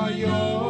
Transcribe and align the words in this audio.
My 0.00 0.69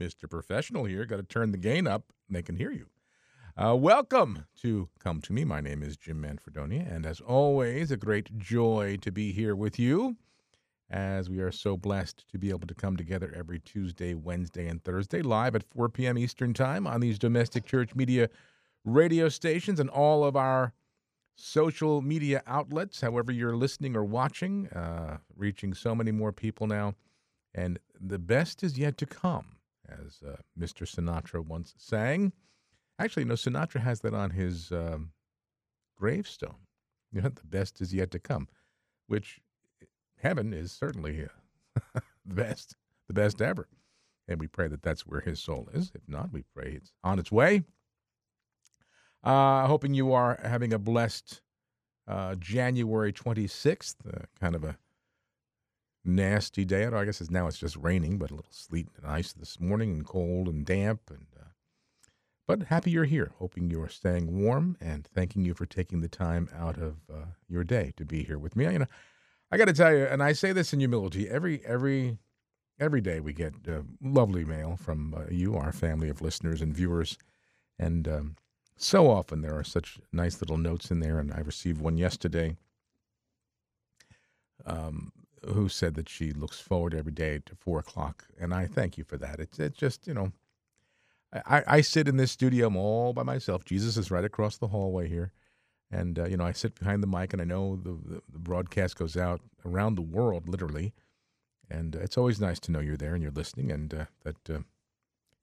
Mr. 0.00 0.28
Professional 0.28 0.86
here, 0.86 1.04
got 1.04 1.16
to 1.16 1.22
turn 1.22 1.52
the 1.52 1.58
gain 1.58 1.86
up 1.86 2.04
and 2.26 2.34
they 2.34 2.42
can 2.42 2.56
hear 2.56 2.72
you. 2.72 2.86
Uh, 3.56 3.76
welcome 3.76 4.46
to 4.62 4.88
Come 4.98 5.20
to 5.20 5.32
Me. 5.34 5.44
My 5.44 5.60
name 5.60 5.82
is 5.82 5.98
Jim 5.98 6.22
Manfredonia, 6.22 6.90
and 6.90 7.04
as 7.04 7.20
always, 7.20 7.90
a 7.90 7.96
great 7.98 8.38
joy 8.38 8.96
to 9.02 9.12
be 9.12 9.32
here 9.32 9.54
with 9.54 9.78
you 9.78 10.16
as 10.88 11.28
we 11.28 11.40
are 11.40 11.52
so 11.52 11.76
blessed 11.76 12.24
to 12.28 12.38
be 12.38 12.48
able 12.48 12.66
to 12.66 12.74
come 12.74 12.96
together 12.96 13.32
every 13.36 13.60
Tuesday, 13.60 14.14
Wednesday, 14.14 14.66
and 14.66 14.82
Thursday 14.82 15.20
live 15.20 15.54
at 15.54 15.68
4 15.74 15.90
p.m. 15.90 16.16
Eastern 16.16 16.54
Time 16.54 16.86
on 16.86 17.00
these 17.00 17.18
domestic 17.18 17.66
church 17.66 17.94
media 17.94 18.30
radio 18.84 19.28
stations 19.28 19.78
and 19.78 19.90
all 19.90 20.24
of 20.24 20.34
our 20.34 20.72
social 21.36 22.00
media 22.00 22.42
outlets, 22.46 23.00
however 23.00 23.32
you're 23.32 23.56
listening 23.56 23.94
or 23.96 24.04
watching, 24.04 24.68
uh, 24.68 25.18
reaching 25.36 25.74
so 25.74 25.94
many 25.94 26.10
more 26.10 26.32
people 26.32 26.66
now. 26.66 26.94
And 27.54 27.78
the 28.00 28.18
best 28.18 28.62
is 28.62 28.78
yet 28.78 28.96
to 28.98 29.06
come, 29.06 29.56
as 29.90 30.20
uh, 30.26 30.36
Mr. 30.58 30.86
Sinatra 30.86 31.44
once 31.44 31.74
sang. 31.78 32.32
Actually, 32.98 33.24
no, 33.24 33.34
Sinatra 33.34 33.80
has 33.80 34.00
that 34.00 34.14
on 34.14 34.30
his 34.30 34.70
um, 34.72 35.12
gravestone. 35.96 36.56
You 37.12 37.22
know, 37.22 37.28
the 37.28 37.42
best 37.42 37.80
is 37.80 37.92
yet 37.92 38.12
to 38.12 38.20
come, 38.20 38.46
which 39.08 39.40
heaven 40.22 40.52
is 40.52 40.70
certainly 40.70 41.24
uh, 41.24 41.98
the 42.24 42.34
best, 42.36 42.76
the 43.08 43.12
best 43.14 43.42
ever. 43.42 43.66
And 44.28 44.38
we 44.38 44.46
pray 44.46 44.68
that 44.68 44.82
that's 44.82 45.04
where 45.04 45.20
his 45.20 45.40
soul 45.40 45.68
is. 45.74 45.90
If 45.92 46.02
not, 46.06 46.32
we 46.32 46.44
pray 46.54 46.74
it's 46.76 46.92
on 47.02 47.18
its 47.18 47.32
way. 47.32 47.64
Uh, 49.24 49.66
hoping 49.66 49.92
you 49.92 50.12
are 50.12 50.38
having 50.44 50.72
a 50.72 50.78
blessed 50.78 51.40
uh, 52.06 52.36
January 52.36 53.12
26th, 53.12 53.96
uh, 54.06 54.26
kind 54.40 54.54
of 54.54 54.62
a 54.62 54.76
nasty 56.04 56.64
day. 56.64 56.86
I 56.86 57.04
guess 57.04 57.20
it's 57.20 57.30
now 57.30 57.46
it's 57.46 57.58
just 57.58 57.76
raining, 57.76 58.18
but 58.18 58.30
a 58.30 58.34
little 58.34 58.52
sleet 58.52 58.88
and 58.96 59.06
ice 59.10 59.32
this 59.32 59.60
morning 59.60 59.92
and 59.92 60.06
cold 60.06 60.48
and 60.48 60.64
damp. 60.64 61.02
And 61.10 61.26
uh, 61.38 61.44
But 62.46 62.64
happy 62.64 62.90
you're 62.90 63.04
here. 63.04 63.32
Hoping 63.38 63.70
you're 63.70 63.88
staying 63.88 64.42
warm 64.42 64.76
and 64.80 65.06
thanking 65.06 65.44
you 65.44 65.54
for 65.54 65.66
taking 65.66 66.00
the 66.00 66.08
time 66.08 66.48
out 66.56 66.78
of 66.78 66.96
uh, 67.12 67.26
your 67.48 67.64
day 67.64 67.92
to 67.96 68.04
be 68.04 68.24
here 68.24 68.38
with 68.38 68.56
me. 68.56 68.64
You 68.64 68.80
know, 68.80 68.86
I 69.50 69.56
got 69.56 69.66
to 69.66 69.72
tell 69.72 69.92
you, 69.94 70.04
and 70.04 70.22
I 70.22 70.32
say 70.32 70.52
this 70.52 70.72
in 70.72 70.80
humility, 70.80 71.28
every, 71.28 71.64
every, 71.64 72.18
every 72.78 73.00
day 73.00 73.20
we 73.20 73.32
get 73.32 73.54
uh, 73.68 73.82
lovely 74.02 74.44
mail 74.44 74.76
from 74.76 75.14
uh, 75.14 75.30
you, 75.30 75.54
our 75.56 75.72
family 75.72 76.08
of 76.08 76.22
listeners 76.22 76.62
and 76.62 76.74
viewers. 76.74 77.18
And 77.78 78.08
um, 78.08 78.36
so 78.76 79.10
often 79.10 79.42
there 79.42 79.58
are 79.58 79.64
such 79.64 80.00
nice 80.12 80.40
little 80.40 80.58
notes 80.58 80.90
in 80.90 81.00
there, 81.00 81.18
and 81.18 81.32
I 81.32 81.40
received 81.40 81.80
one 81.80 81.98
yesterday 81.98 82.56
um, 84.66 85.12
who 85.46 85.68
said 85.68 85.94
that 85.94 86.08
she 86.08 86.32
looks 86.32 86.60
forward 86.60 86.94
every 86.94 87.12
day 87.12 87.40
to 87.46 87.54
four 87.54 87.78
o'clock, 87.78 88.26
and 88.38 88.52
I 88.52 88.66
thank 88.66 88.98
you 88.98 89.04
for 89.04 89.16
that. 89.18 89.40
It's, 89.40 89.58
it's 89.58 89.78
just 89.78 90.06
you 90.06 90.14
know, 90.14 90.32
I, 91.32 91.62
I 91.66 91.80
sit 91.80 92.08
in 92.08 92.16
this 92.16 92.32
studio 92.32 92.66
I'm 92.66 92.76
all 92.76 93.12
by 93.12 93.22
myself. 93.22 93.64
Jesus 93.64 93.96
is 93.96 94.10
right 94.10 94.24
across 94.24 94.56
the 94.56 94.68
hallway 94.68 95.08
here, 95.08 95.32
and 95.90 96.18
uh, 96.18 96.26
you 96.26 96.36
know 96.36 96.44
I 96.44 96.52
sit 96.52 96.78
behind 96.78 97.02
the 97.02 97.06
mic, 97.06 97.32
and 97.32 97.40
I 97.40 97.46
know 97.46 97.76
the, 97.76 97.92
the, 97.92 98.22
the 98.32 98.38
broadcast 98.38 98.96
goes 98.96 99.16
out 99.16 99.40
around 99.64 99.94
the 99.94 100.02
world, 100.02 100.48
literally, 100.48 100.92
and 101.70 101.96
uh, 101.96 102.00
it's 102.00 102.18
always 102.18 102.40
nice 102.40 102.60
to 102.60 102.72
know 102.72 102.80
you're 102.80 102.96
there 102.96 103.14
and 103.14 103.22
you're 103.22 103.32
listening, 103.32 103.70
and 103.70 103.92
uh, 103.94 104.04
that 104.24 104.50
uh, 104.50 104.58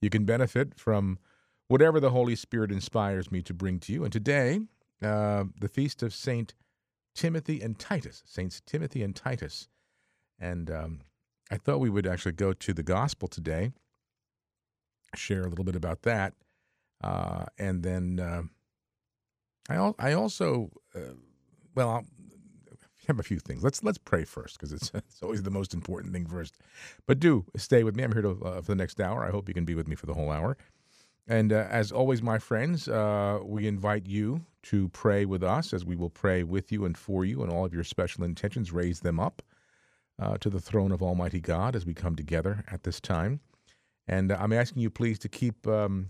you 0.01 0.09
can 0.09 0.25
benefit 0.25 0.79
from 0.79 1.19
whatever 1.67 1.99
the 1.99 2.11
Holy 2.11 2.35
Spirit 2.35 2.71
inspires 2.71 3.31
me 3.31 3.41
to 3.41 3.53
bring 3.53 3.79
to 3.79 3.93
you. 3.93 4.03
And 4.03 4.13
today, 4.13 4.61
uh, 5.01 5.45
the 5.59 5.67
feast 5.67 6.01
of 6.03 6.13
Saint 6.13 6.53
Timothy 7.13 7.61
and 7.61 7.77
Titus, 7.79 8.23
Saints 8.25 8.61
Timothy 8.65 9.03
and 9.03 9.15
Titus. 9.15 9.67
And 10.39 10.69
um, 10.69 10.99
I 11.49 11.57
thought 11.57 11.79
we 11.79 11.89
would 11.89 12.07
actually 12.07 12.33
go 12.33 12.53
to 12.53 12.73
the 12.73 12.83
gospel 12.83 13.27
today, 13.27 13.71
share 15.15 15.43
a 15.43 15.49
little 15.49 15.65
bit 15.65 15.75
about 15.75 16.03
that. 16.03 16.33
Uh, 17.03 17.45
and 17.57 17.83
then 17.83 18.19
uh, 18.19 18.43
I, 19.69 19.75
al- 19.75 19.95
I 19.99 20.13
also, 20.13 20.71
uh, 20.95 21.13
well, 21.75 21.89
I'll 21.89 22.05
have 23.07 23.19
a 23.19 23.23
few 23.23 23.39
things. 23.39 23.63
Let's 23.63 23.83
let's 23.83 23.97
pray 23.97 24.25
first 24.25 24.57
because 24.57 24.73
it's, 24.73 24.91
it's 24.93 25.21
always 25.23 25.43
the 25.43 25.51
most 25.51 25.73
important 25.73 26.13
thing 26.13 26.25
first. 26.25 26.57
But 27.05 27.19
do 27.19 27.45
stay 27.55 27.83
with 27.83 27.95
me. 27.95 28.03
I'm 28.03 28.11
here 28.11 28.21
to, 28.23 28.41
uh, 28.43 28.61
for 28.61 28.71
the 28.71 28.75
next 28.75 28.99
hour. 28.99 29.25
I 29.25 29.31
hope 29.31 29.47
you 29.47 29.53
can 29.53 29.65
be 29.65 29.75
with 29.75 29.87
me 29.87 29.95
for 29.95 30.05
the 30.05 30.13
whole 30.13 30.31
hour. 30.31 30.57
And 31.29 31.51
uh, 31.51 31.67
as 31.69 31.91
always, 31.91 32.21
my 32.21 32.39
friends, 32.39 32.87
uh, 32.87 33.39
we 33.43 33.67
invite 33.67 34.05
you 34.07 34.45
to 34.63 34.87
pray 34.89 35.25
with 35.25 35.43
us 35.43 35.73
as 35.73 35.83
we 35.83 35.95
will 35.97 36.09
pray 36.09 36.43
with 36.43 36.71
you 36.71 36.85
and 36.85 36.97
for 36.97 37.25
you 37.25 37.43
and 37.43 37.51
all 37.51 37.65
of 37.65 37.73
your 37.73 37.83
special 37.83 38.23
intentions, 38.23 38.71
raise 38.71 39.01
them 39.01 39.19
up 39.19 39.41
uh, 40.19 40.37
to 40.37 40.49
the 40.49 40.59
throne 40.59 40.91
of 40.91 41.01
Almighty 41.01 41.39
God 41.39 41.75
as 41.75 41.85
we 41.85 41.93
come 41.93 42.15
together 42.15 42.63
at 42.71 42.83
this 42.83 42.99
time. 42.99 43.39
And 44.07 44.31
I'm 44.31 44.53
asking 44.53 44.81
you, 44.81 44.89
please, 44.89 45.19
to 45.19 45.29
keep 45.29 45.67
um, 45.67 46.09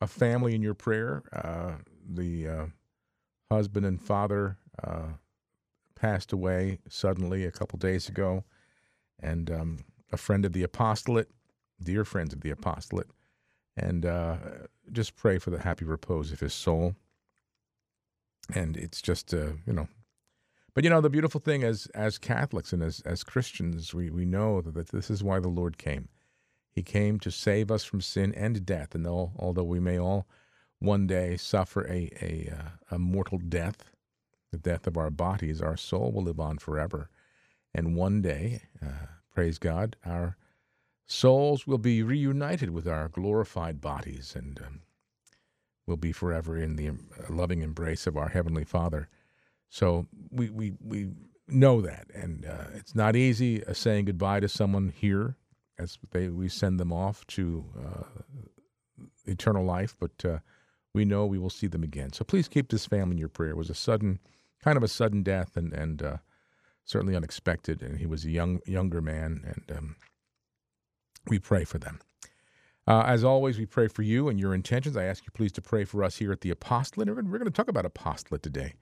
a 0.00 0.06
family 0.06 0.54
in 0.54 0.62
your 0.62 0.74
prayer. 0.74 1.22
Uh, 1.32 1.72
the 2.08 2.48
uh, 2.48 2.66
husband 3.50 3.86
and 3.86 4.00
father 4.00 4.56
uh, 4.82 5.08
passed 5.94 6.32
away 6.32 6.78
suddenly 6.88 7.44
a 7.44 7.52
couple 7.52 7.78
days 7.78 8.08
ago, 8.08 8.44
and 9.20 9.50
um, 9.50 9.78
a 10.12 10.16
friend 10.16 10.44
of 10.44 10.52
the 10.52 10.62
apostolate, 10.62 11.30
dear 11.82 12.04
friends 12.04 12.32
of 12.32 12.40
the 12.40 12.50
apostolate 12.50 13.08
and 13.76 14.06
uh, 14.06 14.36
just 14.92 15.16
pray 15.16 15.38
for 15.38 15.50
the 15.50 15.60
happy 15.60 15.84
repose 15.84 16.32
of 16.32 16.40
his 16.40 16.54
soul. 16.54 16.94
And 18.54 18.76
it's 18.76 19.00
just, 19.00 19.32
uh, 19.32 19.52
you 19.66 19.72
know, 19.72 19.88
but 20.74 20.84
you 20.84 20.90
know, 20.90 21.00
the 21.00 21.10
beautiful 21.10 21.40
thing 21.40 21.62
as 21.62 21.86
as 21.94 22.18
Catholics 22.18 22.72
and 22.72 22.82
as 22.82 23.00
as 23.00 23.24
Christians, 23.24 23.94
we 23.94 24.10
we 24.10 24.24
know 24.24 24.60
that 24.60 24.88
this 24.88 25.10
is 25.10 25.22
why 25.22 25.40
the 25.40 25.48
Lord 25.48 25.78
came. 25.78 26.08
He 26.70 26.82
came 26.82 27.20
to 27.20 27.30
save 27.30 27.70
us 27.70 27.84
from 27.84 28.00
sin 28.00 28.34
and 28.34 28.66
death. 28.66 28.94
And 28.94 29.06
though, 29.06 29.32
although 29.36 29.64
we 29.64 29.78
may 29.78 29.98
all 29.98 30.26
one 30.80 31.06
day 31.06 31.36
suffer 31.36 31.86
a 31.86 32.10
a, 32.20 32.52
uh, 32.52 32.96
a 32.96 32.98
mortal 32.98 33.38
death, 33.38 33.90
the 34.50 34.58
death 34.58 34.86
of 34.86 34.96
our 34.96 35.10
bodies, 35.10 35.62
our 35.62 35.76
soul 35.76 36.10
will 36.12 36.24
live 36.24 36.40
on 36.40 36.58
forever. 36.58 37.08
And 37.72 37.96
one 37.96 38.22
day, 38.22 38.62
uh, 38.82 39.06
praise 39.32 39.58
God, 39.58 39.96
our 40.04 40.36
souls 41.06 41.66
will 41.66 41.78
be 41.78 42.02
reunited 42.02 42.70
with 42.70 42.86
our 42.88 43.08
glorified 43.08 43.80
bodies 43.80 44.34
and 44.36 44.60
um, 44.60 44.80
will 45.86 45.96
be 45.96 46.12
forever 46.12 46.56
in 46.56 46.76
the 46.76 46.88
uh, 46.88 46.92
loving 47.28 47.62
embrace 47.62 48.06
of 48.06 48.16
our 48.16 48.28
Heavenly 48.28 48.64
Father. 48.64 49.08
So 49.74 50.06
we, 50.30 50.50
we, 50.50 50.74
we 50.80 51.08
know 51.48 51.80
that. 51.80 52.06
And 52.14 52.46
uh, 52.46 52.66
it's 52.74 52.94
not 52.94 53.16
easy 53.16 53.64
uh, 53.66 53.72
saying 53.72 54.04
goodbye 54.04 54.38
to 54.38 54.48
someone 54.48 54.92
here 54.96 55.36
as 55.80 55.98
they, 56.12 56.28
we 56.28 56.48
send 56.48 56.78
them 56.78 56.92
off 56.92 57.26
to 57.26 57.64
uh, 57.76 58.22
eternal 59.26 59.64
life, 59.64 59.96
but 59.98 60.24
uh, 60.24 60.38
we 60.94 61.04
know 61.04 61.26
we 61.26 61.40
will 61.40 61.50
see 61.50 61.66
them 61.66 61.82
again. 61.82 62.12
So 62.12 62.24
please 62.24 62.46
keep 62.46 62.68
this 62.68 62.86
family 62.86 63.14
in 63.14 63.18
your 63.18 63.28
prayer. 63.28 63.50
It 63.50 63.56
was 63.56 63.68
a 63.68 63.74
sudden, 63.74 64.20
kind 64.62 64.76
of 64.76 64.84
a 64.84 64.88
sudden 64.88 65.24
death 65.24 65.56
and, 65.56 65.72
and 65.72 66.00
uh, 66.04 66.16
certainly 66.84 67.16
unexpected. 67.16 67.82
And 67.82 67.98
he 67.98 68.06
was 68.06 68.24
a 68.24 68.30
young, 68.30 68.60
younger 68.66 69.00
man. 69.00 69.42
And 69.44 69.76
um, 69.76 69.96
we 71.26 71.40
pray 71.40 71.64
for 71.64 71.78
them. 71.78 71.98
Uh, 72.86 73.02
as 73.08 73.24
always, 73.24 73.58
we 73.58 73.66
pray 73.66 73.88
for 73.88 74.02
you 74.02 74.28
and 74.28 74.38
your 74.38 74.54
intentions. 74.54 74.96
I 74.96 75.02
ask 75.02 75.24
you 75.26 75.32
please 75.34 75.50
to 75.50 75.62
pray 75.62 75.84
for 75.84 76.04
us 76.04 76.18
here 76.18 76.30
at 76.30 76.42
the 76.42 76.50
apostolate. 76.50 77.08
We're, 77.08 77.16
we're 77.16 77.38
going 77.38 77.44
to 77.46 77.50
talk 77.50 77.68
about 77.68 77.84
apostolate 77.84 78.44
today. 78.44 78.74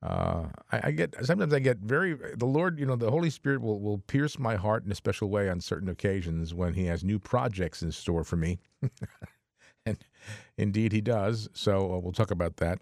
Uh, 0.00 0.46
I, 0.70 0.80
I, 0.84 0.90
get 0.92 1.14
sometimes 1.24 1.52
I 1.52 1.58
get 1.58 1.78
very 1.78 2.14
the 2.14 2.46
Lord, 2.46 2.78
you 2.78 2.86
know, 2.86 2.94
the 2.94 3.10
Holy 3.10 3.30
Spirit 3.30 3.60
will 3.60 3.80
will 3.80 3.98
pierce 3.98 4.38
my 4.38 4.54
heart 4.54 4.84
in 4.84 4.92
a 4.92 4.94
special 4.94 5.28
way 5.28 5.48
on 5.48 5.60
certain 5.60 5.88
occasions 5.88 6.54
when 6.54 6.74
He 6.74 6.84
has 6.84 7.02
new 7.02 7.18
projects 7.18 7.82
in 7.82 7.90
store 7.90 8.22
for 8.22 8.36
me, 8.36 8.58
and 9.86 9.98
indeed 10.56 10.92
He 10.92 11.00
does. 11.00 11.48
So 11.52 11.94
uh, 11.94 11.98
we'll 11.98 12.12
talk 12.12 12.30
about 12.30 12.58
that. 12.58 12.78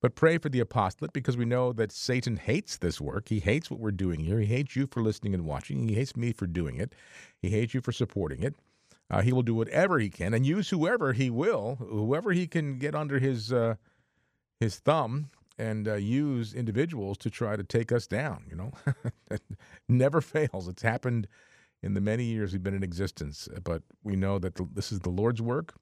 But 0.00 0.14
pray 0.14 0.38
for 0.38 0.48
the 0.48 0.60
apostolate 0.60 1.12
because 1.12 1.36
we 1.36 1.44
know 1.44 1.72
that 1.74 1.92
Satan 1.92 2.36
hates 2.36 2.78
this 2.78 3.00
work. 3.00 3.28
He 3.28 3.40
hates 3.40 3.70
what 3.70 3.80
we're 3.80 3.90
doing 3.90 4.20
here. 4.20 4.38
He 4.38 4.46
hates 4.46 4.76
you 4.76 4.86
for 4.86 5.02
listening 5.02 5.34
and 5.34 5.46
watching. 5.46 5.88
He 5.88 5.94
hates 5.94 6.16
me 6.16 6.32
for 6.32 6.46
doing 6.46 6.76
it. 6.76 6.94
He 7.40 7.50
hates 7.50 7.72
you 7.74 7.80
for 7.80 7.92
supporting 7.92 8.42
it. 8.42 8.54
Uh, 9.10 9.20
he 9.20 9.32
will 9.32 9.42
do 9.42 9.54
whatever 9.54 9.98
he 9.98 10.08
can 10.08 10.32
and 10.32 10.46
use 10.46 10.70
whoever 10.70 11.12
he 11.12 11.30
will, 11.30 11.76
whoever 11.76 12.32
he 12.32 12.46
can 12.46 12.78
get 12.78 12.94
under 12.94 13.18
his 13.18 13.52
uh, 13.52 13.74
his 14.60 14.76
thumb 14.78 15.30
and 15.58 15.86
uh, 15.86 15.94
use 15.94 16.54
individuals 16.54 17.18
to 17.18 17.30
try 17.30 17.56
to 17.56 17.64
take 17.64 17.92
us 17.92 18.06
down. 18.06 18.44
You 18.48 18.56
know, 18.56 18.72
that 19.28 19.40
never 19.88 20.20
fails. 20.22 20.68
It's 20.68 20.82
happened 20.82 21.28
in 21.82 21.94
the 21.94 22.00
many 22.00 22.24
years 22.24 22.52
we've 22.52 22.62
been 22.62 22.74
in 22.74 22.82
existence. 22.82 23.48
But 23.62 23.82
we 24.02 24.16
know 24.16 24.38
that 24.38 24.54
the, 24.56 24.66
this 24.72 24.90
is 24.90 25.00
the 25.00 25.10
Lord's 25.10 25.42
work, 25.42 25.74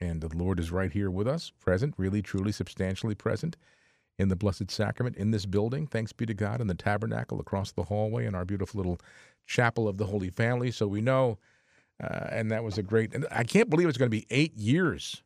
and 0.00 0.20
the 0.20 0.34
Lord 0.36 0.60
is 0.60 0.70
right 0.70 0.92
here 0.92 1.10
with 1.10 1.26
us, 1.26 1.50
present, 1.60 1.94
really, 1.96 2.22
truly, 2.22 2.52
substantially 2.52 3.14
present 3.14 3.56
in 4.18 4.28
the 4.28 4.36
Blessed 4.36 4.70
Sacrament 4.70 5.16
in 5.16 5.30
this 5.30 5.46
building. 5.46 5.86
Thanks 5.86 6.12
be 6.12 6.26
to 6.26 6.34
God 6.34 6.60
in 6.60 6.66
the 6.66 6.74
tabernacle 6.74 7.40
across 7.40 7.72
the 7.72 7.84
hallway 7.84 8.26
in 8.26 8.34
our 8.34 8.44
beautiful 8.44 8.78
little 8.78 9.00
chapel 9.46 9.88
of 9.88 9.96
the 9.96 10.06
Holy 10.06 10.30
Family. 10.30 10.70
So 10.70 10.86
we 10.86 11.00
know, 11.00 11.38
uh, 12.02 12.26
and 12.30 12.50
that 12.50 12.64
was 12.64 12.78
a 12.78 12.82
great, 12.82 13.14
and 13.14 13.26
I 13.30 13.44
can't 13.44 13.70
believe 13.70 13.88
it's 13.88 13.98
going 13.98 14.10
to 14.10 14.16
be 14.16 14.26
eight 14.30 14.56
years. 14.56 15.22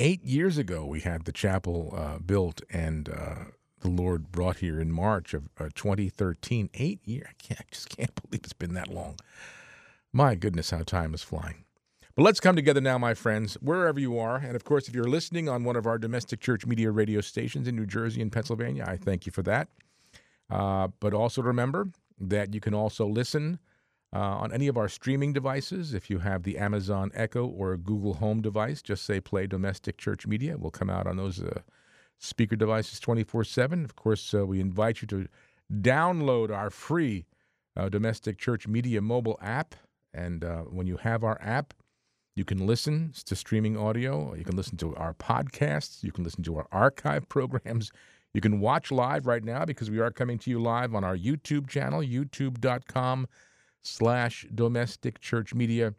Eight 0.00 0.22
years 0.24 0.58
ago, 0.58 0.84
we 0.86 1.00
had 1.00 1.24
the 1.24 1.32
chapel 1.32 1.92
uh, 1.96 2.18
built 2.18 2.62
and 2.70 3.08
uh, 3.08 3.34
the 3.80 3.88
Lord 3.88 4.30
brought 4.30 4.58
here 4.58 4.80
in 4.80 4.92
March 4.92 5.34
of 5.34 5.48
uh, 5.58 5.70
2013. 5.74 6.70
Eight 6.74 7.00
years. 7.04 7.26
I, 7.28 7.32
can't, 7.42 7.60
I 7.60 7.64
just 7.72 7.88
can't 7.88 8.14
believe 8.22 8.42
it's 8.44 8.52
been 8.52 8.74
that 8.74 8.88
long. 8.88 9.16
My 10.12 10.36
goodness, 10.36 10.70
how 10.70 10.84
time 10.84 11.14
is 11.14 11.22
flying. 11.22 11.64
But 12.14 12.22
let's 12.22 12.38
come 12.38 12.54
together 12.54 12.80
now, 12.80 12.96
my 12.96 13.14
friends, 13.14 13.54
wherever 13.54 13.98
you 13.98 14.18
are. 14.20 14.36
And 14.36 14.54
of 14.54 14.62
course, 14.62 14.86
if 14.86 14.94
you're 14.94 15.08
listening 15.08 15.48
on 15.48 15.64
one 15.64 15.74
of 15.74 15.86
our 15.86 15.98
domestic 15.98 16.40
church 16.40 16.64
media 16.64 16.92
radio 16.92 17.20
stations 17.20 17.66
in 17.66 17.74
New 17.74 17.86
Jersey 17.86 18.22
and 18.22 18.30
Pennsylvania, 18.30 18.84
I 18.86 18.96
thank 18.96 19.26
you 19.26 19.32
for 19.32 19.42
that. 19.42 19.68
Uh, 20.48 20.88
but 21.00 21.12
also 21.12 21.42
remember 21.42 21.88
that 22.20 22.54
you 22.54 22.60
can 22.60 22.72
also 22.72 23.04
listen 23.04 23.58
uh, 24.12 24.18
on 24.18 24.52
any 24.52 24.68
of 24.68 24.76
our 24.76 24.88
streaming 24.88 25.32
devices. 25.32 25.94
If 25.94 26.08
you 26.10 26.18
have 26.18 26.42
the 26.42 26.58
Amazon 26.58 27.10
Echo 27.14 27.46
or 27.46 27.76
Google 27.76 28.14
Home 28.14 28.40
device, 28.40 28.82
just 28.82 29.04
say 29.04 29.20
play 29.20 29.46
domestic 29.46 29.98
church 29.98 30.26
media. 30.26 30.56
We'll 30.56 30.70
come 30.70 30.90
out 30.90 31.06
on 31.06 31.16
those 31.16 31.42
uh, 31.42 31.60
speaker 32.18 32.56
devices 32.56 33.00
24 33.00 33.44
7. 33.44 33.84
Of 33.84 33.96
course, 33.96 34.34
uh, 34.34 34.46
we 34.46 34.60
invite 34.60 35.02
you 35.02 35.08
to 35.08 35.26
download 35.72 36.54
our 36.54 36.70
free 36.70 37.26
uh, 37.76 37.88
domestic 37.88 38.38
church 38.38 38.66
media 38.66 39.00
mobile 39.00 39.38
app. 39.42 39.74
And 40.14 40.42
uh, 40.42 40.62
when 40.62 40.86
you 40.86 40.96
have 40.96 41.22
our 41.22 41.38
app, 41.42 41.74
you 42.34 42.44
can 42.44 42.66
listen 42.66 43.12
to 43.26 43.36
streaming 43.36 43.76
audio. 43.76 44.34
You 44.34 44.44
can 44.44 44.56
listen 44.56 44.76
to 44.78 44.94
our 44.96 45.12
podcasts. 45.14 46.02
You 46.02 46.12
can 46.12 46.24
listen 46.24 46.42
to 46.44 46.56
our 46.56 46.66
archive 46.72 47.28
programs. 47.28 47.90
You 48.32 48.40
can 48.40 48.60
watch 48.60 48.90
live 48.90 49.26
right 49.26 49.42
now 49.42 49.64
because 49.64 49.90
we 49.90 49.98
are 49.98 50.10
coming 50.10 50.38
to 50.38 50.50
you 50.50 50.60
live 50.60 50.94
on 50.94 51.02
our 51.02 51.16
YouTube 51.16 51.68
channel, 51.68 52.00
youtube.com 52.00 53.26
slash 53.82 54.46
domestic 54.54 55.20
church 55.20 55.54
media, 55.54 55.94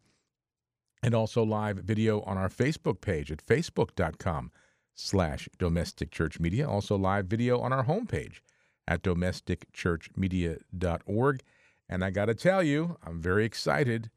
and 1.01 1.15
also 1.15 1.43
live 1.43 1.77
video 1.77 2.19
on 2.21 2.37
our 2.37 2.49
Facebook 2.49 3.01
page 3.01 3.31
at 3.31 3.45
facebook.com 3.45 4.51
slash 4.95 5.47
domestic 5.57 6.11
church 6.11 6.39
media. 6.39 6.69
Also 6.69 6.97
live 6.97 7.27
video 7.27 7.59
on 7.59 7.71
our 7.71 7.85
homepage 7.85 8.41
at 8.87 9.03
domesticchurchmedia.org. 9.03 11.41
And 11.87 12.03
I 12.03 12.09
got 12.09 12.25
to 12.25 12.35
tell 12.35 12.61
you, 12.61 12.97
I'm 13.05 13.21
very 13.21 13.45
excited 13.45 14.09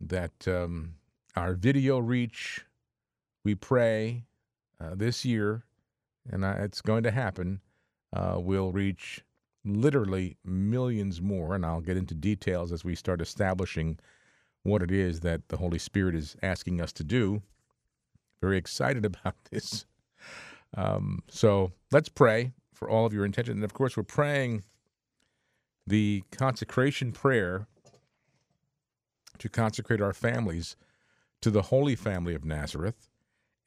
that 0.00 0.48
um, 0.48 0.94
our 1.36 1.52
video 1.54 1.98
reach, 1.98 2.64
we 3.44 3.54
pray 3.54 4.24
uh, 4.80 4.94
this 4.94 5.24
year, 5.24 5.64
and 6.30 6.46
I, 6.46 6.52
it's 6.54 6.80
going 6.80 7.02
to 7.02 7.10
happen, 7.10 7.60
uh, 8.12 8.36
will 8.38 8.72
reach 8.72 9.23
literally 9.64 10.36
millions 10.44 11.20
more. 11.20 11.54
And 11.54 11.64
I'll 11.64 11.80
get 11.80 11.96
into 11.96 12.14
details 12.14 12.72
as 12.72 12.84
we 12.84 12.94
start 12.94 13.20
establishing 13.20 13.98
what 14.62 14.82
it 14.82 14.90
is 14.90 15.20
that 15.20 15.48
the 15.48 15.58
Holy 15.58 15.78
Spirit 15.78 16.14
is 16.14 16.36
asking 16.42 16.80
us 16.80 16.92
to 16.94 17.04
do. 17.04 17.42
Very 18.40 18.56
excited 18.56 19.04
about 19.04 19.36
this. 19.50 19.86
Um, 20.76 21.22
so 21.28 21.72
let's 21.92 22.08
pray 22.08 22.52
for 22.72 22.88
all 22.88 23.06
of 23.06 23.12
your 23.12 23.24
intentions. 23.24 23.56
And 23.56 23.64
of 23.64 23.74
course, 23.74 23.96
we're 23.96 24.02
praying 24.02 24.64
the 25.86 26.24
consecration 26.30 27.12
prayer 27.12 27.66
to 29.38 29.48
consecrate 29.48 30.00
our 30.00 30.12
families 30.12 30.76
to 31.42 31.50
the 31.50 31.62
Holy 31.62 31.94
Family 31.94 32.34
of 32.34 32.44
Nazareth. 32.44 33.10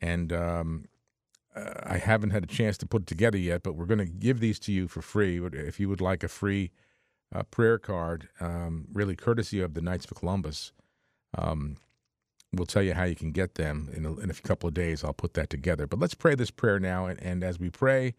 And 0.02 0.34
um, 0.34 0.86
uh, 1.58 1.82
I 1.84 1.98
haven't 1.98 2.30
had 2.32 2.44
a 2.44 2.48
chance 2.48 2.78
to 2.80 2.86
put 2.86 3.04
it 3.04 3.08
together 3.08 3.38
yet, 3.38 3.64
but 3.64 3.76
we're 3.76 3.86
going 3.86 3.98
to 4.00 4.06
give 4.06 4.40
these 4.40 4.60
to 4.60 4.72
you 4.72 4.88
for 4.88 5.02
free. 5.02 5.42
If 5.44 5.80
you 5.80 5.90
would 5.90 6.02
like 6.02 6.24
a 6.24 6.28
free 6.28 6.72
uh, 7.34 7.44
prayer 7.44 7.78
card, 7.78 8.30
um, 8.40 8.88
really 8.94 9.16
courtesy 9.16 9.62
of 9.62 9.74
the 9.74 9.82
Knights 9.82 10.06
of 10.06 10.16
Columbus, 10.16 10.72
um, 11.38 11.78
we'll 12.54 12.66
tell 12.66 12.84
you 12.84 12.94
how 12.94 13.04
you 13.04 13.16
can 13.16 13.32
get 13.32 13.56
them 13.56 13.90
in 13.94 14.06
a, 14.06 14.16
in 14.18 14.30
a 14.30 14.34
couple 14.34 14.68
of 14.68 14.74
days. 14.74 15.04
I'll 15.04 15.14
put 15.14 15.34
that 15.34 15.50
together. 15.50 15.88
But 15.88 16.00
let's 16.00 16.14
pray 16.14 16.36
this 16.36 16.52
prayer 16.52 16.80
now. 16.80 17.06
And, 17.06 17.22
and 17.22 17.44
as 17.44 17.60
we 17.60 17.70
pray, 17.70 18.14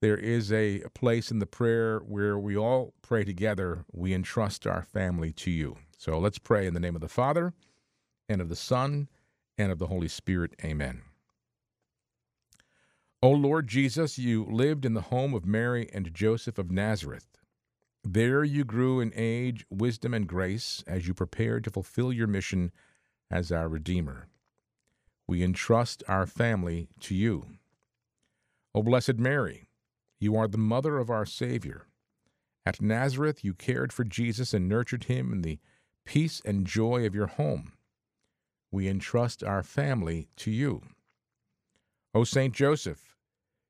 there 0.00 0.16
is 0.16 0.52
a 0.52 0.82
place 0.94 1.30
in 1.30 1.38
the 1.38 1.46
prayer 1.46 2.00
where 2.00 2.38
we 2.38 2.56
all 2.56 2.92
pray 3.02 3.24
together. 3.24 3.84
We 3.92 4.12
entrust 4.12 4.66
our 4.66 4.82
family 4.82 5.32
to 5.32 5.50
you. 5.50 5.78
So 5.96 6.18
let's 6.18 6.38
pray 6.38 6.66
in 6.66 6.74
the 6.74 6.80
name 6.80 6.94
of 6.94 7.00
the 7.00 7.08
Father, 7.08 7.54
and 8.28 8.40
of 8.40 8.48
the 8.48 8.56
Son, 8.56 9.08
and 9.56 9.72
of 9.72 9.78
the 9.78 9.86
Holy 9.86 10.08
Spirit. 10.08 10.54
Amen. 10.62 11.02
O 13.22 13.30
Lord 13.30 13.66
Jesus, 13.66 14.18
you 14.18 14.44
lived 14.44 14.84
in 14.84 14.92
the 14.92 15.00
home 15.00 15.32
of 15.32 15.46
Mary 15.46 15.88
and 15.92 16.12
Joseph 16.12 16.58
of 16.58 16.70
Nazareth. 16.70 17.26
There 18.04 18.44
you 18.44 18.62
grew 18.62 19.00
in 19.00 19.10
age, 19.16 19.64
wisdom, 19.70 20.12
and 20.12 20.28
grace 20.28 20.84
as 20.86 21.08
you 21.08 21.14
prepared 21.14 21.64
to 21.64 21.70
fulfill 21.70 22.12
your 22.12 22.26
mission 22.26 22.72
as 23.30 23.50
our 23.50 23.68
Redeemer. 23.68 24.28
We 25.26 25.42
entrust 25.42 26.04
our 26.06 26.26
family 26.26 26.88
to 27.00 27.14
you. 27.14 27.46
O 28.74 28.82
Blessed 28.82 29.16
Mary, 29.16 29.70
you 30.20 30.36
are 30.36 30.46
the 30.46 30.58
mother 30.58 30.98
of 30.98 31.08
our 31.08 31.26
Savior. 31.26 31.86
At 32.66 32.82
Nazareth, 32.82 33.42
you 33.42 33.54
cared 33.54 33.92
for 33.92 34.04
Jesus 34.04 34.52
and 34.52 34.68
nurtured 34.68 35.04
him 35.04 35.32
in 35.32 35.40
the 35.40 35.58
peace 36.04 36.42
and 36.44 36.66
joy 36.66 37.06
of 37.06 37.14
your 37.14 37.28
home. 37.28 37.72
We 38.70 38.88
entrust 38.88 39.42
our 39.42 39.62
family 39.62 40.28
to 40.36 40.50
you. 40.50 40.82
O 42.16 42.24
Saint 42.24 42.54
Joseph, 42.54 43.14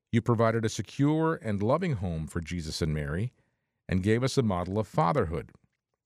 you 0.09 0.21
provided 0.21 0.63
a 0.63 0.69
secure 0.69 1.37
and 1.43 1.61
loving 1.61 1.95
home 1.95 2.27
for 2.27 2.39
Jesus 2.39 2.81
and 2.81 2.93
Mary 2.93 3.33
and 3.89 4.01
gave 4.01 4.23
us 4.23 4.37
a 4.37 4.41
model 4.41 4.79
of 4.79 4.87
fatherhood 4.87 5.51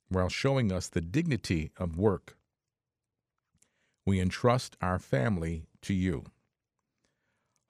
while 0.09 0.27
showing 0.27 0.71
us 0.71 0.87
the 0.87 1.01
dignity 1.01 1.71
of 1.77 1.99
work. 1.99 2.35
We 4.07 4.19
entrust 4.19 4.75
our 4.81 4.97
family 4.97 5.67
to 5.83 5.93
you. 5.93 6.23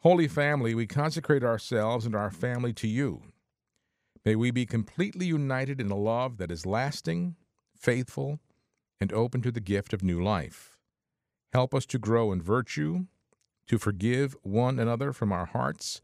Holy 0.03 0.29
Family, 0.29 0.73
we 0.73 0.87
consecrate 0.87 1.43
ourselves 1.43 2.05
and 2.05 2.15
our 2.15 2.31
family 2.31 2.71
to 2.75 2.87
you. 2.87 3.23
May 4.23 4.37
we 4.37 4.51
be 4.51 4.65
completely 4.65 5.25
united 5.25 5.81
in 5.81 5.91
a 5.91 5.97
love 5.97 6.37
that 6.37 6.49
is 6.49 6.65
lasting, 6.65 7.35
faithful, 7.75 8.39
and 9.01 9.11
open 9.11 9.41
to 9.41 9.51
the 9.51 9.59
gift 9.59 9.91
of 9.91 10.01
new 10.01 10.23
life. 10.23 10.77
Help 11.51 11.75
us 11.75 11.85
to 11.87 11.99
grow 11.99 12.31
in 12.31 12.41
virtue, 12.41 13.07
to 13.71 13.77
forgive 13.77 14.35
one 14.43 14.79
another 14.79 15.13
from 15.13 15.31
our 15.31 15.45
hearts, 15.45 16.01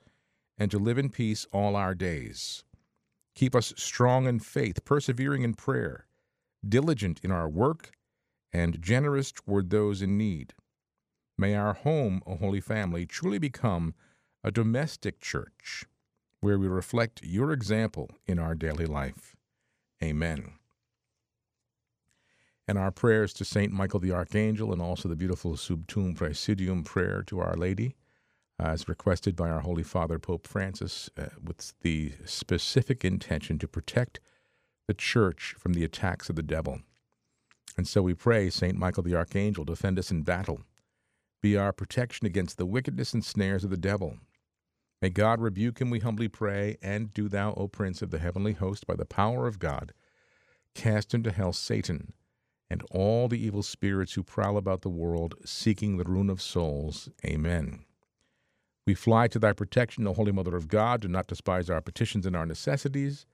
and 0.58 0.72
to 0.72 0.80
live 0.80 0.98
in 0.98 1.10
peace 1.10 1.46
all 1.52 1.76
our 1.76 1.94
days. 1.94 2.64
Keep 3.36 3.54
us 3.54 3.74
strong 3.76 4.26
in 4.26 4.40
faith, 4.40 4.86
persevering 4.86 5.44
in 5.44 5.54
prayer, 5.54 6.08
diligent 6.66 7.20
in 7.26 7.30
our 7.30 7.50
work, 7.50 7.92
and 8.54 8.82
generous 8.82 9.34
toward 9.34 9.70
those 9.70 10.02
in 10.02 10.18
need. 10.18 10.54
May 11.38 11.56
our 11.56 11.74
home, 11.74 12.22
O 12.26 12.38
Holy 12.38 12.62
Family, 12.62 13.06
truly 13.06 13.38
become 13.38 13.94
a 14.46 14.50
domestic 14.50 15.20
church 15.20 15.84
where 16.40 16.58
we 16.58 16.70
reflect 16.70 17.20
your 17.22 17.52
example 17.52 18.10
in 18.26 18.40
our 18.40 18.56
daily 18.56 18.86
life. 18.86 19.36
Amen. 20.02 20.54
And 22.68 22.78
our 22.78 22.92
prayers 22.92 23.34
to 23.34 23.46
St. 23.46 23.72
Michael 23.72 24.00
the 24.00 24.12
Archangel 24.12 24.74
and 24.74 24.82
also 24.82 25.08
the 25.08 25.16
beautiful 25.16 25.56
Sub 25.56 25.88
Tuum 25.88 26.16
Praesidium 26.16 26.84
prayer 26.84 27.24
to 27.28 27.40
Our 27.40 27.56
Lady, 27.56 27.96
uh, 28.60 28.68
as 28.68 28.90
requested 28.90 29.36
by 29.36 29.50
our 29.50 29.62
Holy 29.62 29.84
Father 29.84 30.20
Pope 30.20 30.48
Francis, 30.48 31.10
uh, 31.18 31.28
with 31.42 31.74
the 31.82 32.14
specific 32.26 33.06
intention 33.06 33.58
to 33.60 33.68
protect 33.68 34.20
the 34.88 34.94
church 34.94 35.56
from 35.58 35.74
the 35.74 35.84
attacks 35.84 36.30
of 36.30 36.36
the 36.36 36.44
devil. 36.44 36.82
And 37.78 37.88
so 37.88 38.02
we 38.02 38.14
pray, 38.14 38.50
St. 38.50 38.78
Michael 38.78 39.04
the 39.04 39.16
Archangel, 39.16 39.64
defend 39.64 39.98
us 39.98 40.12
in 40.12 40.24
battle 40.24 40.62
be 41.42 41.56
our 41.56 41.72
protection 41.72 42.26
against 42.26 42.58
the 42.58 42.66
wickedness 42.66 43.14
and 43.14 43.24
snares 43.24 43.64
of 43.64 43.70
the 43.70 43.78
devil. 43.78 44.18
May 45.02 45.10
God 45.10 45.40
rebuke 45.40 45.80
him, 45.80 45.90
we 45.90 46.00
humbly 46.00 46.28
pray, 46.28 46.78
and 46.82 47.14
do 47.14 47.30
thou, 47.30 47.54
O 47.54 47.68
Prince 47.68 48.02
of 48.02 48.10
the 48.10 48.18
heavenly 48.18 48.54
host, 48.54 48.88
by 48.88 48.96
the 48.96 49.06
power 49.06 49.46
of 49.48 49.60
God, 49.60 49.94
cast 50.74 51.14
into 51.14 51.32
hell 51.32 51.54
Satan 51.54 52.14
and 52.70 52.84
all 52.92 53.28
the 53.28 53.44
evil 53.44 53.64
spirits 53.64 54.14
who 54.14 54.24
prowl 54.24 54.58
about 54.58 54.82
the 54.82 54.90
world, 54.90 55.36
seeking 55.46 55.98
the 55.98 56.04
ruin 56.04 56.30
of 56.30 56.42
souls. 56.42 57.10
Amen. 57.26 57.86
We 58.86 58.94
fly 58.94 59.28
to 59.30 59.40
thy 59.40 59.54
protection, 59.54 60.08
O 60.08 60.14
Holy 60.14 60.32
Mother 60.32 60.56
of 60.56 60.68
God. 60.68 61.02
Do 61.02 61.08
not 61.08 61.28
despise 61.28 61.70
our 61.70 61.82
petitions 61.82 62.26
and 62.26 62.36
our 62.36 62.46
necessities, 62.46 63.26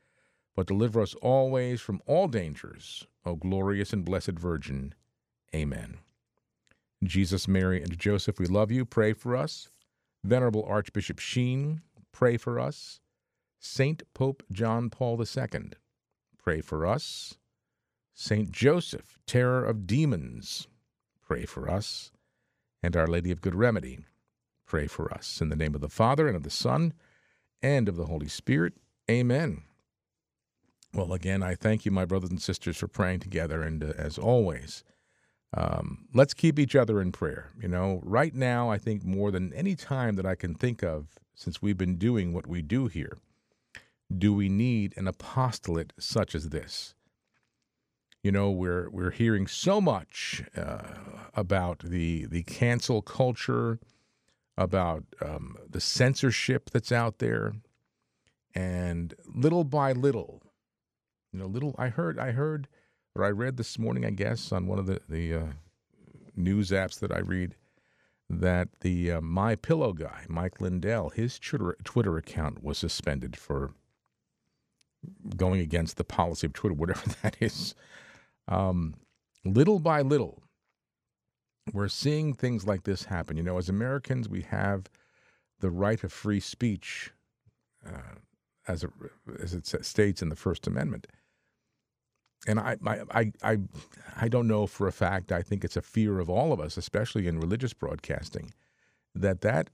but 0.55 0.67
deliver 0.67 1.01
us 1.01 1.13
always 1.21 1.81
from 1.81 2.01
all 2.05 2.27
dangers, 2.27 3.05
O 3.25 3.35
glorious 3.35 3.93
and 3.93 4.03
blessed 4.03 4.31
Virgin. 4.31 4.93
Amen. 5.53 5.97
Jesus, 7.03 7.47
Mary, 7.47 7.81
and 7.81 7.97
Joseph, 7.97 8.39
we 8.39 8.45
love 8.45 8.71
you. 8.71 8.85
Pray 8.85 9.13
for 9.13 9.35
us. 9.35 9.69
Venerable 10.23 10.65
Archbishop 10.67 11.19
Sheen, 11.19 11.81
pray 12.11 12.37
for 12.37 12.59
us. 12.59 13.01
Saint 13.59 14.03
Pope 14.13 14.43
John 14.51 14.89
Paul 14.89 15.21
II, 15.21 15.71
pray 16.37 16.61
for 16.61 16.85
us. 16.85 17.37
Saint 18.13 18.51
Joseph, 18.51 19.17
terror 19.25 19.65
of 19.65 19.87
demons, 19.87 20.67
pray 21.21 21.45
for 21.45 21.69
us. 21.69 22.11
And 22.81 22.95
Our 22.95 23.07
Lady 23.07 23.31
of 23.31 23.41
Good 23.41 23.55
Remedy, 23.55 24.05
pray 24.65 24.87
for 24.87 25.11
us. 25.13 25.41
In 25.41 25.49
the 25.49 25.55
name 25.55 25.73
of 25.73 25.81
the 25.81 25.89
Father, 25.89 26.27
and 26.27 26.35
of 26.35 26.43
the 26.43 26.49
Son, 26.49 26.93
and 27.61 27.89
of 27.89 27.95
the 27.95 28.05
Holy 28.05 28.27
Spirit. 28.27 28.73
Amen. 29.09 29.63
Well, 30.93 31.13
again, 31.13 31.41
I 31.41 31.55
thank 31.55 31.85
you, 31.85 31.91
my 31.91 32.05
brothers 32.05 32.29
and 32.29 32.41
sisters, 32.41 32.77
for 32.77 32.87
praying 32.87 33.21
together. 33.21 33.63
And 33.63 33.83
uh, 33.83 33.93
as 33.97 34.17
always, 34.17 34.83
um, 35.55 36.07
let's 36.13 36.33
keep 36.33 36.59
each 36.59 36.75
other 36.75 37.01
in 37.01 37.11
prayer. 37.11 37.49
You 37.59 37.67
know, 37.67 37.99
right 38.03 38.33
now, 38.33 38.69
I 38.69 38.77
think 38.77 39.03
more 39.03 39.31
than 39.31 39.53
any 39.53 39.75
time 39.75 40.15
that 40.17 40.25
I 40.25 40.35
can 40.35 40.53
think 40.53 40.83
of 40.83 41.07
since 41.33 41.61
we've 41.61 41.77
been 41.77 41.95
doing 41.95 42.31
what 42.31 42.47
we 42.47 42.61
do 42.61 42.87
here, 42.87 43.17
do 44.15 44.33
we 44.33 44.49
need 44.49 44.93
an 44.97 45.07
apostolate 45.07 45.93
such 45.97 46.35
as 46.35 46.49
this? 46.49 46.93
You 48.23 48.31
know, 48.31 48.51
we're 48.51 48.89
we're 48.89 49.11
hearing 49.11 49.47
so 49.47 49.81
much 49.81 50.43
uh, 50.55 50.93
about 51.33 51.79
the 51.79 52.25
the 52.25 52.43
cancel 52.43 53.01
culture, 53.01 53.79
about 54.57 55.03
um, 55.21 55.57
the 55.69 55.81
censorship 55.81 56.69
that's 56.69 56.93
out 56.93 57.19
there, 57.19 57.53
and 58.55 59.13
little 59.27 59.65
by 59.65 59.91
little, 59.91 60.41
you 61.33 61.39
know, 61.39 61.47
little. 61.47 61.75
I 61.77 61.89
heard, 61.89 62.17
I 62.17 62.31
heard, 62.31 62.69
or 63.13 63.25
I 63.25 63.29
read 63.29 63.57
this 63.57 63.77
morning, 63.77 64.05
I 64.05 64.11
guess, 64.11 64.53
on 64.53 64.67
one 64.67 64.79
of 64.79 64.85
the 64.85 65.01
the 65.09 65.33
uh, 65.33 65.45
news 66.33 66.71
apps 66.71 66.99
that 67.01 67.11
I 67.11 67.19
read, 67.19 67.55
that 68.29 68.69
the 68.79 69.11
uh, 69.11 69.21
My 69.21 69.57
Pillow 69.57 69.91
guy, 69.91 70.23
Mike 70.29 70.61
Lindell, 70.61 71.09
his 71.09 71.37
Twitter 71.37 71.75
Twitter 71.83 72.15
account 72.15 72.63
was 72.63 72.77
suspended 72.77 73.35
for 73.35 73.73
going 75.35 75.59
against 75.59 75.97
the 75.97 76.05
policy 76.05 76.47
of 76.47 76.53
Twitter, 76.53 76.73
whatever 76.77 77.09
that 77.21 77.35
is. 77.41 77.75
Um, 78.47 78.95
little 79.45 79.79
by 79.79 80.01
little, 80.01 80.43
we're 81.71 81.87
seeing 81.87 82.33
things 82.33 82.67
like 82.67 82.83
this 82.83 83.05
happen. 83.05 83.37
You 83.37 83.43
know, 83.43 83.57
as 83.57 83.69
Americans, 83.69 84.27
we 84.27 84.41
have 84.41 84.89
the 85.59 85.71
right 85.71 86.03
of 86.03 86.11
free 86.11 86.39
speech, 86.39 87.11
uh, 87.85 88.19
as, 88.67 88.83
it, 88.83 88.91
as 89.41 89.53
it 89.53 89.85
states 89.85 90.21
in 90.21 90.29
the 90.29 90.35
First 90.35 90.67
Amendment. 90.67 91.07
And 92.45 92.59
I, 92.59 92.77
I, 93.11 93.31
I, 93.41 93.57
I 94.19 94.27
don't 94.27 94.47
know 94.47 94.67
for 94.67 94.87
a 94.87 94.91
fact. 94.91 95.31
I 95.31 95.41
think 95.41 95.63
it's 95.63 95.77
a 95.77 95.81
fear 95.81 96.19
of 96.19 96.29
all 96.29 96.51
of 96.51 96.59
us, 96.59 96.75
especially 96.75 97.27
in 97.27 97.39
religious 97.39 97.73
broadcasting, 97.73 98.53
that 99.15 99.41
that 99.41 99.69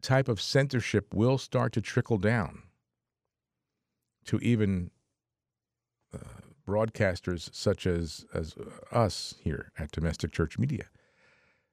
type 0.00 0.28
of 0.28 0.40
censorship 0.40 1.12
will 1.12 1.36
start 1.36 1.72
to 1.74 1.82
trickle 1.82 2.16
down 2.16 2.62
to 4.24 4.38
even 4.38 4.90
broadcasters 6.66 7.54
such 7.54 7.86
as 7.86 8.24
as 8.34 8.54
us 8.92 9.34
here 9.40 9.72
at 9.78 9.92
Domestic 9.92 10.32
Church 10.32 10.58
Media. 10.58 10.86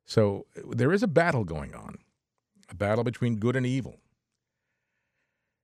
So 0.06 0.46
there 0.56 0.92
is 0.92 1.04
a 1.04 1.08
battle 1.08 1.44
going 1.44 1.74
on, 1.74 1.98
a 2.70 2.76
battle 2.76 3.04
between 3.04 3.38
good 3.38 3.56
and 3.56 3.66
evil. 3.66 4.00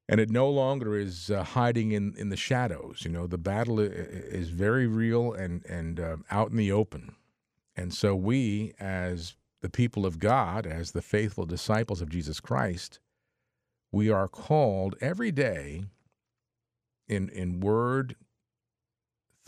And 0.07 0.19
it 0.19 0.31
no 0.31 0.49
longer 0.49 0.97
is 0.97 1.29
uh, 1.29 1.43
hiding 1.43 1.91
in, 1.91 2.15
in 2.17 2.29
the 2.29 2.37
shadows. 2.37 3.01
You 3.03 3.11
know, 3.11 3.27
the 3.27 3.37
battle 3.37 3.79
is 3.79 4.49
very 4.49 4.87
real 4.87 5.33
and, 5.33 5.63
and 5.65 5.99
uh, 5.99 6.17
out 6.31 6.49
in 6.49 6.57
the 6.57 6.71
open. 6.71 7.15
And 7.75 7.93
so 7.93 8.15
we, 8.15 8.73
as 8.79 9.35
the 9.61 9.69
people 9.69 10.07
of 10.07 10.17
God, 10.17 10.65
as 10.65 10.91
the 10.91 11.03
faithful 11.03 11.45
disciples 11.45 12.01
of 12.01 12.09
Jesus 12.09 12.39
Christ, 12.39 12.99
we 13.91 14.09
are 14.09 14.27
called 14.27 14.95
every 14.99 15.31
day 15.31 15.83
in, 17.07 17.29
in 17.29 17.59
word, 17.59 18.15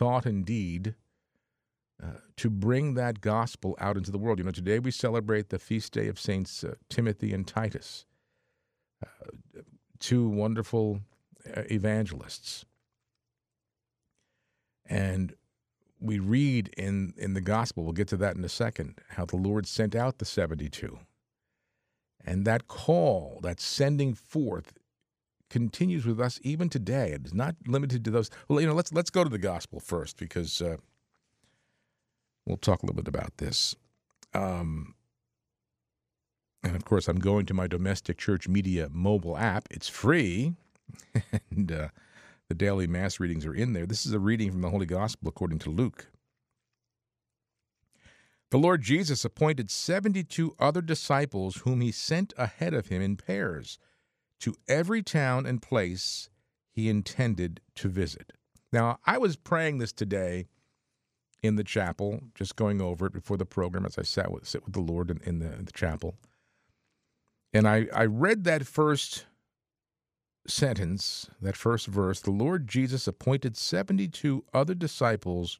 thought, 0.01 0.25
and 0.25 0.43
deed 0.43 0.95
uh, 2.01 2.07
to 2.35 2.49
bring 2.49 2.95
that 2.95 3.21
gospel 3.21 3.77
out 3.79 3.97
into 3.97 4.09
the 4.09 4.17
world. 4.17 4.39
You 4.39 4.45
know, 4.45 4.49
today 4.49 4.79
we 4.79 4.89
celebrate 4.89 5.49
the 5.49 5.59
feast 5.59 5.93
day 5.93 6.07
of 6.07 6.19
Saints 6.19 6.63
uh, 6.63 6.73
Timothy 6.89 7.31
and 7.33 7.45
Titus, 7.45 8.07
uh, 9.05 9.59
two 9.99 10.27
wonderful 10.27 11.01
uh, 11.55 11.61
evangelists. 11.69 12.65
And 14.87 15.35
we 15.99 16.17
read 16.17 16.73
in, 16.75 17.13
in 17.15 17.35
the 17.35 17.41
gospel, 17.41 17.83
we'll 17.83 17.93
get 17.93 18.07
to 18.07 18.17
that 18.17 18.35
in 18.35 18.43
a 18.43 18.49
second, 18.49 18.97
how 19.09 19.25
the 19.25 19.37
Lord 19.37 19.67
sent 19.67 19.95
out 19.95 20.17
the 20.17 20.25
72. 20.25 20.97
And 22.25 22.43
that 22.45 22.67
call, 22.67 23.39
that 23.43 23.61
sending 23.61 24.15
forth, 24.15 24.73
continues 25.51 26.05
with 26.05 26.19
us 26.19 26.39
even 26.41 26.69
today. 26.69 27.11
It 27.11 27.25
is 27.25 27.33
not 27.33 27.55
limited 27.67 28.03
to 28.05 28.11
those. 28.11 28.31
Well, 28.47 28.59
you 28.61 28.65
know, 28.65 28.73
let's 28.73 28.91
let's 28.91 29.11
go 29.11 29.23
to 29.23 29.29
the 29.29 29.37
gospel 29.37 29.79
first 29.79 30.17
because 30.17 30.61
uh, 30.61 30.77
we'll 32.47 32.57
talk 32.57 32.81
a 32.81 32.85
little 32.87 33.03
bit 33.03 33.07
about 33.07 33.37
this. 33.37 33.75
Um, 34.33 34.95
and 36.63 36.75
of 36.75 36.85
course, 36.85 37.07
I'm 37.07 37.19
going 37.19 37.45
to 37.47 37.53
my 37.53 37.67
domestic 37.67 38.17
church 38.17 38.47
media 38.47 38.87
mobile 38.91 39.37
app. 39.37 39.67
It's 39.69 39.89
free, 39.89 40.55
and 41.51 41.71
uh, 41.71 41.87
the 42.47 42.55
daily 42.55 42.87
mass 42.87 43.19
readings 43.19 43.45
are 43.45 43.53
in 43.53 43.73
there. 43.73 43.85
This 43.85 44.05
is 44.05 44.13
a 44.13 44.19
reading 44.19 44.51
from 44.51 44.61
the 44.61 44.69
Holy 44.69 44.85
Gospel 44.85 45.27
according 45.29 45.59
to 45.59 45.69
Luke. 45.69 46.07
The 48.51 48.57
Lord 48.57 48.81
Jesus 48.81 49.23
appointed 49.23 49.69
72 49.69 50.55
other 50.59 50.81
disciples 50.81 51.57
whom 51.57 51.81
he 51.81 51.91
sent 51.91 52.33
ahead 52.37 52.73
of 52.73 52.87
him 52.87 53.01
in 53.01 53.15
pairs 53.15 53.77
to 54.41 54.55
every 54.67 55.01
town 55.01 55.45
and 55.45 55.61
place 55.61 56.29
he 56.71 56.89
intended 56.89 57.61
to 57.75 57.89
visit. 57.89 58.33
Now, 58.71 58.99
I 59.05 59.17
was 59.17 59.35
praying 59.35 59.77
this 59.77 59.91
today 59.91 60.47
in 61.43 61.55
the 61.55 61.63
chapel, 61.63 62.21
just 62.35 62.55
going 62.55 62.81
over 62.81 63.07
it 63.07 63.13
before 63.13 63.37
the 63.37 63.45
program 63.45 63.85
as 63.85 63.97
I 63.97 64.03
sat 64.03 64.31
with, 64.31 64.47
sit 64.47 64.63
with 64.63 64.73
the 64.73 64.81
Lord 64.81 65.09
in, 65.09 65.19
in, 65.23 65.39
the, 65.39 65.53
in 65.53 65.65
the 65.65 65.71
chapel. 65.71 66.15
And 67.53 67.67
I, 67.67 67.87
I 67.93 68.05
read 68.05 68.43
that 68.43 68.65
first 68.65 69.25
sentence, 70.47 71.29
that 71.41 71.55
first 71.55 71.87
verse 71.87 72.19
the 72.19 72.31
Lord 72.31 72.67
Jesus 72.67 73.07
appointed 73.07 73.57
72 73.57 74.43
other 74.53 74.73
disciples 74.73 75.59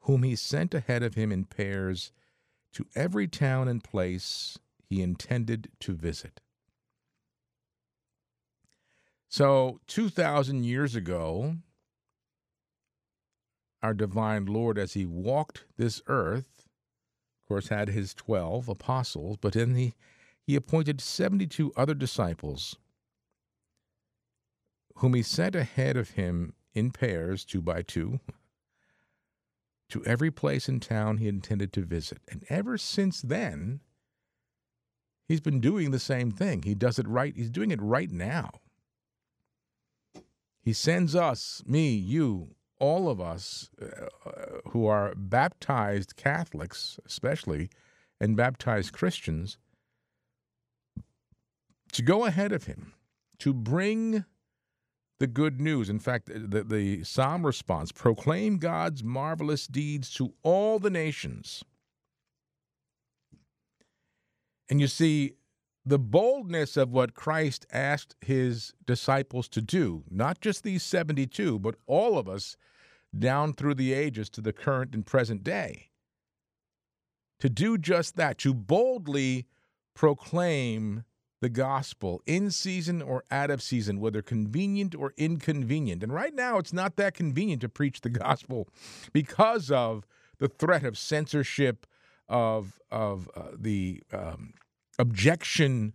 whom 0.00 0.22
he 0.22 0.36
sent 0.36 0.74
ahead 0.74 1.02
of 1.02 1.14
him 1.14 1.32
in 1.32 1.44
pairs 1.44 2.12
to 2.74 2.86
every 2.94 3.26
town 3.26 3.68
and 3.68 3.82
place 3.82 4.58
he 4.84 5.02
intended 5.02 5.70
to 5.80 5.94
visit. 5.94 6.40
So, 9.28 9.80
2,000 9.88 10.64
years 10.64 10.94
ago, 10.94 11.56
our 13.82 13.94
divine 13.94 14.46
Lord, 14.46 14.78
as 14.78 14.94
he 14.94 15.04
walked 15.04 15.64
this 15.76 16.00
earth, 16.06 16.68
of 17.42 17.48
course, 17.48 17.68
had 17.68 17.88
his 17.88 18.14
12 18.14 18.68
apostles, 18.68 19.36
but 19.40 19.52
then 19.54 19.74
he, 19.74 19.94
he 20.42 20.56
appointed 20.56 21.00
72 21.00 21.72
other 21.76 21.94
disciples, 21.94 22.76
whom 24.96 25.14
he 25.14 25.22
sent 25.22 25.54
ahead 25.54 25.96
of 25.96 26.10
him 26.10 26.54
in 26.74 26.90
pairs, 26.90 27.44
two 27.44 27.62
by 27.62 27.82
two, 27.82 28.20
to 29.88 30.04
every 30.04 30.30
place 30.30 30.68
in 30.68 30.80
town 30.80 31.18
he 31.18 31.28
intended 31.28 31.72
to 31.72 31.84
visit. 31.84 32.18
And 32.28 32.44
ever 32.48 32.78
since 32.78 33.20
then, 33.20 33.80
he's 35.28 35.40
been 35.40 35.60
doing 35.60 35.90
the 35.90 35.98
same 35.98 36.30
thing. 36.30 36.62
He 36.62 36.74
does 36.74 36.98
it 36.98 37.06
right, 37.06 37.34
he's 37.36 37.50
doing 37.50 37.70
it 37.70 37.82
right 37.82 38.10
now. 38.10 38.50
He 40.66 40.72
sends 40.72 41.14
us, 41.14 41.62
me, 41.64 41.90
you, 41.90 42.56
all 42.80 43.08
of 43.08 43.20
us 43.20 43.70
uh, 43.80 44.08
who 44.70 44.84
are 44.84 45.14
baptized 45.14 46.16
Catholics, 46.16 46.98
especially, 47.06 47.70
and 48.20 48.36
baptized 48.36 48.92
Christians, 48.92 49.58
to 51.92 52.02
go 52.02 52.24
ahead 52.24 52.50
of 52.50 52.64
him, 52.64 52.94
to 53.38 53.54
bring 53.54 54.24
the 55.20 55.28
good 55.28 55.60
news. 55.60 55.88
In 55.88 56.00
fact, 56.00 56.26
the, 56.26 56.64
the 56.64 57.04
psalm 57.04 57.46
response 57.46 57.92
proclaim 57.92 58.58
God's 58.58 59.04
marvelous 59.04 59.68
deeds 59.68 60.12
to 60.14 60.34
all 60.42 60.80
the 60.80 60.90
nations. 60.90 61.62
And 64.68 64.80
you 64.80 64.88
see, 64.88 65.34
the 65.86 65.98
boldness 66.00 66.76
of 66.76 66.90
what 66.90 67.14
Christ 67.14 67.64
asked 67.72 68.16
his 68.20 68.74
disciples 68.84 69.48
to 69.50 69.62
do, 69.62 70.02
not 70.10 70.40
just 70.40 70.64
these 70.64 70.82
72, 70.82 71.60
but 71.60 71.76
all 71.86 72.18
of 72.18 72.28
us 72.28 72.56
down 73.16 73.54
through 73.54 73.74
the 73.74 73.92
ages 73.94 74.28
to 74.30 74.40
the 74.40 74.52
current 74.52 74.94
and 74.94 75.06
present 75.06 75.44
day. 75.44 75.90
To 77.38 77.48
do 77.48 77.78
just 77.78 78.16
that, 78.16 78.38
to 78.38 78.52
boldly 78.52 79.46
proclaim 79.94 81.04
the 81.40 81.48
gospel 81.48 82.20
in 82.26 82.50
season 82.50 83.00
or 83.00 83.22
out 83.30 83.50
of 83.50 83.62
season, 83.62 84.00
whether 84.00 84.22
convenient 84.22 84.94
or 84.94 85.12
inconvenient. 85.16 86.02
And 86.02 86.12
right 86.12 86.34
now, 86.34 86.58
it's 86.58 86.72
not 86.72 86.96
that 86.96 87.14
convenient 87.14 87.60
to 87.60 87.68
preach 87.68 88.00
the 88.00 88.10
gospel 88.10 88.66
because 89.12 89.70
of 89.70 90.04
the 90.38 90.48
threat 90.48 90.84
of 90.84 90.98
censorship, 90.98 91.86
of 92.28 92.80
of 92.90 93.30
uh, 93.36 93.50
the 93.56 94.02
um, 94.12 94.54
objection 94.98 95.94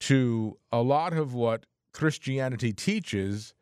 to 0.00 0.58
a 0.70 0.82
lot 0.82 1.12
of 1.12 1.34
what 1.34 1.66
Christianity 1.92 2.72
teaches. 2.72 3.54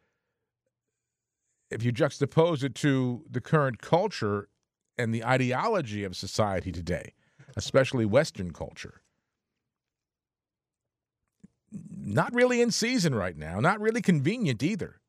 If 1.70 1.82
you 1.82 1.92
juxtapose 1.92 2.62
it 2.62 2.74
to 2.76 3.24
the 3.30 3.40
current 3.40 3.80
culture 3.80 4.48
and 4.98 5.14
the 5.14 5.24
ideology 5.24 6.04
of 6.04 6.16
society 6.16 6.72
today, 6.72 7.14
especially 7.56 8.04
Western 8.04 8.52
culture, 8.52 9.02
not 11.72 12.32
really 12.32 12.60
in 12.60 12.70
season 12.70 13.14
right 13.14 13.36
now, 13.36 13.60
not 13.60 13.80
really 13.80 14.00
convenient 14.00 14.62
either. 14.62 15.00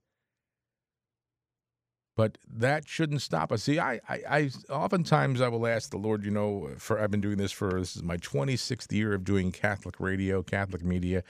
But 2.18 2.40
that 2.52 2.88
shouldn't 2.88 3.22
stop 3.22 3.52
us. 3.52 3.64
See, 3.64 3.80
I, 3.80 4.02
I, 4.10 4.20
I 4.28 4.52
oftentimes 4.72 5.40
I 5.40 5.50
will 5.50 5.68
ask 5.68 5.92
the 5.92 5.98
Lord, 5.98 6.26
you 6.26 6.32
know, 6.32 6.72
for 6.80 7.00
I've 7.00 7.12
been 7.12 7.22
doing 7.22 7.38
this 7.38 7.52
for 7.52 7.80
this 7.80 7.96
is 7.96 8.02
my 8.02 8.18
26th 8.18 8.92
year 8.92 9.14
of 9.14 9.24
doing 9.24 9.52
Catholic 9.52 10.00
radio, 10.00 10.42
Catholic 10.42 10.84
media. 10.84 11.24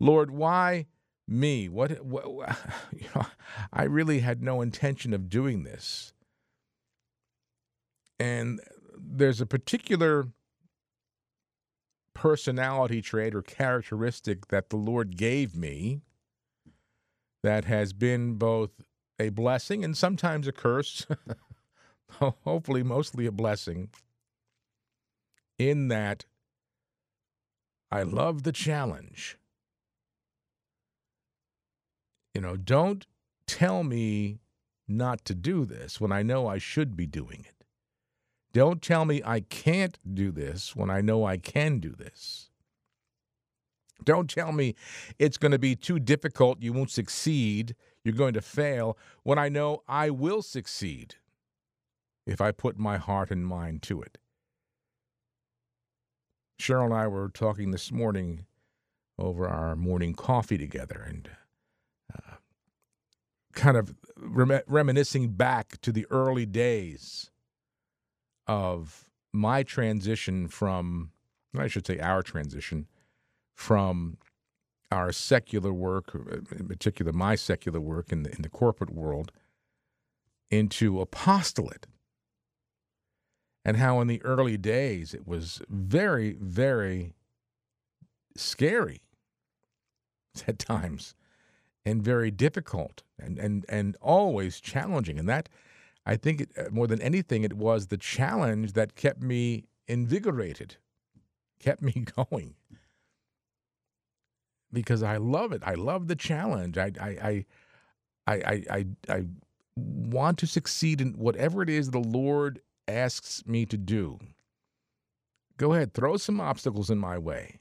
Lord, 0.00 0.30
why 0.30 0.86
me? 1.28 1.68
What, 1.68 2.02
what 2.02 2.24
you 2.98 3.08
know, 3.14 3.26
I 3.74 3.82
really 3.82 4.20
had 4.20 4.42
no 4.42 4.62
intention 4.62 5.12
of 5.12 5.28
doing 5.28 5.64
this. 5.64 6.14
And 8.18 8.58
there's 8.98 9.42
a 9.42 9.46
particular 9.46 10.28
personality 12.14 13.02
trait 13.02 13.34
or 13.34 13.42
characteristic 13.42 14.48
that 14.48 14.70
the 14.70 14.76
Lord 14.76 15.18
gave 15.18 15.54
me 15.54 16.00
that 17.42 17.66
has 17.66 17.92
been 17.92 18.36
both 18.36 18.70
a 19.22 19.30
blessing 19.30 19.84
and 19.84 19.96
sometimes 19.96 20.46
a 20.46 20.52
curse, 20.52 21.06
hopefully, 22.10 22.82
mostly 22.82 23.26
a 23.26 23.32
blessing, 23.32 23.88
in 25.58 25.88
that 25.88 26.26
I 27.90 28.02
love 28.02 28.42
the 28.42 28.52
challenge. 28.52 29.38
You 32.34 32.40
know, 32.40 32.56
don't 32.56 33.06
tell 33.46 33.84
me 33.84 34.40
not 34.88 35.24
to 35.26 35.34
do 35.34 35.64
this 35.64 36.00
when 36.00 36.12
I 36.12 36.22
know 36.22 36.46
I 36.46 36.58
should 36.58 36.96
be 36.96 37.06
doing 37.06 37.44
it. 37.48 37.64
Don't 38.52 38.82
tell 38.82 39.04
me 39.04 39.22
I 39.24 39.40
can't 39.40 39.98
do 40.14 40.30
this 40.30 40.76
when 40.76 40.90
I 40.90 41.00
know 41.00 41.24
I 41.24 41.36
can 41.38 41.78
do 41.78 41.90
this. 41.90 42.50
Don't 44.04 44.28
tell 44.28 44.52
me 44.52 44.74
it's 45.18 45.38
going 45.38 45.52
to 45.52 45.58
be 45.58 45.74
too 45.74 45.98
difficult, 45.98 46.62
you 46.62 46.72
won't 46.72 46.90
succeed, 46.90 47.74
you're 48.04 48.14
going 48.14 48.34
to 48.34 48.40
fail, 48.40 48.96
when 49.22 49.38
I 49.38 49.48
know 49.48 49.82
I 49.88 50.10
will 50.10 50.42
succeed 50.42 51.16
if 52.26 52.40
I 52.40 52.52
put 52.52 52.78
my 52.78 52.98
heart 52.98 53.30
and 53.30 53.46
mind 53.46 53.82
to 53.82 54.02
it. 54.02 54.18
Cheryl 56.60 56.86
and 56.86 56.94
I 56.94 57.08
were 57.08 57.28
talking 57.28 57.72
this 57.72 57.90
morning 57.90 58.46
over 59.18 59.48
our 59.48 59.74
morning 59.76 60.14
coffee 60.14 60.58
together 60.58 61.04
and 61.06 61.28
uh, 62.14 62.36
kind 63.52 63.76
of 63.76 63.94
rem- 64.16 64.62
reminiscing 64.66 65.30
back 65.30 65.80
to 65.82 65.92
the 65.92 66.06
early 66.10 66.46
days 66.46 67.30
of 68.46 69.10
my 69.32 69.62
transition 69.62 70.48
from, 70.48 71.10
I 71.56 71.66
should 71.66 71.86
say, 71.86 71.98
our 71.98 72.22
transition 72.22 72.86
from 73.62 74.18
our 74.90 75.12
secular 75.12 75.72
work, 75.72 76.16
in 76.50 76.66
particular 76.66 77.12
my 77.12 77.36
secular 77.36 77.80
work 77.80 78.10
in 78.10 78.24
the, 78.24 78.30
in 78.32 78.42
the 78.42 78.48
corporate 78.48 78.90
world, 78.90 79.30
into 80.50 81.00
apostolate. 81.00 81.86
And 83.64 83.76
how 83.76 84.00
in 84.00 84.08
the 84.08 84.20
early 84.22 84.56
days 84.56 85.14
it 85.14 85.28
was 85.28 85.62
very, 85.68 86.32
very 86.32 87.14
scary 88.36 89.00
at 90.48 90.58
times 90.58 91.14
and 91.86 92.02
very 92.02 92.32
difficult 92.32 93.04
and, 93.16 93.38
and, 93.38 93.64
and 93.68 93.96
always 94.02 94.60
challenging. 94.60 95.20
And 95.20 95.28
that, 95.28 95.48
I 96.04 96.16
think, 96.16 96.40
it, 96.40 96.50
uh, 96.58 96.70
more 96.72 96.88
than 96.88 97.00
anything, 97.00 97.44
it 97.44 97.54
was 97.54 97.86
the 97.86 97.96
challenge 97.96 98.72
that 98.72 98.96
kept 98.96 99.22
me 99.22 99.66
invigorated, 99.86 100.78
kept 101.60 101.80
me 101.80 101.92
going 102.16 102.56
because 104.72 105.02
I 105.02 105.16
love 105.16 105.52
it. 105.52 105.62
I 105.64 105.74
love 105.74 106.08
the 106.08 106.16
challenge. 106.16 106.78
I 106.78 106.92
I 107.00 107.46
I 108.26 108.34
I 108.34 108.62
I, 108.70 108.86
I 109.08 109.24
want 109.76 110.38
to 110.38 110.46
succeed 110.46 111.00
in 111.00 111.12
whatever 111.14 111.62
it 111.62 111.70
is 111.70 111.90
the 111.90 112.00
Lord 112.00 112.60
asks 112.88 113.46
me 113.46 113.66
to 113.66 113.76
do. 113.76 114.18
Go 115.56 115.72
ahead, 115.74 115.94
throw 115.94 116.16
some 116.16 116.40
obstacles 116.40 116.90
in 116.90 116.98
my 116.98 117.18
way. 117.18 117.60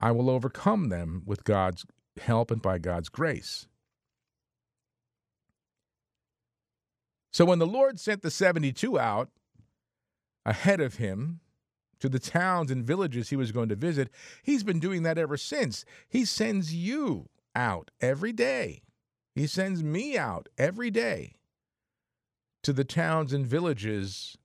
I 0.00 0.12
will 0.12 0.30
overcome 0.30 0.88
them 0.88 1.22
with 1.24 1.44
God's 1.44 1.86
help 2.20 2.50
and 2.50 2.62
by 2.62 2.78
God's 2.78 3.08
grace. 3.08 3.66
So 7.32 7.44
when 7.44 7.58
the 7.58 7.66
Lord 7.66 7.98
sent 7.98 8.22
the 8.22 8.30
72 8.30 8.98
out 8.98 9.30
ahead 10.46 10.80
of 10.80 10.96
him, 10.96 11.40
to 12.04 12.08
the 12.10 12.18
towns 12.18 12.70
and 12.70 12.84
villages 12.84 13.30
he 13.30 13.36
was 13.36 13.50
going 13.50 13.70
to 13.70 13.74
visit. 13.74 14.10
He's 14.42 14.62
been 14.62 14.78
doing 14.78 15.04
that 15.04 15.16
ever 15.16 15.38
since. 15.38 15.86
He 16.06 16.26
sends 16.26 16.74
you 16.74 17.30
out 17.56 17.90
every 17.98 18.30
day. 18.30 18.82
He 19.34 19.46
sends 19.46 19.82
me 19.82 20.18
out 20.18 20.50
every 20.58 20.90
day 20.90 21.36
to 22.62 22.74
the 22.74 22.84
towns 22.84 23.32
and 23.32 23.46
villages 23.46 24.36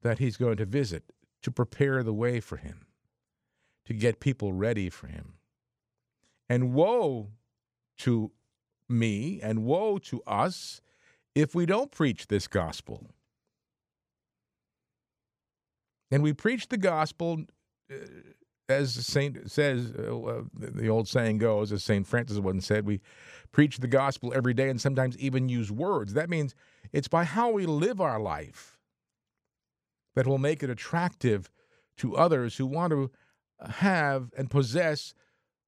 that 0.00 0.20
he's 0.20 0.38
going 0.38 0.56
to 0.56 0.64
visit 0.64 1.12
to 1.42 1.50
prepare 1.50 2.02
the 2.02 2.14
way 2.14 2.40
for 2.40 2.56
him, 2.56 2.86
to 3.84 3.92
get 3.92 4.18
people 4.18 4.54
ready 4.54 4.88
for 4.88 5.08
him. 5.08 5.34
And 6.48 6.72
woe 6.72 7.28
to 7.98 8.30
me 8.88 9.38
and 9.42 9.66
woe 9.66 9.98
to 9.98 10.22
us 10.26 10.80
if 11.34 11.54
we 11.54 11.66
don't 11.66 11.90
preach 11.90 12.28
this 12.28 12.48
gospel. 12.48 13.10
And 16.12 16.22
we 16.22 16.34
preach 16.34 16.68
the 16.68 16.76
gospel, 16.76 17.38
uh, 17.90 17.96
as 18.68 18.94
Saint 18.94 19.50
says, 19.50 19.90
uh, 19.92 20.42
the 20.54 20.88
old 20.88 21.08
saying 21.08 21.38
goes, 21.38 21.72
as 21.72 21.82
Saint 21.82 22.06
Francis 22.06 22.38
once 22.38 22.66
said, 22.66 22.86
we 22.86 23.00
preach 23.50 23.78
the 23.78 23.88
gospel 23.88 24.32
every 24.34 24.54
day 24.54 24.68
and 24.68 24.80
sometimes 24.80 25.16
even 25.16 25.48
use 25.48 25.72
words. 25.72 26.12
That 26.12 26.30
means 26.30 26.54
it's 26.92 27.08
by 27.08 27.24
how 27.24 27.50
we 27.50 27.66
live 27.66 28.00
our 28.00 28.20
life 28.20 28.78
that 30.14 30.26
will 30.26 30.38
make 30.38 30.62
it 30.62 30.70
attractive 30.70 31.50
to 31.96 32.16
others 32.16 32.58
who 32.58 32.66
want 32.66 32.92
to 32.92 33.10
have 33.66 34.30
and 34.36 34.50
possess 34.50 35.14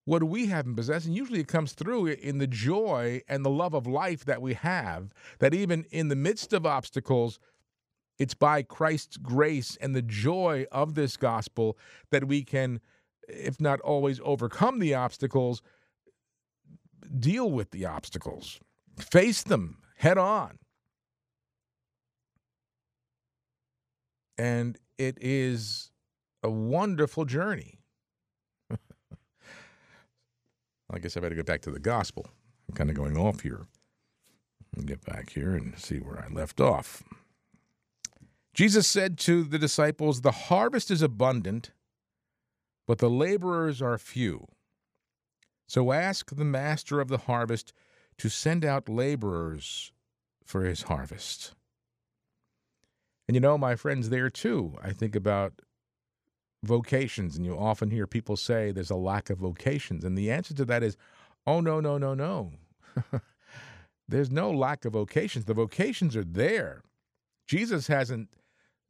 what 0.04 0.22
we 0.22 0.46
haven't 0.46 0.76
possessed. 0.76 1.07
And 1.07 1.16
usually 1.16 1.40
it 1.40 1.48
comes 1.48 1.72
through 1.72 2.07
in 2.07 2.37
the 2.37 2.46
joy 2.46 3.22
and 3.28 3.44
the 3.44 3.50
love 3.50 3.72
of 3.72 3.87
life 3.87 4.26
that 4.26 4.42
we 4.42 4.52
have, 4.54 5.14
that 5.38 5.54
even 5.54 5.85
in 5.90 6.09
the 6.09 6.16
midst 6.16 6.52
of 6.52 6.66
obstacles, 6.66 7.38
it's 8.18 8.35
by 8.35 8.62
Christ's 8.62 9.16
grace 9.16 9.77
and 9.81 9.94
the 9.94 10.03
joy 10.03 10.66
of 10.70 10.94
this 10.94 11.16
gospel 11.16 11.77
that 12.11 12.29
we 12.29 12.44
can, 12.44 12.81
if 13.29 13.61
not 13.61 13.81
always 13.81 14.20
overcome 14.22 14.79
the 14.79 14.94
obstacles, 14.94 15.62
deal 17.18 17.50
with 17.50 17.70
the 17.70 17.85
obstacles, 17.85 18.61
face 18.98 19.42
them 19.42 19.79
head 19.96 20.18
on. 20.18 20.59
And 24.37 24.79
it 24.98 25.16
is 25.20 25.90
a 26.42 26.50
wonderful 26.50 27.24
journey. 27.24 27.81
I 30.90 30.98
guess 31.00 31.16
I 31.16 31.20
better 31.20 31.35
get 31.35 31.46
back 31.46 31.62
to 31.62 31.70
the 31.70 31.79
gospel. 31.81 32.27
I'm 32.68 32.74
kind 32.74 32.90
of 32.90 32.96
going 32.96 33.16
off 33.16 33.40
here. 33.40 33.66
Get 34.85 35.05
back 35.05 35.31
here 35.31 35.55
and 35.55 35.79
see 35.79 35.98
where 35.98 36.18
I 36.18 36.33
left 36.33 36.61
off. 36.61 37.05
Jesus 38.55 38.87
said 38.87 39.19
to 39.19 39.43
the 39.43 39.59
disciples, 39.59 40.21
The 40.21 40.31
harvest 40.31 40.90
is 40.90 41.03
abundant, 41.03 41.73
but 42.87 42.99
the 42.99 43.11
laborers 43.11 43.83
are 43.83 43.99
few. 43.99 44.47
So 45.67 45.93
ask 45.93 46.31
the 46.31 46.45
master 46.45 47.01
of 47.01 47.09
the 47.09 47.19
harvest 47.19 47.73
to 48.19 48.29
send 48.29 48.64
out 48.64 48.88
laborers 48.88 49.93
for 50.45 50.64
his 50.64 50.83
harvest. 50.83 51.55
And 53.27 53.35
you 53.35 53.40
know, 53.40 53.59
my 53.59 53.75
friends, 53.75 54.09
there 54.09 54.31
too, 54.31 54.77
I 54.81 54.93
think 54.93 55.17
about 55.17 55.55
vocations, 56.62 57.37
and 57.37 57.45
you 57.45 57.59
often 57.59 57.90
hear 57.90 58.07
people 58.07 58.37
say 58.37 58.71
there's 58.71 58.90
a 58.90 58.97
lack 58.97 59.31
of 59.31 59.38
vocations. 59.38 60.05
And 60.05 60.17
the 60.17 60.31
answer 60.31 60.55
to 60.55 60.64
that 60.67 60.83
is, 60.83 60.97
oh, 61.47 61.61
no, 61.61 61.81
no, 61.81 61.99
no, 61.99 62.14
no. 62.14 62.53
there's 64.09 64.31
no 64.31 64.53
lack 64.53 64.85
of 64.85 64.93
vocations. 64.93 65.47
The 65.47 65.55
vocations 65.55 66.14
are 66.14 66.25
there. 66.25 66.83
Jesus 67.47 67.88
hasn't 67.88 68.29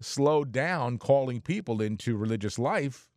slowed 0.00 0.52
down 0.52 0.98
calling 0.98 1.40
people 1.40 1.80
into 1.80 2.16
religious 2.16 2.58
life. 2.58 3.08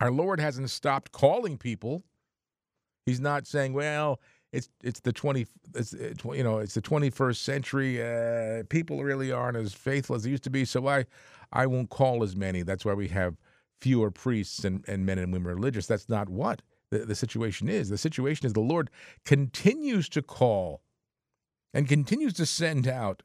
Our 0.00 0.10
Lord 0.10 0.40
hasn't 0.40 0.70
stopped 0.70 1.12
calling 1.12 1.56
people. 1.56 2.02
He's 3.06 3.20
not 3.20 3.46
saying, 3.46 3.72
well, 3.72 4.20
it's 4.52 4.68
it's 4.82 5.00
the 5.00 5.12
twenty 5.12 5.46
it's, 5.74 5.92
you 5.92 6.42
know 6.42 6.58
it's 6.58 6.74
the 6.74 6.80
twenty 6.80 7.10
first 7.10 7.42
century. 7.42 8.02
Uh, 8.02 8.62
people 8.68 9.02
really 9.02 9.32
aren't 9.32 9.56
as 9.56 9.74
faithful 9.74 10.16
as 10.16 10.22
they 10.22 10.30
used 10.30 10.44
to 10.44 10.50
be, 10.50 10.64
so 10.64 10.86
I 10.86 11.06
I 11.52 11.66
won't 11.66 11.90
call 11.90 12.22
as 12.22 12.36
many. 12.36 12.62
That's 12.62 12.84
why 12.84 12.94
we 12.94 13.08
have 13.08 13.36
fewer 13.80 14.10
priests 14.10 14.64
and, 14.64 14.84
and 14.88 15.04
men 15.04 15.18
and 15.18 15.32
women 15.32 15.54
religious. 15.54 15.86
That's 15.86 16.08
not 16.08 16.28
what 16.28 16.62
the, 16.90 17.00
the 17.00 17.14
situation 17.14 17.68
is. 17.68 17.88
The 17.88 17.98
situation 17.98 18.46
is 18.46 18.52
the 18.52 18.60
Lord 18.60 18.90
continues 19.24 20.08
to 20.10 20.22
call 20.22 20.80
and 21.74 21.88
continues 21.88 22.32
to 22.34 22.46
send 22.46 22.88
out 22.88 23.22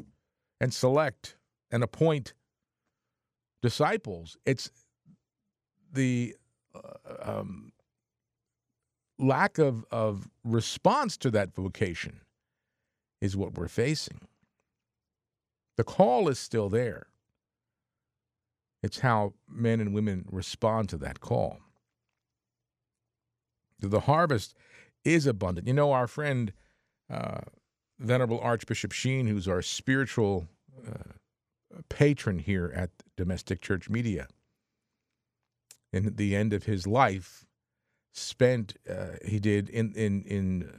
and 0.60 0.74
select 0.74 1.38
and 1.72 1.84
appoint 1.84 2.34
disciples. 3.62 4.38
It's 4.46 4.72
the 5.94 6.36
uh, 6.76 7.40
um, 7.40 7.72
lack 9.20 9.58
of, 9.58 9.86
of 9.92 10.30
response 10.44 11.18
to 11.18 11.32
that 11.32 11.54
vocation 11.54 12.22
is 13.22 13.38
what 13.38 13.58
we're 13.58 13.68
facing. 13.68 14.28
The 15.78 15.84
call 15.84 16.28
is 16.28 16.40
still 16.40 16.70
there. 16.70 17.08
It's 18.84 19.00
how 19.00 19.34
men 19.48 19.80
and 19.80 19.94
women 19.94 20.26
respond 20.32 20.90
to 20.90 20.98
that 20.98 21.20
call. 21.20 21.60
The 23.80 24.02
harvest 24.02 24.56
is 25.06 25.26
abundant. 25.26 25.68
You 25.68 25.74
know, 25.74 25.92
our 25.92 26.08
friend, 26.08 26.52
uh, 27.10 27.42
Venerable 28.00 28.40
Archbishop 28.40 28.92
Sheen, 28.92 29.28
who's 29.28 29.48
our 29.48 29.62
spiritual 29.62 30.48
uh, 30.88 31.14
patron 31.90 32.40
here 32.40 32.72
at 32.76 32.90
Domestic 33.18 33.62
Church 33.62 33.90
Media, 33.90 34.28
in 35.94 36.16
the 36.16 36.36
end 36.36 36.54
of 36.54 36.64
his 36.64 36.88
life, 36.88 37.46
spent 38.14 38.76
uh, 38.90 39.18
he 39.26 39.40
did 39.40 39.70
in 39.70 39.94
in 39.94 40.24
in 40.24 40.72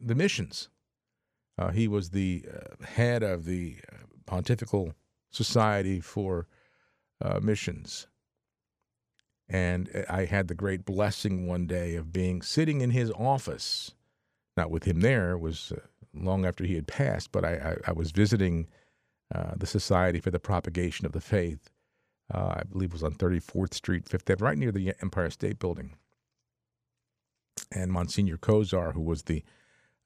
the 0.00 0.14
missions. 0.14 0.68
Uh, 1.58 1.70
he 1.70 1.88
was 1.88 2.10
the 2.10 2.44
uh, 2.48 2.84
head 2.84 3.22
of 3.22 3.44
the 3.44 3.78
uh, 3.92 3.96
Pontifical 4.26 4.94
Society 5.30 6.00
for 6.00 6.46
uh, 7.20 7.40
Missions, 7.42 8.06
and 9.48 9.90
I 10.08 10.24
had 10.24 10.48
the 10.48 10.54
great 10.54 10.84
blessing 10.84 11.46
one 11.46 11.66
day 11.66 11.96
of 11.96 12.12
being 12.12 12.42
sitting 12.42 12.80
in 12.80 12.90
his 12.90 13.10
office, 13.10 13.92
not 14.56 14.70
with 14.70 14.84
him 14.84 15.00
there. 15.00 15.32
It 15.32 15.40
was 15.40 15.72
uh, 15.72 15.80
long 16.14 16.46
after 16.46 16.64
he 16.64 16.74
had 16.76 16.86
passed, 16.86 17.32
but 17.32 17.44
I, 17.44 17.54
I, 17.54 17.90
I 17.90 17.92
was 17.92 18.12
visiting 18.12 18.68
the 19.30 19.66
Society 19.66 20.20
for 20.20 20.30
the 20.30 20.40
Propagation 20.40 21.06
of 21.06 21.12
the 21.12 21.20
Faith. 21.20 21.70
I 22.30 22.62
believe 22.70 22.92
was 22.92 23.02
on 23.02 23.14
34th 23.14 23.74
Street, 23.74 24.08
Fifth 24.08 24.28
Avenue, 24.28 24.44
right 24.44 24.58
near 24.58 24.72
the 24.72 24.92
Empire 25.00 25.30
State 25.30 25.58
Building 25.58 25.94
and 27.72 27.92
Monsignor 27.92 28.36
Kozar, 28.36 28.92
who 28.92 29.00
was 29.00 29.24
the 29.24 29.42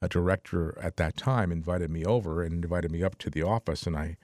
uh, 0.00 0.08
director 0.08 0.78
at 0.80 0.96
that 0.96 1.16
time, 1.16 1.52
invited 1.52 1.90
me 1.90 2.04
over 2.04 2.42
and 2.42 2.64
invited 2.64 2.90
me 2.90 3.02
up 3.02 3.18
to 3.18 3.30
the 3.30 3.42
office. 3.42 3.86
And 3.86 3.96
I 3.96 4.16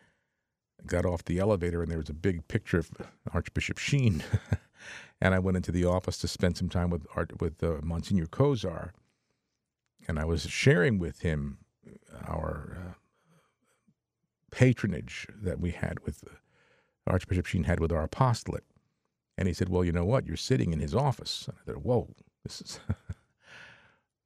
got 0.87 1.07
off 1.07 1.25
the 1.25 1.39
elevator, 1.39 1.83
and 1.83 1.91
there 1.91 1.99
was 1.99 2.09
a 2.09 2.15
big 2.15 2.47
picture 2.49 2.79
of 2.79 2.91
Archbishop 3.33 3.79
Sheen. 3.79 4.25
and 5.21 5.35
I 5.35 5.39
went 5.39 5.57
into 5.57 5.73
the 5.73 5.85
office 5.85 6.19
to 6.19 6.29
spend 6.29 6.57
some 6.57 6.69
time 6.69 6.91
with 6.91 7.07
Art, 7.15 7.41
with 7.41 7.63
uh, 7.63 7.77
Monsignor 7.83 8.27
Kozar, 8.27 8.91
and 10.07 10.19
I 10.19 10.25
was 10.25 10.43
sharing 10.43 10.99
with 10.99 11.21
him 11.21 11.59
our 12.27 12.79
uh, 12.79 12.93
patronage 14.51 15.27
that 15.43 15.61
we 15.61 15.71
had 15.71 16.01
with 16.01 16.25
Archbishop 17.07 17.47
Sheen 17.47 17.65
had 17.65 17.81
with 17.81 17.93
our 17.93 18.03
apostolate. 18.03 18.65
And 19.37 19.47
he 19.47 19.55
said, 19.55 19.69
"Well, 19.69 19.85
you 19.85 19.93
know 19.93 20.05
what? 20.05 20.27
You're 20.27 20.37
sitting 20.37 20.73
in 20.73 20.81
his 20.81 20.95
office." 20.95 21.47
And 21.47 21.57
I 21.61 21.65
said, 21.67 21.85
"Whoa, 21.85 22.09
this 22.45 22.61
is." 22.61 22.81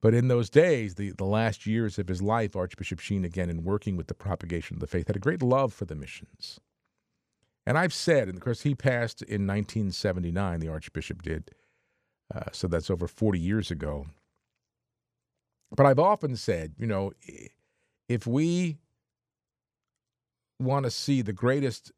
But 0.02 0.14
in 0.14 0.26
those 0.26 0.50
days, 0.50 0.96
the, 0.96 1.12
the 1.12 1.24
last 1.24 1.64
years 1.64 1.96
of 1.96 2.08
his 2.08 2.20
life, 2.20 2.56
Archbishop 2.56 2.98
Sheen, 2.98 3.24
again, 3.24 3.48
in 3.48 3.62
working 3.62 3.96
with 3.96 4.08
the 4.08 4.14
propagation 4.14 4.74
of 4.74 4.80
the 4.80 4.88
faith, 4.88 5.06
had 5.06 5.14
a 5.16 5.20
great 5.20 5.42
love 5.42 5.72
for 5.72 5.85
the 5.85 5.94
missions. 5.94 6.58
And 7.64 7.78
I've 7.78 7.94
said, 7.94 8.26
and 8.26 8.37
of 8.37 8.42
course, 8.42 8.62
he 8.62 8.74
passed 8.74 9.22
in 9.22 9.46
1979, 9.46 10.58
the 10.58 10.68
Archbishop 10.68 11.22
did. 11.22 11.52
Uh, 12.35 12.46
so 12.50 12.66
that's 12.66 12.90
over 12.90 13.06
40 13.06 13.38
years 13.38 13.70
ago. 13.70 14.06
But 15.70 15.87
I've 15.87 16.00
often 16.00 16.35
said, 16.35 16.74
you 16.76 16.88
know, 16.88 17.12
if 18.08 18.26
we 18.26 18.78
want 20.64 20.85
to 20.85 20.90
see 20.90 21.22
the 21.22 21.33
greatest 21.33 21.92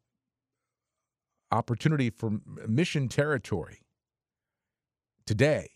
opportunity 1.51 2.09
for 2.09 2.39
mission 2.67 3.07
territory 3.07 3.79
today, 5.25 5.69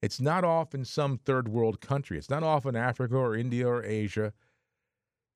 it's 0.00 0.20
not 0.20 0.44
off 0.44 0.74
in 0.74 0.84
some 0.84 1.18
third 1.18 1.48
world 1.48 1.80
country. 1.80 2.18
It's 2.18 2.30
not 2.30 2.42
off 2.42 2.66
in 2.66 2.74
Africa 2.74 3.16
or 3.16 3.36
India 3.36 3.66
or 3.66 3.84
Asia. 3.84 4.32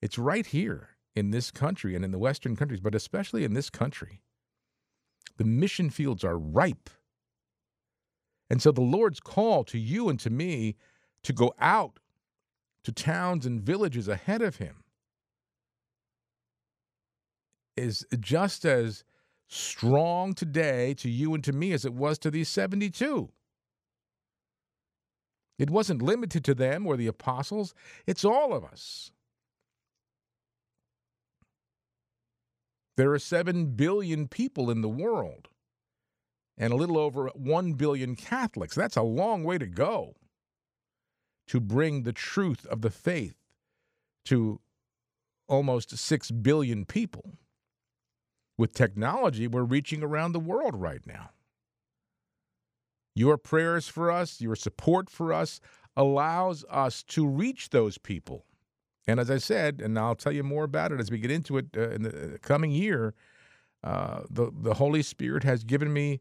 It's 0.03 0.19
right 0.19 0.45
here 0.45 0.91
in 1.15 1.31
this 1.31 1.51
country 1.51 1.95
and 1.95 2.05
in 2.05 2.11
the 2.11 2.19
Western 2.19 2.57
countries, 2.57 2.81
but 2.81 2.95
especially 2.95 3.45
in 3.45 3.55
this 3.55 3.71
country. 3.71 4.23
The 5.37 5.45
mission 5.45 5.91
fields 5.91 6.25
are 6.25 6.39
ripe. 6.39 6.91
And 8.51 8.61
so 8.61 8.73
the 8.73 8.81
Lord's 8.81 9.21
call 9.21 9.65
to 9.65 9.79
you 9.79 10.09
and 10.09 10.19
to 10.21 10.31
me 10.31 10.77
to 11.23 11.33
go 11.33 11.55
out 11.61 12.01
to 12.85 12.93
towns 12.93 13.47
and 13.47 13.61
villages 13.61 14.09
ahead 14.09 14.43
of 14.43 14.57
Him 14.57 14.85
is 17.77 18.07
just 18.21 18.65
as 18.65 19.05
strong 19.49 20.35
today 20.35 20.95
to 20.95 21.11
you 21.11 21.35
and 21.35 21.45
to 21.45 21.53
me 21.53 21.73
as 21.73 21.85
it 21.85 21.95
was 21.95 22.19
to 22.19 22.31
these 22.31 22.49
72. 22.49 23.31
It 25.59 25.71
wasn't 25.71 26.03
limited 26.03 26.45
to 26.45 26.55
them 26.55 26.87
or 26.87 26.97
the 26.97 27.07
apostles, 27.07 27.75
it's 28.07 28.25
all 28.25 28.53
of 28.53 28.65
us. 28.65 29.11
There 32.97 33.13
are 33.13 33.19
7 33.19 33.73
billion 33.73 34.27
people 34.27 34.71
in 34.71 34.81
the 34.81 34.89
world 34.89 35.49
and 36.59 36.73
a 36.73 36.77
little 36.77 36.99
over 36.99 37.31
1 37.35 37.75
billion 37.75 38.17
Catholics. 38.17 38.75
That's 38.75 38.97
a 38.97 39.03
long 39.03 39.45
way 39.45 39.59
to 39.59 39.67
go 39.67 40.17
to 41.49 41.61
bring 41.61 42.03
the 42.03 42.13
truth 42.13 42.67
of 42.67 42.81
the 42.81 42.91
faith 42.91 43.37
to 44.25 44.61
almost 45.49 45.97
6 45.97 46.31
billion 46.31 46.85
people. 46.85 47.39
With 48.59 48.73
technology, 48.73 49.47
we're 49.47 49.65
reaching 49.65 50.03
around 50.03 50.33
the 50.33 50.41
world 50.41 50.75
right 50.75 51.07
now. 51.07 51.31
Your 53.15 53.37
prayers 53.37 53.89
for 53.89 54.11
us, 54.11 54.41
your 54.41 54.57
support 54.57 55.11
for 55.11 55.33
us 55.33 55.61
allows 55.97 56.65
us 56.71 57.03
to 57.03 57.27
reach 57.27 57.71
those 57.71 57.99
people. 57.99 58.45
And 59.07 59.21
as 59.21 59.31
I 59.31 59.39
said, 59.39 59.81
and 59.81 59.99
I'll 59.99 60.15
tell 60.15 60.33
you 60.33 60.43
more 60.43 60.65
about 60.65 60.93
it 60.93 61.01
as 61.01 61.11
we 61.11 61.19
get 61.19 61.31
into 61.31 61.59
it 61.59 61.67
uh, 61.77 61.91
in 61.91 62.03
the 62.03 62.35
uh, 62.35 62.39
coming 62.43 62.71
year, 62.71 63.15
uh, 63.85 64.21
the, 64.29 64.51
the 64.53 64.75
Holy 64.75 65.03
Spirit 65.03 65.45
has 65.45 65.65
given 65.65 65.93
me 65.93 66.21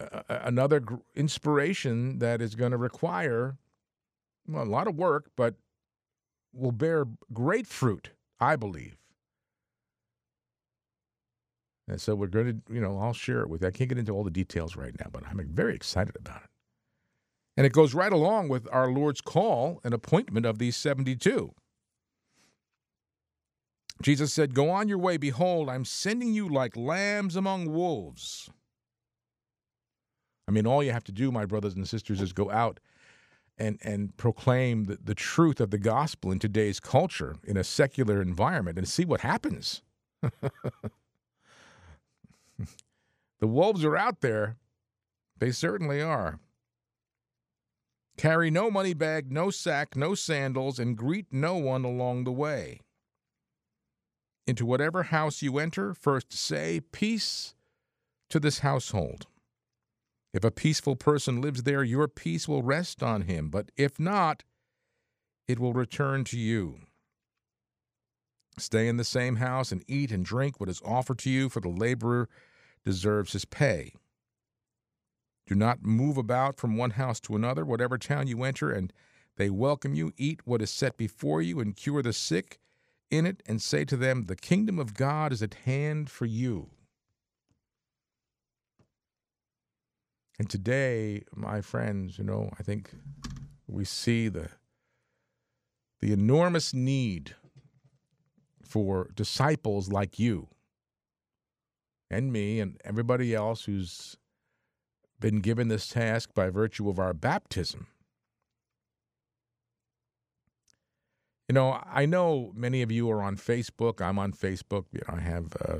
uh, 0.00 0.22
another 0.28 0.80
gr- 0.80 0.96
inspiration 1.14 2.18
that 2.18 2.42
is 2.42 2.54
going 2.54 2.72
to 2.72 2.76
require 2.76 3.56
well, 4.46 4.62
a 4.62 4.64
lot 4.64 4.86
of 4.86 4.96
work, 4.96 5.30
but 5.36 5.54
will 6.52 6.72
bear 6.72 7.06
great 7.32 7.66
fruit, 7.66 8.10
I 8.38 8.56
believe. 8.56 9.01
And 11.92 12.00
so 12.00 12.14
we're 12.14 12.26
going 12.26 12.46
to, 12.46 12.74
you 12.74 12.80
know, 12.80 12.98
I'll 12.98 13.12
share 13.12 13.42
it 13.42 13.50
with 13.50 13.60
you. 13.60 13.68
I 13.68 13.70
can't 13.70 13.88
get 13.88 13.98
into 13.98 14.12
all 14.12 14.24
the 14.24 14.30
details 14.30 14.76
right 14.76 14.98
now, 14.98 15.06
but 15.12 15.24
I'm 15.26 15.46
very 15.52 15.74
excited 15.74 16.16
about 16.16 16.42
it. 16.42 16.48
And 17.56 17.66
it 17.66 17.74
goes 17.74 17.92
right 17.92 18.12
along 18.12 18.48
with 18.48 18.66
our 18.72 18.90
Lord's 18.90 19.20
call 19.20 19.78
and 19.84 19.92
appointment 19.92 20.46
of 20.46 20.58
these 20.58 20.74
72. 20.74 21.52
Jesus 24.00 24.32
said, 24.32 24.54
Go 24.54 24.70
on 24.70 24.88
your 24.88 24.96
way. 24.96 25.18
Behold, 25.18 25.68
I'm 25.68 25.84
sending 25.84 26.32
you 26.32 26.48
like 26.48 26.78
lambs 26.78 27.36
among 27.36 27.70
wolves. 27.70 28.48
I 30.48 30.50
mean, 30.50 30.66
all 30.66 30.82
you 30.82 30.92
have 30.92 31.04
to 31.04 31.12
do, 31.12 31.30
my 31.30 31.44
brothers 31.44 31.74
and 31.74 31.86
sisters, 31.86 32.22
is 32.22 32.32
go 32.32 32.50
out 32.50 32.80
and, 33.58 33.78
and 33.82 34.16
proclaim 34.16 34.84
the, 34.84 34.98
the 35.04 35.14
truth 35.14 35.60
of 35.60 35.70
the 35.70 35.78
gospel 35.78 36.32
in 36.32 36.38
today's 36.38 36.80
culture 36.80 37.36
in 37.44 37.58
a 37.58 37.64
secular 37.64 38.22
environment 38.22 38.78
and 38.78 38.88
see 38.88 39.04
what 39.04 39.20
happens. 39.20 39.82
The 43.40 43.48
wolves 43.48 43.84
are 43.84 43.96
out 43.96 44.20
there. 44.20 44.56
They 45.38 45.50
certainly 45.50 46.00
are. 46.00 46.38
Carry 48.16 48.52
no 48.52 48.70
money 48.70 48.94
bag, 48.94 49.32
no 49.32 49.50
sack, 49.50 49.96
no 49.96 50.14
sandals, 50.14 50.78
and 50.78 50.96
greet 50.96 51.26
no 51.32 51.56
one 51.56 51.84
along 51.84 52.22
the 52.22 52.30
way. 52.30 52.82
Into 54.46 54.64
whatever 54.64 55.02
house 55.02 55.42
you 55.42 55.58
enter, 55.58 55.92
first 55.92 56.32
say, 56.32 56.82
Peace 56.92 57.56
to 58.30 58.38
this 58.38 58.60
household. 58.60 59.26
If 60.32 60.44
a 60.44 60.52
peaceful 60.52 60.94
person 60.94 61.40
lives 61.40 61.64
there, 61.64 61.82
your 61.82 62.06
peace 62.06 62.46
will 62.46 62.62
rest 62.62 63.02
on 63.02 63.22
him, 63.22 63.48
but 63.48 63.72
if 63.76 63.98
not, 63.98 64.44
it 65.48 65.58
will 65.58 65.72
return 65.72 66.22
to 66.26 66.38
you. 66.38 66.78
Stay 68.58 68.86
in 68.88 68.98
the 68.98 69.04
same 69.04 69.36
house 69.36 69.72
and 69.72 69.82
eat 69.88 70.10
and 70.12 70.24
drink 70.24 70.60
what 70.60 70.68
is 70.68 70.82
offered 70.84 71.18
to 71.20 71.30
you, 71.30 71.48
for 71.48 71.60
the 71.60 71.68
laborer 71.68 72.28
deserves 72.84 73.32
his 73.32 73.44
pay. 73.44 73.94
Do 75.46 75.54
not 75.54 75.82
move 75.84 76.16
about 76.16 76.56
from 76.56 76.76
one 76.76 76.90
house 76.90 77.20
to 77.20 77.34
another, 77.34 77.64
whatever 77.64 77.98
town 77.98 78.26
you 78.26 78.42
enter, 78.44 78.70
and 78.70 78.92
They 79.36 79.48
welcome 79.48 79.94
you, 79.94 80.12
eat 80.18 80.46
what 80.46 80.60
is 80.60 80.70
set 80.70 80.96
before 80.98 81.40
you, 81.40 81.58
and 81.58 81.74
cure 81.74 82.02
the 82.02 82.12
sick 82.12 82.58
in 83.10 83.24
it, 83.26 83.42
and 83.46 83.62
say 83.62 83.84
to 83.86 83.96
them, 83.96 84.24
The 84.24 84.36
kingdom 84.36 84.78
of 84.78 84.94
God 84.94 85.32
is 85.32 85.42
at 85.42 85.54
hand 85.64 86.10
for 86.10 86.26
you. 86.26 86.70
And 90.38 90.50
today, 90.50 91.22
my 91.34 91.60
friends, 91.62 92.18
you 92.18 92.24
know, 92.24 92.50
I 92.58 92.62
think 92.62 92.90
we 93.66 93.84
see 93.84 94.28
the 94.28 94.50
the 96.00 96.12
enormous 96.12 96.74
need 96.74 97.36
for 98.72 99.10
disciples 99.14 99.92
like 99.92 100.18
you 100.18 100.48
and 102.10 102.32
me 102.32 102.58
and 102.58 102.80
everybody 102.86 103.34
else 103.34 103.66
who's 103.66 104.16
been 105.20 105.40
given 105.40 105.68
this 105.68 105.88
task 105.88 106.32
by 106.32 106.48
virtue 106.48 106.88
of 106.88 106.98
our 106.98 107.12
baptism. 107.12 107.86
You 111.50 111.52
know, 111.52 111.82
I 111.86 112.06
know 112.06 112.50
many 112.54 112.80
of 112.80 112.90
you 112.90 113.10
are 113.10 113.20
on 113.20 113.36
Facebook. 113.36 114.00
I'm 114.00 114.18
on 114.18 114.32
Facebook. 114.32 114.86
You 114.90 115.02
know, 115.06 115.18
I 115.18 115.20
have 115.20 115.54
uh, 115.60 115.78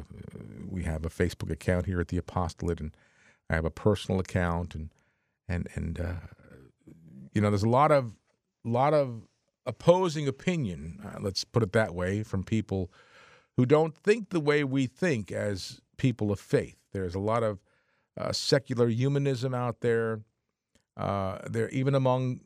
we 0.69 0.83
have 0.83 1.07
a 1.07 1.09
Facebook 1.09 1.51
account 1.51 1.87
here 1.87 1.99
at 1.99 2.09
the 2.09 2.19
Apostolate, 2.19 2.79
and 2.79 2.95
I 3.49 3.55
have 3.55 3.65
a 3.65 3.71
personal 3.71 4.21
account, 4.21 4.75
and 4.75 4.91
and 5.49 5.67
and 5.75 5.99
uh, 5.99 6.27
you 7.33 7.41
know, 7.41 7.49
there's 7.49 7.63
a 7.63 7.71
lot 7.71 7.91
of 7.91 8.13
lot 8.65 8.93
of 8.93 9.23
opposing 9.66 10.29
opinion. 10.29 11.01
Uh, 11.05 11.18
let's 11.20 11.44
put 11.44 11.62
it 11.62 11.72
that 11.72 11.94
way 11.94 12.22
from 12.22 12.42
people 12.44 12.90
who 13.57 13.66
don't 13.66 13.96
think 13.96 14.31
the 14.31 14.40
way 14.40 14.64
we 14.64 14.87
think 14.87 15.31
as 15.31 15.81
people 15.96 16.33
of 16.33 16.40
faith. 16.40 16.77
There's 16.92 17.14
a 17.14 17.20
lot 17.20 17.42
of 17.42 17.61
uh, 18.16 18.33
secular 18.33 18.88
humanism 18.88 19.55
out 19.55 19.81
there. 19.81 20.20
Uh, 20.96 21.38
there, 21.48 21.68
even 21.70 21.94
among 21.94 22.40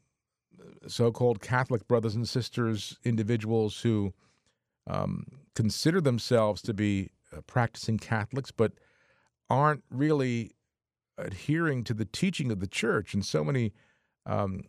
so-called 0.86 1.40
Catholic 1.40 1.86
brothers 1.88 2.14
and 2.14 2.28
sisters, 2.28 2.98
individuals 3.04 3.80
who 3.80 4.12
um, 4.86 5.26
consider 5.54 6.00
themselves 6.00 6.62
to 6.62 6.74
be 6.74 7.10
uh, 7.36 7.40
practicing 7.46 7.98
Catholics, 7.98 8.50
but 8.50 8.72
aren't 9.50 9.82
really 9.90 10.52
adhering 11.18 11.82
to 11.84 11.94
the 11.94 12.04
teaching 12.04 12.52
of 12.52 12.60
the 12.60 12.66
church 12.66 13.14
And 13.14 13.24
so 13.24 13.42
many 13.42 13.72
um, 14.26 14.64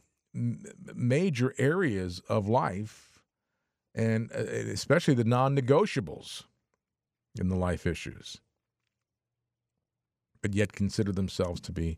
major 0.95 1.53
areas 1.57 2.21
of 2.29 2.47
life, 2.47 3.19
and 3.95 4.31
uh, 4.31 4.39
especially 4.39 5.13
the 5.13 5.23
non-negotiables 5.23 6.43
in 7.39 7.49
the 7.49 7.55
life 7.55 7.85
issues 7.85 8.39
but 10.41 10.53
yet 10.53 10.73
consider 10.73 11.11
themselves 11.11 11.61
to 11.61 11.71
be 11.71 11.97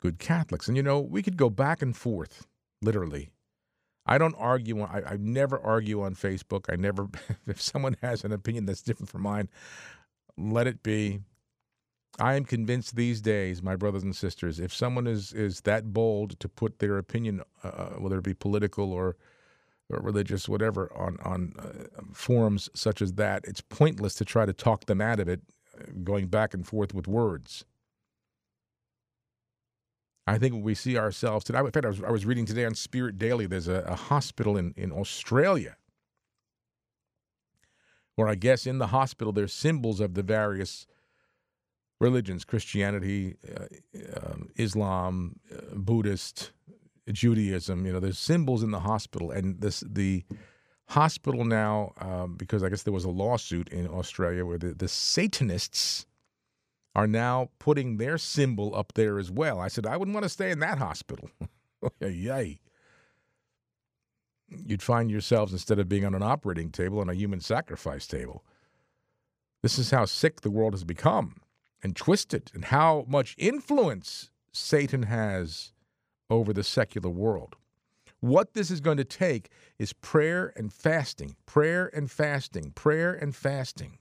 good 0.00 0.18
Catholics. 0.18 0.68
And 0.68 0.76
you 0.76 0.82
know, 0.82 1.00
we 1.00 1.22
could 1.22 1.36
go 1.36 1.50
back 1.50 1.82
and 1.82 1.96
forth, 1.96 2.46
literally. 2.80 3.30
I 4.04 4.18
don't 4.18 4.34
argue. 4.36 4.82
I, 4.82 5.12
I 5.12 5.16
never 5.16 5.58
argue 5.60 6.02
on 6.02 6.14
Facebook. 6.14 6.66
I 6.70 6.76
never, 6.76 7.08
if 7.46 7.60
someone 7.60 7.96
has 8.02 8.24
an 8.24 8.32
opinion 8.32 8.66
that's 8.66 8.82
different 8.82 9.10
from 9.10 9.22
mine, 9.22 9.48
let 10.36 10.66
it 10.66 10.82
be. 10.82 11.20
I 12.18 12.34
am 12.34 12.44
convinced 12.44 12.94
these 12.94 13.20
days, 13.20 13.62
my 13.62 13.74
brothers 13.74 14.02
and 14.02 14.14
sisters, 14.14 14.60
if 14.60 14.72
someone 14.72 15.06
is 15.06 15.32
is 15.32 15.62
that 15.62 15.92
bold 15.92 16.38
to 16.40 16.48
put 16.48 16.78
their 16.78 16.98
opinion, 16.98 17.42
uh, 17.64 17.68
uh 17.68 17.90
whether 17.98 18.18
it 18.18 18.24
be 18.24 18.34
political 18.34 18.92
or, 18.92 19.16
or 19.88 20.00
religious, 20.00 20.48
whatever, 20.48 20.92
on 20.94 21.16
on 21.24 21.54
uh, 21.58 22.02
forums 22.12 22.68
such 22.74 23.00
as 23.00 23.14
that, 23.14 23.44
it's 23.44 23.62
pointless 23.62 24.14
to 24.16 24.24
try 24.24 24.44
to 24.44 24.52
talk 24.52 24.86
them 24.86 25.00
out 25.00 25.20
of 25.20 25.28
it 25.28 25.40
going 26.04 26.26
back 26.26 26.54
and 26.54 26.66
forth 26.66 26.94
with 26.94 27.08
words. 27.08 27.64
I 30.26 30.38
think 30.38 30.64
we 30.64 30.74
see 30.74 30.96
ourselves 30.96 31.44
today. 31.44 31.58
In 31.58 31.70
fact, 31.70 31.84
I 31.84 31.88
was, 31.88 32.02
I 32.02 32.10
was 32.10 32.24
reading 32.24 32.46
today 32.46 32.64
on 32.64 32.74
Spirit 32.74 33.18
Daily. 33.18 33.46
There's 33.46 33.68
a, 33.68 33.84
a 33.88 33.96
hospital 33.96 34.56
in, 34.56 34.72
in 34.76 34.92
Australia 34.92 35.76
where 38.14 38.28
I 38.28 38.34
guess 38.34 38.66
in 38.66 38.78
the 38.78 38.88
hospital 38.88 39.32
there's 39.32 39.52
symbols 39.52 39.98
of 39.98 40.14
the 40.14 40.22
various 40.22 40.86
religions 42.02 42.44
Christianity, 42.44 43.36
uh, 43.48 43.64
uh, 44.16 44.34
Islam, 44.56 45.36
uh, 45.50 45.74
Buddhist, 45.74 46.50
Judaism. 47.10 47.86
You 47.86 47.92
know, 47.94 48.00
there's 48.00 48.18
symbols 48.18 48.62
in 48.62 48.72
the 48.72 48.80
hospital, 48.80 49.30
and 49.30 49.60
this 49.60 49.82
the 49.86 50.24
hospital 50.88 51.44
now, 51.44 51.92
um, 51.98 52.34
because 52.36 52.62
I 52.62 52.68
guess 52.68 52.82
there 52.82 52.92
was 52.92 53.04
a 53.04 53.10
lawsuit 53.10 53.68
in 53.68 53.88
Australia 53.88 54.44
where 54.44 54.58
the, 54.58 54.74
the 54.74 54.88
Satanists 54.88 56.06
are 56.94 57.06
now 57.06 57.48
putting 57.58 57.96
their 57.96 58.18
symbol 58.18 58.74
up 58.76 58.92
there 58.94 59.18
as 59.18 59.30
well. 59.30 59.58
I 59.60 59.68
said, 59.68 59.86
I 59.86 59.96
wouldn't 59.96 60.14
want 60.14 60.24
to 60.24 60.28
stay 60.28 60.50
in 60.50 60.58
that 60.58 60.76
hospital. 60.76 61.30
Yay. 62.00 62.60
You'd 64.66 64.82
find 64.82 65.10
yourselves, 65.10 65.52
instead 65.54 65.78
of 65.78 65.88
being 65.88 66.04
on 66.04 66.14
an 66.14 66.22
operating 66.22 66.70
table, 66.70 67.00
on 67.00 67.08
a 67.08 67.14
human 67.14 67.40
sacrifice 67.40 68.06
table. 68.06 68.44
This 69.62 69.78
is 69.78 69.90
how 69.90 70.04
sick 70.04 70.42
the 70.42 70.50
world 70.50 70.74
has 70.74 70.84
become 70.84 71.41
and 71.82 71.96
twisted, 71.96 72.50
and 72.54 72.66
how 72.66 73.04
much 73.08 73.34
influence 73.38 74.30
Satan 74.52 75.04
has 75.04 75.72
over 76.30 76.52
the 76.52 76.62
secular 76.62 77.10
world. 77.10 77.56
What 78.20 78.54
this 78.54 78.70
is 78.70 78.80
going 78.80 78.98
to 78.98 79.04
take 79.04 79.50
is 79.78 79.92
prayer 79.92 80.52
and 80.56 80.72
fasting, 80.72 81.34
prayer 81.44 81.90
and 81.92 82.10
fasting, 82.10 82.70
prayer 82.76 83.12
and 83.12 83.34
fasting. 83.34 83.98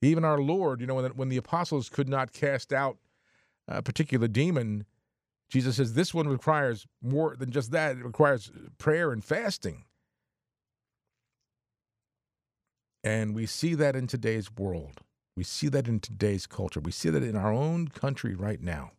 Even 0.00 0.24
our 0.24 0.38
Lord, 0.38 0.80
you 0.80 0.86
know, 0.86 0.94
when, 0.94 1.06
when 1.12 1.28
the 1.28 1.36
apostles 1.36 1.88
could 1.88 2.08
not 2.08 2.32
cast 2.32 2.72
out 2.72 2.98
a 3.66 3.82
particular 3.82 4.28
demon, 4.28 4.84
Jesus 5.50 5.76
says 5.76 5.94
this 5.94 6.14
one 6.14 6.28
requires 6.28 6.86
more 7.02 7.34
than 7.36 7.50
just 7.50 7.72
that. 7.72 7.96
It 7.96 8.04
requires 8.04 8.52
prayer 8.78 9.10
and 9.10 9.24
fasting. 9.24 9.84
And 13.02 13.34
we 13.34 13.46
see 13.46 13.74
that 13.74 13.96
in 13.96 14.06
today's 14.06 14.50
world. 14.52 15.00
We 15.38 15.44
see 15.44 15.68
that 15.68 15.86
in 15.86 16.00
today's 16.00 16.48
culture. 16.48 16.80
We 16.80 16.90
see 16.90 17.10
that 17.10 17.22
in 17.22 17.36
our 17.36 17.52
own 17.52 17.86
country 17.86 18.34
right 18.34 18.60
now. 18.60 18.90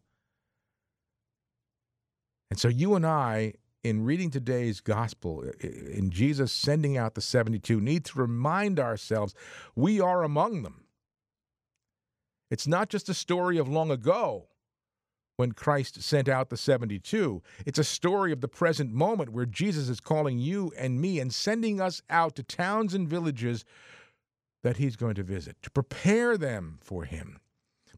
And 2.50 2.58
so 2.58 2.70
you 2.70 2.96
and 2.96 3.06
I, 3.06 3.56
in 3.84 4.06
reading 4.06 4.32
today's 4.32 4.80
gospel, 4.80 5.44
in 5.60 6.12
Jesus 6.12 6.54
sending 6.54 6.96
out 6.98 7.16
the 7.16 7.22
72, 7.22 7.82
need 7.82 8.06
to 8.06 8.20
remind 8.20 8.80
ourselves 8.80 9.36
we 9.76 10.00
are 10.00 10.24
among 10.24 10.64
them. 10.64 10.86
It's 12.50 12.68
not 12.68 12.88
just 12.88 13.10
a 13.10 13.14
story 13.14 13.58
of 13.58 13.68
long 13.68 13.92
ago 13.92 14.48
when 15.36 15.52
Christ 15.52 16.02
sent 16.02 16.30
out 16.30 16.50
the 16.50 16.56
72. 16.56 17.44
It's 17.66 17.80
a 17.80 17.84
story 17.84 18.32
of 18.32 18.40
the 18.40 18.48
present 18.48 18.94
moment 18.94 19.34
where 19.34 19.46
Jesus 19.46 19.90
is 19.90 20.00
calling 20.00 20.40
you 20.40 20.72
and 20.78 21.02
me 21.02 21.20
and 21.20 21.34
sending 21.34 21.82
us 21.82 22.02
out 22.10 22.38
to 22.38 22.44
towns 22.44 22.94
and 22.94 23.10
villages 23.10 23.66
that 24.64 24.78
he's 24.78 24.96
going 24.96 25.16
to 25.16 25.24
visit 25.24 25.56
to 25.62 25.70
prepare 25.72 26.38
them 26.38 26.80
for 26.82 27.06
him. 27.06 27.40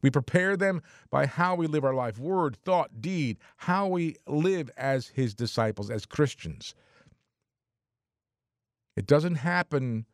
We 0.02 0.10
prepare 0.10 0.56
them 0.56 0.82
by 1.10 1.26
how 1.26 1.54
we 1.54 1.66
live 1.66 1.84
our 1.84 1.94
life 1.94 2.18
word, 2.18 2.56
thought, 2.56 3.00
deed, 3.00 3.38
how 3.56 3.86
we 3.86 4.16
live 4.26 4.70
as 4.76 5.08
his 5.08 5.34
disciples, 5.34 5.90
as 5.90 6.06
Christians. 6.06 6.74
It 8.96 9.06
doesn't 9.06 9.36
happen 9.36 10.06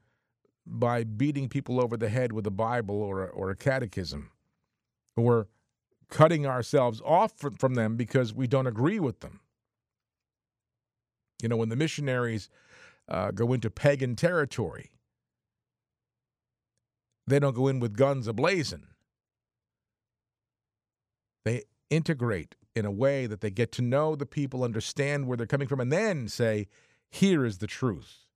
by 0.66 1.04
beating 1.04 1.48
people 1.48 1.80
over 1.80 1.96
the 1.96 2.10
head 2.10 2.32
with 2.32 2.46
a 2.46 2.50
Bible 2.50 3.02
or 3.02 3.24
a, 3.24 3.28
or 3.28 3.50
a 3.50 3.56
catechism 3.56 4.30
or 5.16 5.48
cutting 6.10 6.46
ourselves 6.46 7.00
off 7.04 7.32
from, 7.38 7.74
them 7.74 7.96
because 7.96 8.32
we 8.32 8.46
don't 8.46 8.66
agree 8.66 9.00
with 9.00 9.20
them. 9.20 9.40
You 11.42 11.48
know, 11.48 11.56
when 11.56 11.68
the 11.68 11.76
missionaries 11.76 12.48
uh, 13.08 13.30
go 13.30 13.52
into 13.52 13.70
pagan 13.70 14.16
territory, 14.16 14.90
they 17.28 17.38
don't 17.38 17.54
go 17.54 17.68
in 17.68 17.80
with 17.80 17.96
guns 17.96 18.26
ablazing. 18.26 18.84
They 21.44 21.64
integrate 21.90 22.54
in 22.74 22.84
a 22.84 22.90
way 22.90 23.26
that 23.26 23.40
they 23.40 23.50
get 23.50 23.72
to 23.72 23.82
know 23.82 24.14
the 24.14 24.26
people, 24.26 24.62
understand 24.62 25.26
where 25.26 25.36
they're 25.36 25.46
coming 25.46 25.68
from, 25.68 25.80
and 25.80 25.92
then 25.92 26.28
say, 26.28 26.68
here 27.10 27.44
is 27.44 27.58
the 27.58 27.66
truth. 27.66 28.26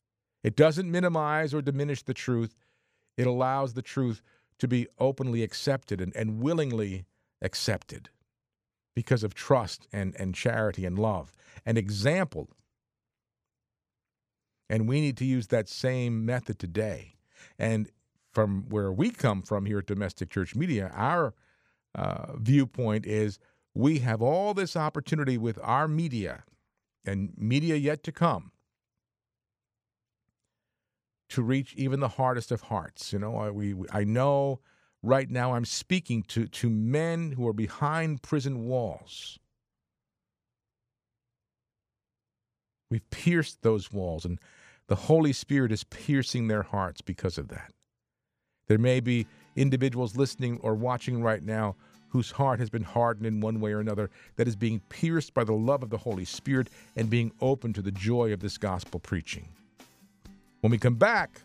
It 0.43 0.57
doesn't 0.57 0.91
minimize 0.91 1.55
or 1.55 1.63
diminish 1.63 2.03
the 2.03 2.15
truth, 2.15 2.57
it 3.17 3.27
allows 3.27 3.75
the 3.75 3.83
truth 3.83 4.23
to 4.59 4.67
be 4.67 4.87
openly 4.99 5.43
accepted 5.43 6.01
and, 6.01 6.15
and 6.17 6.41
willingly 6.41 7.05
accepted 7.41 8.09
because 8.95 9.23
of 9.23 9.35
trust 9.35 9.87
and, 9.93 10.15
and 10.19 10.35
charity 10.35 10.85
and 10.85 10.99
love 10.99 11.33
and 11.65 11.79
example. 11.79 12.49
And 14.69 14.89
we 14.89 15.01
need 15.01 15.17
to 15.19 15.25
use 15.25 15.49
that 15.49 15.69
same 15.69 16.25
method 16.25 16.59
today. 16.59 17.17
And 17.59 17.91
from 18.33 18.67
where 18.69 18.93
we 18.93 19.11
come 19.11 19.43
from 19.43 19.67
here 19.67 19.79
at 19.79 19.87
Domestic 19.87 20.31
Church 20.31 20.55
Media, 20.55 20.91
our 20.95 21.35
uh, 21.95 22.37
viewpoint 22.37 23.07
is 23.07 23.39
we 23.75 24.01
have 24.01 24.23
all 24.23 24.55
this 24.55 24.77
opportunity 24.77 25.39
with 25.39 25.59
our 25.63 25.89
media 25.89 26.45
and 27.05 27.33
media 27.37 27.77
yet 27.77 28.03
to 28.05 28.13
come 28.13 28.53
to 31.29 31.43
reach 31.43 31.75
even 31.77 32.01
the 32.01 32.09
hardest 32.09 32.53
of 32.53 32.63
hearts. 32.63 33.13
You 33.13 33.19
know, 33.19 33.37
I, 33.37 33.51
we, 33.51 33.75
I 33.91 34.05
know 34.05 34.61
right 35.03 35.31
now 35.31 35.55
I'm 35.55 35.65
speaking 35.65 36.23
to, 36.25 36.47
to 36.47 36.69
men 36.69 37.33
who 37.33 37.49
are 37.49 37.55
behind 37.55 38.23
prison 38.23 38.67
walls. 38.67 39.39
We've 42.91 43.09
pierced 43.09 43.63
those 43.63 43.91
walls, 43.91 44.27
and 44.27 44.39
the 44.89 44.95
Holy 44.95 45.33
Spirit 45.33 45.73
is 45.73 45.85
piercing 45.85 46.49
their 46.49 46.63
hearts 46.63 47.01
because 47.01 47.39
of 47.39 47.49
that. 47.49 47.73
There 48.73 48.79
may 48.79 49.01
be 49.01 49.27
individuals 49.55 50.17
listening 50.17 50.59
or 50.63 50.75
watching 50.75 51.23
right 51.23 51.43
now 51.43 51.77
whose 52.09 52.31
heart 52.31 52.59
has 52.59 52.71
been 52.71 52.83
hardened 52.83 53.27
in 53.27 53.39
one 53.43 53.61
way 53.61 53.71
or 53.71 53.81
another, 53.81 54.09
that 54.37 54.49
is 54.49 54.57
being 54.57 54.81
pierced 54.89 55.35
by 55.35 55.45
the 55.45 55.53
love 55.53 55.83
of 55.83 55.91
the 55.91 55.99
Holy 55.99 56.25
Spirit 56.25 56.69
and 56.97 57.11
being 57.11 57.33
open 57.43 57.75
to 57.75 57.83
the 57.83 57.91
joy 57.91 58.33
of 58.33 58.41
this 58.41 58.57
gospel 58.57 58.99
preaching. 58.99 59.47
When 60.63 60.71
we 60.71 60.79
come 60.79 60.95
back, 60.95 61.43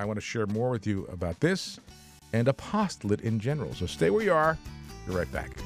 I 0.00 0.06
want 0.06 0.16
to 0.16 0.20
share 0.20 0.48
more 0.48 0.70
with 0.70 0.88
you 0.88 1.06
about 1.12 1.38
this 1.38 1.78
and 2.32 2.48
apostolate 2.48 3.20
in 3.20 3.38
general. 3.38 3.72
So 3.72 3.86
stay 3.86 4.10
where 4.10 4.24
you 4.24 4.32
are. 4.32 4.58
Be 5.06 5.14
right 5.14 5.30
back. 5.30 5.56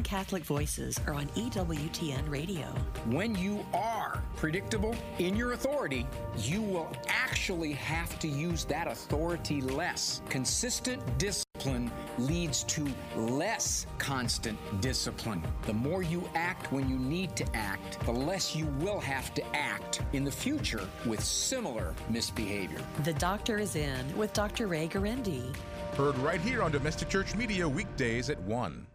Leading 0.00 0.18
Catholic 0.18 0.44
voices 0.44 0.98
are 1.06 1.12
on 1.12 1.26
EWTN 1.36 2.30
Radio. 2.30 2.64
When 3.04 3.34
you 3.34 3.66
are 3.74 4.22
predictable 4.34 4.96
in 5.18 5.36
your 5.36 5.52
authority, 5.52 6.06
you 6.38 6.62
will 6.62 6.90
actually 7.08 7.72
have 7.74 8.18
to 8.20 8.28
use 8.28 8.64
that 8.64 8.86
authority 8.86 9.60
less. 9.60 10.22
Consistent 10.30 11.02
discipline 11.18 11.90
leads 12.18 12.64
to 12.64 12.88
less 13.14 13.86
constant 13.98 14.58
discipline. 14.80 15.42
The 15.66 15.74
more 15.74 16.02
you 16.02 16.26
act 16.34 16.72
when 16.72 16.88
you 16.88 16.96
need 16.96 17.36
to 17.36 17.44
act, 17.54 18.00
the 18.06 18.12
less 18.12 18.56
you 18.56 18.66
will 18.78 19.00
have 19.00 19.34
to 19.34 19.42
act 19.54 20.00
in 20.14 20.24
the 20.24 20.32
future 20.32 20.88
with 21.04 21.22
similar 21.22 21.94
misbehavior. 22.08 22.80
The 23.04 23.12
Doctor 23.14 23.58
is 23.58 23.76
in 23.76 24.16
with 24.16 24.32
Dr. 24.32 24.66
Ray 24.66 24.88
Guarendi. 24.88 25.54
Heard 25.94 26.16
right 26.18 26.40
here 26.40 26.62
on 26.62 26.72
Domestic 26.72 27.10
Church 27.10 27.34
Media 27.34 27.68
weekdays 27.68 28.30
at 28.30 28.40
1. 28.44 28.86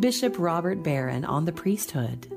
Bishop 0.00 0.38
Robert 0.38 0.82
Barron 0.82 1.24
on 1.24 1.44
the 1.44 1.52
priesthood. 1.52 2.32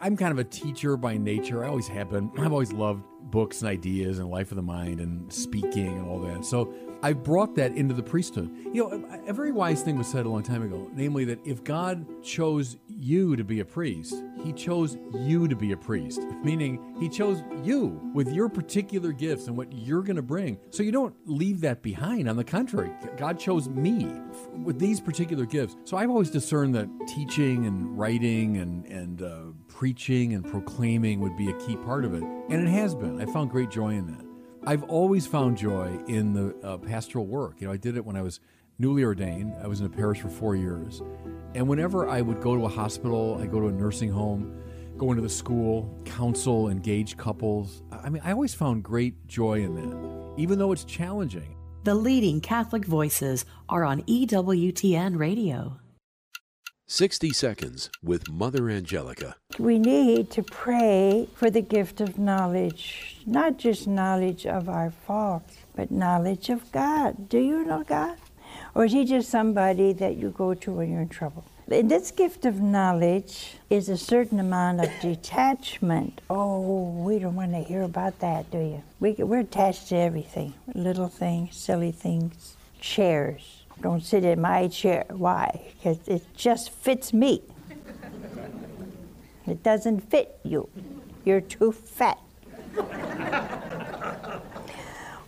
I'm 0.00 0.16
kind 0.16 0.32
of 0.32 0.38
a 0.38 0.44
teacher 0.44 0.96
by 0.96 1.16
nature. 1.16 1.64
I 1.64 1.68
always 1.68 1.86
have 1.86 2.10
been. 2.10 2.30
I've 2.38 2.52
always 2.52 2.72
loved 2.72 3.04
books 3.30 3.60
and 3.60 3.70
ideas 3.70 4.18
and 4.18 4.28
life 4.28 4.50
of 4.50 4.56
the 4.56 4.62
mind 4.62 4.98
and 4.98 5.32
speaking 5.32 5.86
and 5.86 6.08
all 6.08 6.18
that. 6.20 6.44
So 6.44 6.72
I 7.02 7.14
brought 7.14 7.54
that 7.54 7.74
into 7.76 7.94
the 7.94 8.02
priesthood. 8.02 8.54
You 8.72 8.84
know, 8.88 9.20
a, 9.26 9.32
very 9.32 9.52
wise 9.52 9.82
thing 9.82 9.96
was 9.96 10.06
said 10.06 10.26
a 10.26 10.28
long 10.28 10.42
time 10.42 10.62
ago, 10.62 10.90
namely 10.92 11.24
that 11.26 11.38
if 11.46 11.64
God 11.64 12.04
chose 12.22 12.76
you 12.88 13.36
to 13.36 13.44
be 13.44 13.60
a 13.60 13.64
priest, 13.64 14.14
he 14.44 14.52
chose 14.52 14.98
you 15.14 15.48
to 15.48 15.56
be 15.56 15.72
a 15.72 15.76
priest, 15.76 16.22
meaning 16.44 16.94
he 17.00 17.08
chose 17.08 17.42
you 17.64 18.00
with 18.14 18.30
your 18.32 18.48
particular 18.50 19.12
gifts 19.12 19.46
and 19.46 19.56
what 19.56 19.72
you're 19.72 20.02
going 20.02 20.16
to 20.16 20.22
bring. 20.22 20.58
So 20.70 20.82
you 20.82 20.92
don't 20.92 21.14
leave 21.24 21.60
that 21.62 21.82
behind. 21.82 22.28
On 22.28 22.36
the 22.36 22.44
contrary, 22.44 22.92
God 23.16 23.38
chose 23.38 23.68
me 23.68 24.06
with 24.62 24.78
these 24.78 25.00
particular 25.00 25.46
gifts. 25.46 25.76
So 25.84 25.96
I've 25.96 26.10
always 26.10 26.30
discerned 26.30 26.74
that 26.74 26.88
teaching 27.06 27.66
and 27.66 27.98
writing 27.98 28.58
and, 28.58 28.84
and 28.86 29.22
uh, 29.22 29.40
preaching 29.68 30.34
and 30.34 30.44
proclaiming 30.44 31.20
would 31.20 31.36
be 31.36 31.50
a 31.50 31.54
key 31.54 31.76
part 31.76 32.04
of 32.04 32.12
it. 32.12 32.22
And 32.22 32.66
it 32.66 32.70
has 32.70 32.94
been. 32.94 33.20
I 33.20 33.26
found 33.26 33.50
great 33.50 33.70
joy 33.70 33.90
in 33.90 34.06
that. 34.08 34.29
I've 34.66 34.82
always 34.84 35.26
found 35.26 35.56
joy 35.56 35.98
in 36.06 36.34
the 36.34 36.54
uh, 36.62 36.76
pastoral 36.76 37.26
work. 37.26 37.60
You 37.60 37.66
know, 37.66 37.72
I 37.72 37.78
did 37.78 37.96
it 37.96 38.04
when 38.04 38.14
I 38.14 38.22
was 38.22 38.40
newly 38.78 39.04
ordained. 39.04 39.54
I 39.62 39.66
was 39.66 39.80
in 39.80 39.86
a 39.86 39.88
parish 39.88 40.20
for 40.20 40.28
four 40.28 40.54
years. 40.54 41.02
And 41.54 41.66
whenever 41.66 42.08
I 42.08 42.20
would 42.20 42.42
go 42.42 42.54
to 42.54 42.66
a 42.66 42.68
hospital, 42.68 43.38
I 43.40 43.46
go 43.46 43.60
to 43.60 43.68
a 43.68 43.72
nursing 43.72 44.10
home, 44.10 44.62
go 44.98 45.10
into 45.12 45.22
the 45.22 45.30
school, 45.30 45.98
counsel, 46.04 46.68
engage 46.68 47.16
couples. 47.16 47.82
I 47.90 48.10
mean, 48.10 48.22
I 48.22 48.32
always 48.32 48.52
found 48.52 48.82
great 48.82 49.26
joy 49.26 49.62
in 49.62 49.74
that, 49.76 50.34
even 50.38 50.58
though 50.58 50.72
it's 50.72 50.84
challenging. 50.84 51.56
The 51.84 51.94
leading 51.94 52.42
Catholic 52.42 52.84
voices 52.84 53.46
are 53.70 53.84
on 53.84 54.02
EWTN 54.02 55.18
Radio. 55.18 55.79
60 56.92 57.30
Seconds 57.30 57.88
with 58.02 58.28
Mother 58.28 58.68
Angelica. 58.68 59.36
We 59.60 59.78
need 59.78 60.28
to 60.32 60.42
pray 60.42 61.28
for 61.36 61.48
the 61.48 61.60
gift 61.60 62.00
of 62.00 62.18
knowledge, 62.18 63.18
not 63.24 63.58
just 63.58 63.86
knowledge 63.86 64.44
of 64.44 64.68
our 64.68 64.90
faults, 64.90 65.58
but 65.76 65.92
knowledge 65.92 66.50
of 66.50 66.72
God. 66.72 67.28
Do 67.28 67.38
you 67.38 67.64
know 67.64 67.84
God? 67.84 68.16
Or 68.74 68.86
is 68.86 68.92
He 68.92 69.04
just 69.04 69.30
somebody 69.30 69.92
that 69.92 70.16
you 70.16 70.30
go 70.30 70.52
to 70.54 70.72
when 70.72 70.90
you're 70.90 71.02
in 71.02 71.08
trouble? 71.08 71.44
And 71.70 71.88
this 71.88 72.10
gift 72.10 72.44
of 72.44 72.60
knowledge 72.60 73.54
is 73.70 73.88
a 73.88 73.96
certain 73.96 74.40
amount 74.40 74.80
of 74.80 74.90
detachment. 75.00 76.20
Oh, 76.28 76.90
we 76.90 77.20
don't 77.20 77.36
want 77.36 77.52
to 77.52 77.60
hear 77.62 77.82
about 77.82 78.18
that, 78.18 78.50
do 78.50 78.58
you? 78.58 78.82
We, 78.98 79.12
we're 79.12 79.40
attached 79.40 79.90
to 79.90 79.96
everything 79.96 80.54
little 80.74 81.08
things, 81.08 81.56
silly 81.56 81.92
things, 81.92 82.56
chairs. 82.80 83.59
Don't 83.82 84.02
sit 84.02 84.24
in 84.24 84.40
my 84.40 84.68
chair. 84.68 85.04
Why? 85.08 85.72
Because 85.76 86.06
it 86.06 86.22
just 86.36 86.70
fits 86.70 87.12
me. 87.12 87.42
It 89.46 89.62
doesn't 89.62 90.10
fit 90.10 90.38
you. 90.44 90.68
You're 91.24 91.40
too 91.40 91.72
fat. 91.72 92.18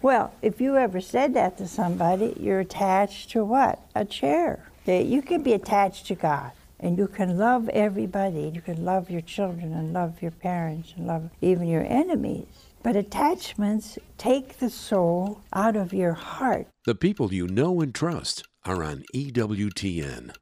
well, 0.03 0.33
if 0.43 0.61
you 0.61 0.77
ever 0.77 1.01
said 1.01 1.35
that 1.35 1.59
to 1.59 1.67
somebody, 1.67 2.37
you're 2.39 2.61
attached 2.61 3.31
to 3.31 3.45
what? 3.45 3.81
A 3.95 4.05
chair. 4.05 4.69
You 4.87 5.23
can 5.23 5.43
be 5.43 5.55
attached 5.55 6.07
to 6.07 6.15
God. 6.15 6.53
And 6.79 6.99
you 6.99 7.07
can 7.07 7.39
love 7.39 7.69
everybody. 7.69 8.51
You 8.55 8.61
can 8.61 8.85
love 8.85 9.09
your 9.09 9.21
children 9.21 9.73
and 9.73 9.93
love 9.93 10.21
your 10.21 10.33
parents 10.33 10.93
and 10.97 11.07
love 11.07 11.31
even 11.41 11.69
your 11.69 11.85
enemies. 11.85 12.47
But 12.83 12.97
attachments 12.97 13.99
take 14.19 14.59
the 14.59 14.69
soul 14.69 15.41
out 15.53 15.77
of 15.77 15.93
your 15.93 16.15
heart. 16.15 16.67
The 16.85 16.97
people 16.97 17.33
you 17.33 17.47
know 17.47 17.81
and 17.81 17.95
trust 17.95 18.43
are 18.65 18.83
on 18.83 19.05
EWTN. 19.15 20.35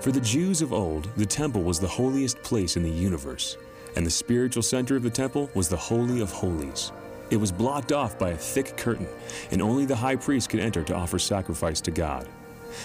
For 0.00 0.10
the 0.10 0.20
Jews 0.20 0.62
of 0.62 0.72
old, 0.72 1.08
the 1.16 1.24
temple 1.24 1.62
was 1.62 1.78
the 1.78 1.86
holiest 1.86 2.42
place 2.42 2.76
in 2.76 2.82
the 2.82 2.90
universe, 2.90 3.56
and 3.94 4.04
the 4.04 4.10
spiritual 4.10 4.64
center 4.64 4.96
of 4.96 5.04
the 5.04 5.10
temple 5.10 5.48
was 5.54 5.68
the 5.68 5.76
Holy 5.76 6.20
of 6.20 6.32
Holies. 6.32 6.90
It 7.30 7.36
was 7.36 7.52
blocked 7.52 7.92
off 7.92 8.18
by 8.18 8.30
a 8.30 8.36
thick 8.36 8.76
curtain, 8.76 9.06
and 9.52 9.62
only 9.62 9.86
the 9.86 9.94
high 9.94 10.16
priest 10.16 10.50
could 10.50 10.58
enter 10.58 10.82
to 10.82 10.96
offer 10.96 11.20
sacrifice 11.20 11.80
to 11.82 11.92
God. 11.92 12.28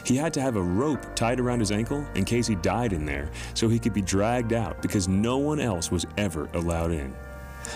He 0.06 0.16
had 0.16 0.32
to 0.36 0.42
have 0.42 0.58
a 0.58 0.62
rope 0.62 1.16
tied 1.16 1.40
around 1.40 1.60
his 1.60 1.72
ankle 1.72 2.06
in 2.14 2.24
case 2.24 2.46
he 2.46 2.54
died 2.54 2.94
in 2.94 3.08
there, 3.08 3.32
so 3.56 3.68
he 3.68 3.80
could 3.80 3.96
be 3.96 4.02
dragged 4.04 4.54
out 4.54 4.80
because 4.80 5.08
no 5.08 5.40
one 5.40 5.60
else 5.60 5.90
was 5.90 6.06
ever 6.20 6.50
allowed 6.54 6.92
in. 6.92 7.16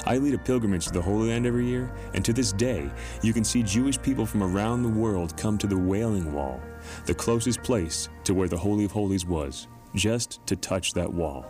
I 0.05 0.17
lead 0.17 0.33
a 0.33 0.37
pilgrimage 0.37 0.85
to 0.87 0.93
the 0.93 1.01
Holy 1.01 1.29
Land 1.29 1.45
every 1.45 1.65
year, 1.65 1.91
and 2.13 2.23
to 2.25 2.33
this 2.33 2.51
day, 2.53 2.89
you 3.21 3.33
can 3.33 3.43
see 3.43 3.63
Jewish 3.63 4.01
people 4.01 4.25
from 4.25 4.43
around 4.43 4.83
the 4.83 4.89
world 4.89 5.35
come 5.37 5.57
to 5.57 5.67
the 5.67 5.77
Wailing 5.77 6.33
Wall, 6.33 6.61
the 7.05 7.13
closest 7.13 7.63
place 7.63 8.09
to 8.23 8.33
where 8.33 8.47
the 8.47 8.57
Holy 8.57 8.85
of 8.85 8.91
Holies 8.91 9.25
was, 9.25 9.67
just 9.95 10.45
to 10.47 10.55
touch 10.55 10.93
that 10.93 11.11
wall. 11.11 11.45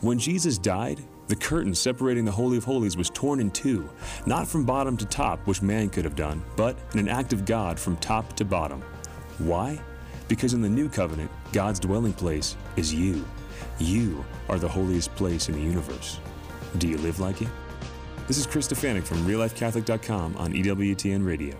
When 0.00 0.18
Jesus 0.18 0.58
died, 0.58 1.00
the 1.28 1.36
curtain 1.36 1.74
separating 1.74 2.24
the 2.24 2.32
Holy 2.32 2.56
of 2.56 2.64
Holies 2.64 2.96
was 2.96 3.10
torn 3.10 3.40
in 3.40 3.50
two, 3.50 3.88
not 4.26 4.46
from 4.46 4.64
bottom 4.64 4.96
to 4.96 5.04
top, 5.06 5.44
which 5.46 5.60
man 5.60 5.88
could 5.88 6.04
have 6.04 6.16
done, 6.16 6.42
but 6.56 6.76
in 6.92 7.00
an 7.00 7.08
act 7.08 7.32
of 7.32 7.44
God 7.44 7.78
from 7.78 7.96
top 7.96 8.34
to 8.34 8.44
bottom. 8.44 8.80
Why? 9.38 9.80
Because 10.28 10.54
in 10.54 10.62
the 10.62 10.68
new 10.68 10.88
covenant, 10.88 11.30
God's 11.52 11.80
dwelling 11.80 12.12
place 12.12 12.56
is 12.76 12.94
you. 12.94 13.24
You 13.78 14.24
are 14.48 14.58
the 14.58 14.68
holiest 14.68 15.14
place 15.16 15.48
in 15.48 15.54
the 15.54 15.60
universe. 15.60 16.20
Do 16.78 16.88
you 16.88 16.98
live 16.98 17.20
like 17.20 17.42
it? 17.42 17.48
This 18.26 18.38
is 18.38 18.46
Chris 18.46 18.68
Stefanick 18.68 19.04
from 19.04 19.18
RealLifeCatholic.com 19.18 20.36
on 20.36 20.52
EWTN 20.52 21.24
Radio. 21.24 21.56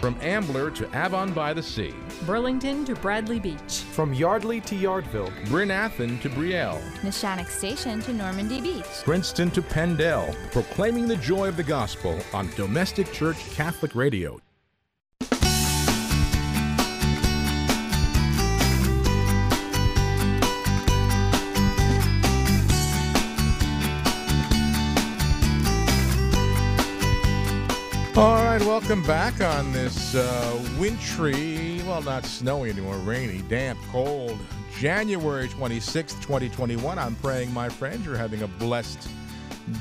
From 0.00 0.16
Ambler 0.22 0.70
to 0.70 0.86
Avon 0.94 1.32
by 1.34 1.52
the 1.52 1.62
Sea, 1.62 1.94
Burlington 2.24 2.86
to 2.86 2.94
Bradley 2.94 3.38
Beach. 3.38 3.84
From 3.92 4.14
Yardley 4.14 4.62
to 4.62 4.74
Yardville, 4.74 5.30
Bryn 5.50 5.68
Athyn 5.68 6.18
to 6.22 6.30
Brielle, 6.30 6.80
Neshanic 7.02 7.48
Station 7.48 8.00
to 8.00 8.14
Normandy 8.14 8.62
Beach. 8.62 8.86
Princeton 9.04 9.50
to 9.50 9.60
Penndel, 9.60 10.34
proclaiming 10.52 11.06
the 11.06 11.16
joy 11.16 11.48
of 11.48 11.58
the 11.58 11.62
gospel 11.62 12.18
on 12.32 12.48
Domestic 12.56 13.12
Church 13.12 13.36
Catholic 13.50 13.94
Radio. 13.94 14.40
All 28.16 28.42
right, 28.44 28.60
welcome 28.62 29.04
back 29.04 29.40
on 29.40 29.72
this 29.72 30.16
uh, 30.16 30.68
wintry, 30.80 31.80
well, 31.86 32.02
not 32.02 32.24
snowy 32.24 32.70
anymore, 32.70 32.96
rainy, 32.98 33.40
damp, 33.42 33.78
cold 33.92 34.36
January 34.78 35.46
26th, 35.46 36.20
2021. 36.20 36.98
I'm 36.98 37.14
praying, 37.16 37.54
my 37.54 37.68
friends, 37.68 38.04
you're 38.04 38.16
having 38.16 38.42
a 38.42 38.48
blessed 38.48 39.08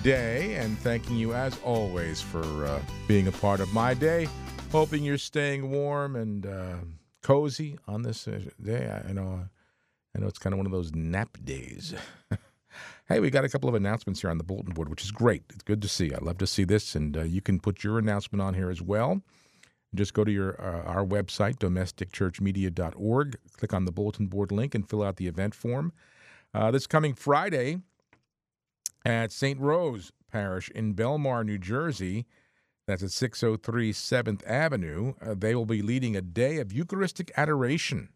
day 0.03 0.55
and 0.55 0.77
thanking 0.77 1.15
you 1.17 1.33
as 1.33 1.57
always 1.63 2.21
for 2.21 2.65
uh, 2.65 2.79
being 3.07 3.27
a 3.27 3.31
part 3.31 3.61
of 3.61 3.73
my 3.73 3.95
day. 3.95 4.29
Hoping 4.71 5.03
you're 5.03 5.17
staying 5.17 5.71
warm 5.71 6.15
and 6.15 6.45
uh, 6.45 6.75
cozy 7.23 7.79
on 7.87 8.03
this 8.03 8.27
uh, 8.27 8.39
day. 8.61 9.01
I, 9.07 9.11
know, 9.11 9.49
I 10.15 10.19
know 10.19 10.27
it's 10.27 10.39
kind 10.39 10.53
of 10.53 10.57
one 10.57 10.67
of 10.67 10.71
those 10.71 10.93
nap 10.93 11.35
days. 11.43 11.95
Hey, 13.09 13.19
we 13.19 13.31
got 13.31 13.43
a 13.43 13.49
couple 13.49 13.67
of 13.67 13.73
announcements 13.73 14.21
here 14.21 14.29
on 14.29 14.37
the 14.37 14.43
bulletin 14.43 14.71
board, 14.71 14.87
which 14.87 15.03
is 15.03 15.09
great. 15.09 15.41
It's 15.49 15.63
good 15.63 15.81
to 15.81 15.87
see. 15.87 16.13
I 16.13 16.19
love 16.19 16.37
to 16.37 16.45
see 16.45 16.63
this, 16.63 16.93
and 16.93 17.17
uh, 17.17 17.23
you 17.23 17.41
can 17.41 17.59
put 17.59 17.83
your 17.83 17.97
announcement 17.97 18.39
on 18.39 18.53
here 18.53 18.69
as 18.69 18.83
well. 18.83 19.23
Just 19.95 20.13
go 20.13 20.23
to 20.23 20.31
your 20.31 20.61
uh, 20.61 20.83
our 20.83 21.03
website, 21.03 21.55
domesticchurchmedia.org, 21.55 23.37
click 23.57 23.73
on 23.73 23.85
the 23.85 23.91
bulletin 23.91 24.27
board 24.27 24.51
link, 24.51 24.75
and 24.75 24.87
fill 24.87 25.01
out 25.01 25.15
the 25.15 25.25
event 25.25 25.55
form. 25.55 25.91
Uh, 26.53 26.69
this 26.69 26.85
coming 26.85 27.15
Friday 27.15 27.79
at 29.03 29.31
St. 29.31 29.59
Rose 29.59 30.11
Parish 30.31 30.69
in 30.69 30.93
Belmar, 30.93 31.43
New 31.43 31.57
Jersey, 31.57 32.27
that's 32.85 33.01
at 33.01 33.09
603 33.09 33.91
7th 33.91 34.47
Avenue, 34.47 35.15
uh, 35.19 35.33
they 35.35 35.55
will 35.55 35.65
be 35.65 35.81
leading 35.81 36.15
a 36.15 36.21
day 36.21 36.59
of 36.59 36.71
Eucharistic 36.71 37.31
adoration 37.35 38.09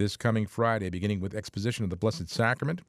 this 0.00 0.16
coming 0.16 0.48
Friday, 0.48 0.90
beginning 0.90 1.20
with 1.20 1.36
exposition 1.36 1.84
of 1.84 1.90
the 1.90 1.96
Blessed 1.96 2.28
Sacrament 2.28 2.80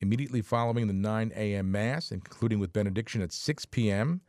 immediately 0.00 0.42
following 0.42 0.86
the 0.86 0.92
9 0.92 1.32
a.m. 1.34 1.70
Mass 1.70 2.10
and 2.10 2.24
concluding 2.24 2.58
with 2.58 2.72
benediction 2.72 3.22
at 3.22 3.32
6 3.32 3.64
p.m. 3.66 4.20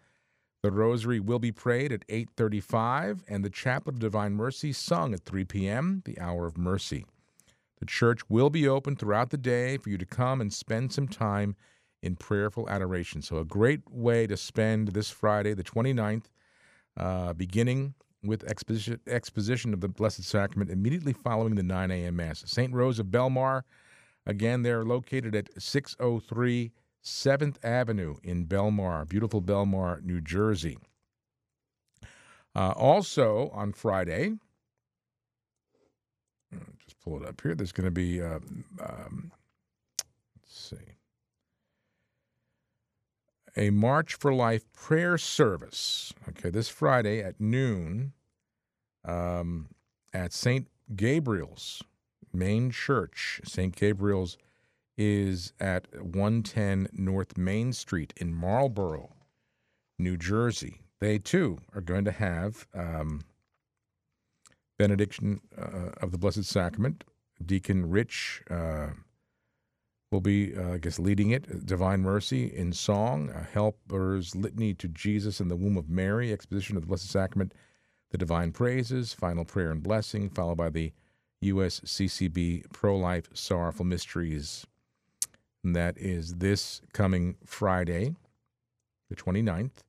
The 0.64 0.72
Rosary 0.72 1.20
will 1.20 1.40
be 1.40 1.52
prayed 1.52 1.92
at 1.92 2.08
8:35 2.08 3.22
and 3.28 3.46
the 3.46 3.50
Chaplet 3.50 3.96
of 3.96 4.00
Divine 4.00 4.34
Mercy 4.34 4.74
sung 4.74 5.14
at 5.14 5.24
3 5.24 5.46
p.m., 5.46 6.02
the 6.06 6.20
hour 6.20 6.46
of 6.46 6.58
mercy. 6.58 7.06
The 7.80 7.86
church 7.86 8.22
will 8.28 8.50
be 8.50 8.68
open 8.68 8.96
throughout 8.96 9.30
the 9.30 9.38
day 9.38 9.78
for 9.78 9.90
you 9.90 9.98
to 9.98 10.06
come 10.06 10.42
and 10.42 10.52
spend 10.52 10.92
some 10.92 11.08
time 11.08 11.56
in 12.02 12.16
prayerful 12.16 12.70
adoration. 12.70 13.22
So 13.22 13.38
a 13.38 13.46
great 13.46 13.82
way 13.90 14.28
to 14.28 14.38
spend 14.38 14.90
this 14.90 15.10
Friday, 15.10 15.54
the 15.54 15.64
29th, 15.64 16.26
uh, 16.96 17.34
beginning 17.34 17.94
with 18.24 18.44
exposition, 18.46 19.00
exposition 19.08 19.74
of 19.74 19.82
the 19.82 19.88
Blessed 19.88 20.24
Sacrament 20.24 20.72
immediately 20.72 21.14
following 21.14 21.56
the 21.56 21.64
9 21.64 21.92
a.m. 21.92 22.16
Mass. 22.16 22.44
St. 22.46 22.74
Rose 22.74 23.00
of 23.00 23.08
Belmar, 23.08 23.64
Again, 24.28 24.62
they're 24.62 24.84
located 24.84 25.36
at 25.36 25.50
603 25.58 26.72
7th 27.02 27.64
Avenue 27.64 28.18
in 28.22 28.46
Belmar, 28.46 29.08
beautiful 29.08 29.42
Belmar, 29.42 30.04
New 30.04 30.20
Jersey. 30.20 30.78
Uh, 32.54 32.74
also 32.76 33.50
on 33.54 33.72
Friday, 33.72 34.34
just 36.52 37.00
pull 37.00 37.24
it 37.24 37.28
up 37.28 37.40
here. 37.40 37.56
There's 37.56 37.72
going 37.72 37.86
to 37.86 37.92
be, 37.92 38.22
uh, 38.22 38.40
um, 38.84 39.32
let's 40.36 40.60
see, 40.60 40.96
a 43.56 43.70
March 43.70 44.16
for 44.16 44.34
Life 44.34 44.66
prayer 44.74 45.18
service. 45.18 46.14
Okay, 46.28 46.50
this 46.50 46.68
Friday 46.68 47.22
at 47.24 47.40
noon 47.40 48.12
um, 49.06 49.70
at 50.14 50.34
St. 50.34 50.68
Gabriel's 50.94 51.82
Main 52.38 52.72
Church, 52.72 53.42
St. 53.44 53.76
Gabriel's, 53.76 54.38
is 54.98 55.54
at 55.60 55.88
110 55.94 56.88
North 56.94 57.38
Main 57.38 57.74
Street 57.74 58.14
in 58.18 58.34
Marlboro, 58.34 59.14
New 60.00 60.18
Jersey. 60.18 60.82
They 61.00 61.20
too 61.20 61.60
are 61.76 61.82
going 61.82 62.06
to 62.06 62.12
have 62.12 62.68
um, 62.74 63.22
benediction 64.78 65.42
uh, 65.58 65.92
of 66.02 66.12
the 66.12 66.18
Blessed 66.18 66.46
Sacrament. 66.46 67.04
Deacon 67.46 67.90
Rich 67.90 68.42
uh, 68.50 68.88
will 70.12 70.22
be, 70.22 70.56
uh, 70.56 70.74
I 70.74 70.78
guess, 70.78 70.98
leading 70.98 71.32
it. 71.32 71.66
Divine 71.66 72.02
Mercy 72.02 72.46
in 72.46 72.74
song, 72.74 73.30
a 73.30 73.44
Helper's 73.44 74.36
Litany 74.36 74.74
to 74.76 74.88
Jesus 74.88 75.40
in 75.40 75.48
the 75.48 75.56
Womb 75.56 75.78
of 75.78 75.90
Mary, 75.90 76.32
exposition 76.32 76.76
of 76.76 76.84
the 76.84 76.88
Blessed 76.88 77.10
Sacrament, 77.10 77.54
the 78.10 78.18
Divine 78.18 78.52
Praises, 78.52 79.14
final 79.14 79.46
prayer 79.46 79.70
and 79.70 79.84
blessing, 79.84 80.30
followed 80.30 80.58
by 80.58 80.70
the 80.70 80.94
USCCB 81.44 82.72
Pro 82.72 82.96
Life 82.98 83.30
Sorrowful 83.34 83.86
Mysteries. 83.86 84.66
And 85.64 85.76
that 85.76 85.98
is 85.98 86.36
this 86.36 86.82
coming 86.94 87.36
Friday, 87.46 88.16
the 89.10 89.16
29th, 89.16 89.84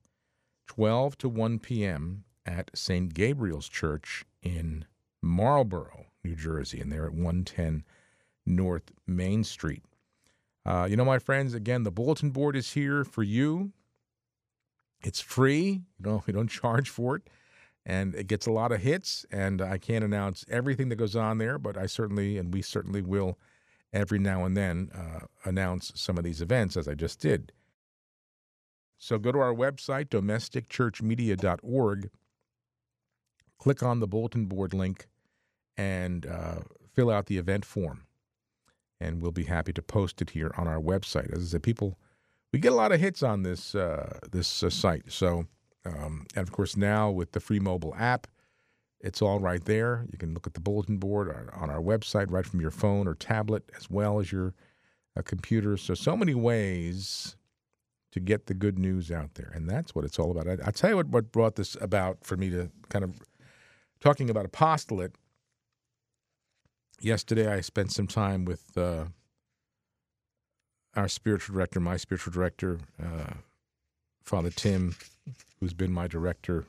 12 0.67 1.17
to 1.19 1.29
1 1.29 1.59
p.m. 1.59 2.23
at 2.45 2.69
St. 2.75 3.13
Gabriel's 3.13 3.69
Church 3.69 4.25
in 4.43 4.85
Marlboro, 5.21 6.05
New 6.23 6.35
Jersey. 6.35 6.79
And 6.79 6.91
they're 6.91 7.05
at 7.05 7.13
110 7.13 7.83
North 8.45 8.91
Main 9.07 9.43
Street. 9.43 9.83
Uh, 10.65 10.87
you 10.89 10.95
know, 10.95 11.05
my 11.05 11.19
friends, 11.19 11.53
again, 11.53 11.83
the 11.83 11.91
bulletin 11.91 12.29
board 12.29 12.55
is 12.55 12.73
here 12.73 13.03
for 13.03 13.23
you. 13.23 13.71
It's 15.01 15.21
free. 15.21 15.81
You 15.97 16.05
know, 16.05 16.23
we 16.27 16.33
don't 16.33 16.49
charge 16.49 16.89
for 16.89 17.15
it 17.15 17.23
and 17.89 18.13
it 18.13 18.27
gets 18.27 18.45
a 18.45 18.51
lot 18.51 18.71
of 18.71 18.81
hits. 18.81 19.25
And 19.31 19.63
I 19.63 19.79
can't 19.79 20.05
announce 20.05 20.45
everything 20.47 20.89
that 20.89 20.97
goes 20.97 21.15
on 21.15 21.39
there, 21.39 21.57
but 21.57 21.75
I 21.75 21.87
certainly, 21.87 22.37
and 22.37 22.53
we 22.53 22.61
certainly 22.61 23.01
will 23.01 23.39
every 23.91 24.19
now 24.19 24.45
and 24.45 24.55
then 24.55 24.91
uh, 24.93 25.25
announce 25.43 25.91
some 25.95 26.15
of 26.15 26.23
these 26.23 26.39
events 26.39 26.77
as 26.77 26.87
I 26.87 26.93
just 26.93 27.19
did. 27.19 27.51
So 28.99 29.17
go 29.17 29.31
to 29.31 29.39
our 29.39 29.55
website, 29.55 30.09
domesticchurchmedia.org, 30.09 32.11
click 33.57 33.81
on 33.81 33.99
the 33.99 34.07
bulletin 34.07 34.45
board 34.45 34.75
link, 34.75 35.07
and 35.75 36.27
uh, 36.27 36.59
fill 36.93 37.09
out 37.09 37.25
the 37.25 37.39
event 37.39 37.65
form. 37.65 38.05
And 39.01 39.19
we'll 39.19 39.31
be 39.31 39.45
happy 39.45 39.73
to 39.73 39.81
post 39.81 40.21
it 40.21 40.31
here 40.31 40.53
on 40.57 40.67
our 40.67 40.79
website. 40.79 41.33
As 41.33 41.41
I 41.41 41.47
said, 41.47 41.63
people, 41.63 41.97
we 42.53 42.59
get 42.59 42.71
a 42.71 42.75
lot 42.75 42.91
of 42.91 42.99
hits 42.99 43.23
on 43.23 43.41
this 43.41 43.73
uh, 43.73 44.19
this 44.29 44.61
uh, 44.61 44.69
site. 44.69 45.11
So 45.11 45.47
um, 45.97 46.25
and 46.35 46.47
of 46.47 46.51
course, 46.51 46.77
now 46.77 47.09
with 47.09 47.31
the 47.31 47.39
free 47.39 47.59
mobile 47.59 47.95
app, 47.97 48.27
it's 49.01 49.21
all 49.21 49.39
right 49.39 49.63
there. 49.63 50.05
You 50.11 50.17
can 50.17 50.33
look 50.33 50.45
at 50.45 50.53
the 50.53 50.59
bulletin 50.59 50.97
board 50.97 51.29
on 51.53 51.69
our 51.69 51.81
website 51.81 52.31
right 52.31 52.45
from 52.45 52.59
your 52.59 52.71
phone 52.71 53.07
or 53.07 53.15
tablet 53.15 53.63
as 53.77 53.89
well 53.89 54.19
as 54.19 54.31
your 54.31 54.53
uh, 55.17 55.21
computer. 55.21 55.77
So, 55.77 55.93
so 55.93 56.17
many 56.17 56.35
ways 56.35 57.37
to 58.11 58.19
get 58.19 58.47
the 58.47 58.53
good 58.53 58.77
news 58.79 59.11
out 59.11 59.35
there. 59.35 59.51
And 59.53 59.69
that's 59.69 59.93
what 59.93 60.03
it's 60.03 60.19
all 60.19 60.31
about. 60.31 60.47
I, 60.47 60.55
will 60.65 60.71
tell 60.73 60.89
you 60.89 60.95
what, 60.97 61.07
what 61.07 61.31
brought 61.31 61.55
this 61.55 61.77
about 61.79 62.23
for 62.23 62.35
me 62.35 62.49
to 62.49 62.69
kind 62.89 63.05
of 63.05 63.21
talking 63.99 64.29
about 64.29 64.45
apostolate. 64.45 65.15
Yesterday, 66.99 67.51
I 67.51 67.61
spent 67.61 67.91
some 67.93 68.07
time 68.07 68.43
with 68.43 68.77
uh, 68.77 69.05
our 70.95 71.07
spiritual 71.07 71.55
director, 71.55 71.79
my 71.79 71.97
spiritual 71.97 72.33
director, 72.33 72.79
uh, 73.01 73.33
Father 74.29 74.51
Tim 74.51 74.95
who's 75.59 75.73
been 75.73 75.91
my 75.91 76.07
director, 76.07 76.65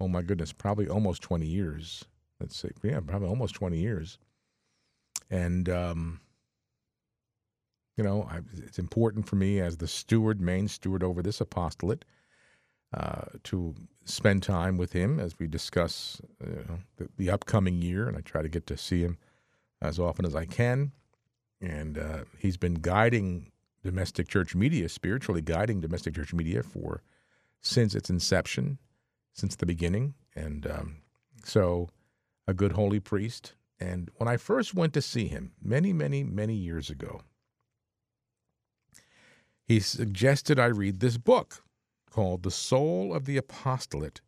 oh 0.00 0.06
my 0.06 0.22
goodness, 0.22 0.52
probably 0.52 0.88
almost 0.88 1.20
20 1.20 1.46
years. 1.46 2.04
Let's 2.40 2.56
see, 2.56 2.70
yeah, 2.84 3.00
probably 3.04 3.28
almost 3.28 3.56
20 3.56 3.76
years. 3.76 4.18
And, 5.30 5.68
um, 5.68 6.20
you 7.96 8.04
know, 8.04 8.28
I, 8.30 8.40
it's 8.56 8.78
important 8.78 9.26
for 9.26 9.34
me 9.34 9.60
as 9.60 9.78
the 9.78 9.88
steward, 9.88 10.40
main 10.40 10.68
steward 10.68 11.02
over 11.02 11.22
this 11.22 11.40
apostolate, 11.40 12.04
uh, 12.94 13.24
to 13.44 13.74
spend 14.04 14.42
time 14.42 14.76
with 14.76 14.92
him 14.92 15.18
as 15.18 15.38
we 15.38 15.46
discuss 15.46 16.20
uh, 16.42 16.76
the, 16.98 17.08
the, 17.16 17.30
upcoming 17.30 17.80
year. 17.80 18.06
And 18.06 18.16
I 18.16 18.20
try 18.20 18.42
to 18.42 18.48
get 18.48 18.66
to 18.68 18.76
see 18.76 19.00
him 19.00 19.18
as 19.80 19.98
often 19.98 20.24
as 20.24 20.36
I 20.36 20.44
can. 20.44 20.92
And 21.60 21.96
uh, 21.96 22.24
he's 22.38 22.56
been 22.56 22.74
guiding 22.74 23.51
domestic 23.82 24.28
church 24.28 24.54
media, 24.54 24.88
spiritually 24.88 25.42
guiding 25.42 25.80
domestic 25.80 26.14
church 26.14 26.32
media 26.32 26.62
for 26.62 27.02
since 27.60 27.94
its 27.94 28.10
inception, 28.10 28.78
since 29.32 29.56
the 29.56 29.66
beginning. 29.66 30.14
And 30.34 30.66
um, 30.66 30.96
so, 31.44 31.88
a 32.46 32.54
good 32.54 32.72
holy 32.72 33.00
priest. 33.00 33.54
And 33.78 34.10
when 34.16 34.28
I 34.28 34.36
first 34.36 34.74
went 34.74 34.92
to 34.94 35.02
see 35.02 35.26
him 35.26 35.52
many, 35.62 35.92
many, 35.92 36.22
many 36.22 36.54
years 36.54 36.90
ago, 36.90 37.22
he 39.66 39.80
suggested 39.80 40.58
I 40.58 40.66
read 40.66 41.00
this 41.00 41.18
book 41.18 41.64
called 42.10 42.42
The 42.42 42.50
Soul 42.50 43.14
of 43.14 43.24
the 43.24 43.36
Apostolate 43.36 44.20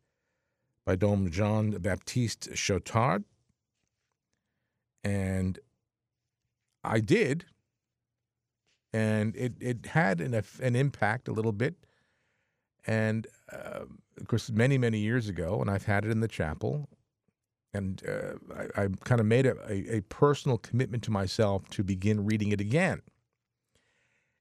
by 0.85 0.95
Dom 0.95 1.29
Jean 1.29 1.71
Baptiste 1.71 2.51
Chautard. 2.53 3.23
And 5.03 5.59
I 6.83 6.99
did. 6.99 7.45
And 8.95 9.35
it, 9.35 9.53
it 9.59 9.87
had 9.87 10.21
an, 10.21 10.41
an 10.61 10.75
impact 10.75 11.27
a 11.27 11.33
little 11.33 11.51
bit 11.51 11.75
and 12.87 13.27
uh, 13.51 13.85
of 14.17 14.27
course, 14.27 14.49
many, 14.49 14.77
many 14.77 14.99
years 14.99 15.27
ago, 15.27 15.59
and 15.61 15.69
I've 15.69 15.85
had 15.85 16.05
it 16.05 16.11
in 16.11 16.19
the 16.19 16.27
chapel. 16.27 16.89
And 17.73 18.01
uh, 18.07 18.65
I, 18.77 18.83
I 18.83 18.87
kind 19.03 19.19
of 19.19 19.27
made 19.27 19.45
a, 19.45 19.57
a, 19.67 19.97
a, 19.97 20.01
personal 20.03 20.57
commitment 20.57 21.03
to 21.03 21.11
myself 21.11 21.67
to 21.71 21.83
begin 21.83 22.25
reading 22.25 22.53
it 22.53 22.61
again. 22.61 23.01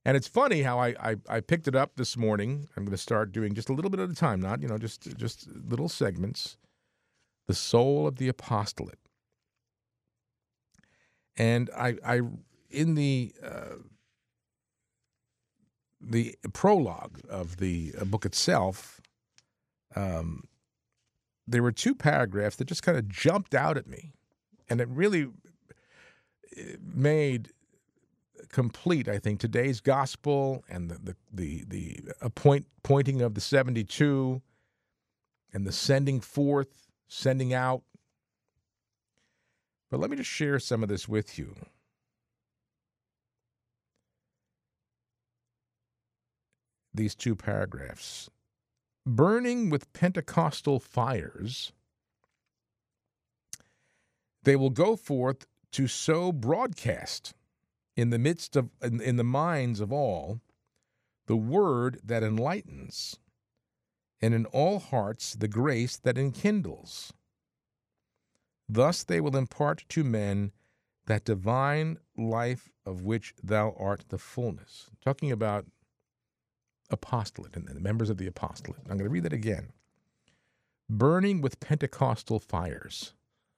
And 0.05 0.17
it's 0.17 0.29
funny 0.29 0.63
how 0.63 0.79
I, 0.79 0.95
I, 1.01 1.17
I 1.29 1.41
picked 1.41 1.67
it 1.67 1.75
up 1.75 1.97
this 1.97 2.17
morning. 2.17 2.69
I'm 2.77 2.85
going 2.85 2.93
to 2.93 3.03
start 3.03 3.33
doing 3.33 3.55
just 3.55 3.69
a 3.69 3.73
little 3.73 3.91
bit 3.91 3.99
at 3.99 4.11
a 4.11 4.15
time, 4.15 4.41
not 4.41 4.63
you 4.63 4.69
know 4.69 4.79
just 4.79 5.17
just 5.17 5.49
little 5.51 5.89
segments. 5.89 6.57
The 7.49 7.55
soul 7.55 8.07
of 8.07 8.17
the 8.17 8.29
apostolate, 8.29 9.01
and 11.37 11.71
I 11.77 11.97
I 12.07 12.21
in 12.71 12.95
the 12.95 13.33
uh, 13.43 13.77
the 16.01 16.37
prologue 16.53 17.21
of 17.29 17.57
the 17.59 17.95
uh, 18.01 18.05
book 18.05 18.25
itself, 18.27 19.01
um, 19.97 20.45
there 21.47 21.63
were 21.63 21.73
two 21.73 21.95
paragraphs 21.95 22.57
that 22.57 22.67
just 22.67 22.83
kind 22.83 22.99
of 22.99 23.09
jumped 23.09 23.55
out 23.55 23.77
at 23.77 23.87
me, 23.87 24.13
and 24.69 24.81
it 24.81 24.89
really 24.89 25.29
made 26.83 27.51
complete, 28.51 29.09
I 29.09 29.19
think, 29.19 29.41
today's 29.41 29.81
gospel 29.81 30.65
and 30.69 30.91
the 30.91 30.99
the 30.99 31.17
the, 31.33 31.65
the 31.67 32.13
appoint, 32.21 32.67
pointing 32.83 33.21
of 33.23 33.35
the 33.35 33.41
seventy 33.41 33.85
two, 33.85 34.43
and 35.53 35.67
the 35.67 35.73
sending 35.73 36.21
forth, 36.21 36.89
sending 37.09 37.53
out. 37.53 37.83
But 39.91 40.01
let 40.01 40.11
me 40.11 40.17
just 40.17 40.31
share 40.31 40.59
some 40.59 40.83
of 40.83 40.89
this 40.89 41.09
with 41.09 41.39
you. 41.39 41.55
These 46.95 47.15
two 47.15 47.35
paragraphs. 47.35 48.31
Burning 49.05 49.69
with 49.69 49.93
Pentecostal 49.93 50.79
fires, 50.79 51.73
they 54.45 54.57
will 54.57 54.71
go 54.71 54.97
forth 54.97 55.47
to 55.73 55.89
sow 55.89 56.31
broadcast 56.31 57.35
in 57.97 58.11
the 58.11 58.19
midst 58.19 58.57
of 58.57 58.71
in, 58.83 59.01
in, 59.01 59.17
the 59.17 59.25
minds 59.25 59.81
of 59.81 59.93
all 59.93 60.41
the 61.27 61.37
word 61.37 62.01
that 62.05 62.23
enlightens 62.23 63.19
and 64.21 64.35
in 64.35 64.47
all 64.47 64.79
hearts 64.79 65.35
the 65.35 65.49
grace 65.49 65.97
that 65.97 66.19
enkindles 66.19 67.13
thus 68.69 69.05
they 69.05 69.21
will 69.21 69.37
impart 69.37 69.85
to 69.89 70.05
men 70.05 70.53
that 71.07 71.25
divine 71.25 71.99
life 72.17 72.71
of 72.87 73.03
which 73.03 73.35
thou 73.43 73.75
art 73.79 74.05
the 74.09 74.19
fullness 74.19 74.91
talking 75.05 75.33
about 75.33 75.67
apostolate 76.91 77.57
and 77.57 77.67
the 77.67 77.81
members 77.81 78.11
of 78.11 78.19
the 78.19 78.27
apostolate 78.27 78.81
i'm 78.85 78.97
going 78.99 79.09
to 79.09 79.09
read 79.09 79.23
that 79.23 79.33
again 79.33 79.69
burning 80.89 81.41
with 81.41 81.61
pentecostal 81.61 82.39
fires 82.39 83.13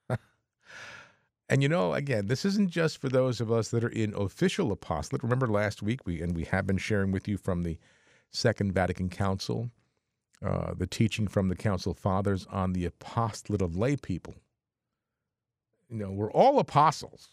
and 1.49 1.63
you 1.63 1.69
know, 1.69 1.93
again, 1.93 2.27
this 2.27 2.45
isn't 2.45 2.69
just 2.69 2.97
for 2.97 3.09
those 3.09 3.39
of 3.39 3.51
us 3.51 3.69
that 3.69 3.83
are 3.83 3.89
in 3.89 4.13
official 4.15 4.71
apostolate. 4.71 5.23
Remember 5.23 5.47
last 5.47 5.81
week, 5.81 6.05
we 6.05 6.21
and 6.21 6.35
we 6.35 6.45
have 6.45 6.67
been 6.67 6.77
sharing 6.77 7.11
with 7.11 7.27
you 7.27 7.37
from 7.37 7.63
the 7.63 7.77
Second 8.31 8.73
Vatican 8.73 9.09
Council, 9.09 9.71
uh, 10.45 10.73
the 10.75 10.87
teaching 10.87 11.27
from 11.27 11.47
the 11.47 11.55
Council 11.55 11.93
Fathers 11.93 12.45
on 12.51 12.73
the 12.73 12.85
apostolate 12.85 13.61
of 13.61 13.75
lay 13.77 13.95
people. 13.95 14.35
You 15.89 15.97
know, 15.97 16.11
we're 16.11 16.31
all 16.31 16.59
apostles 16.59 17.29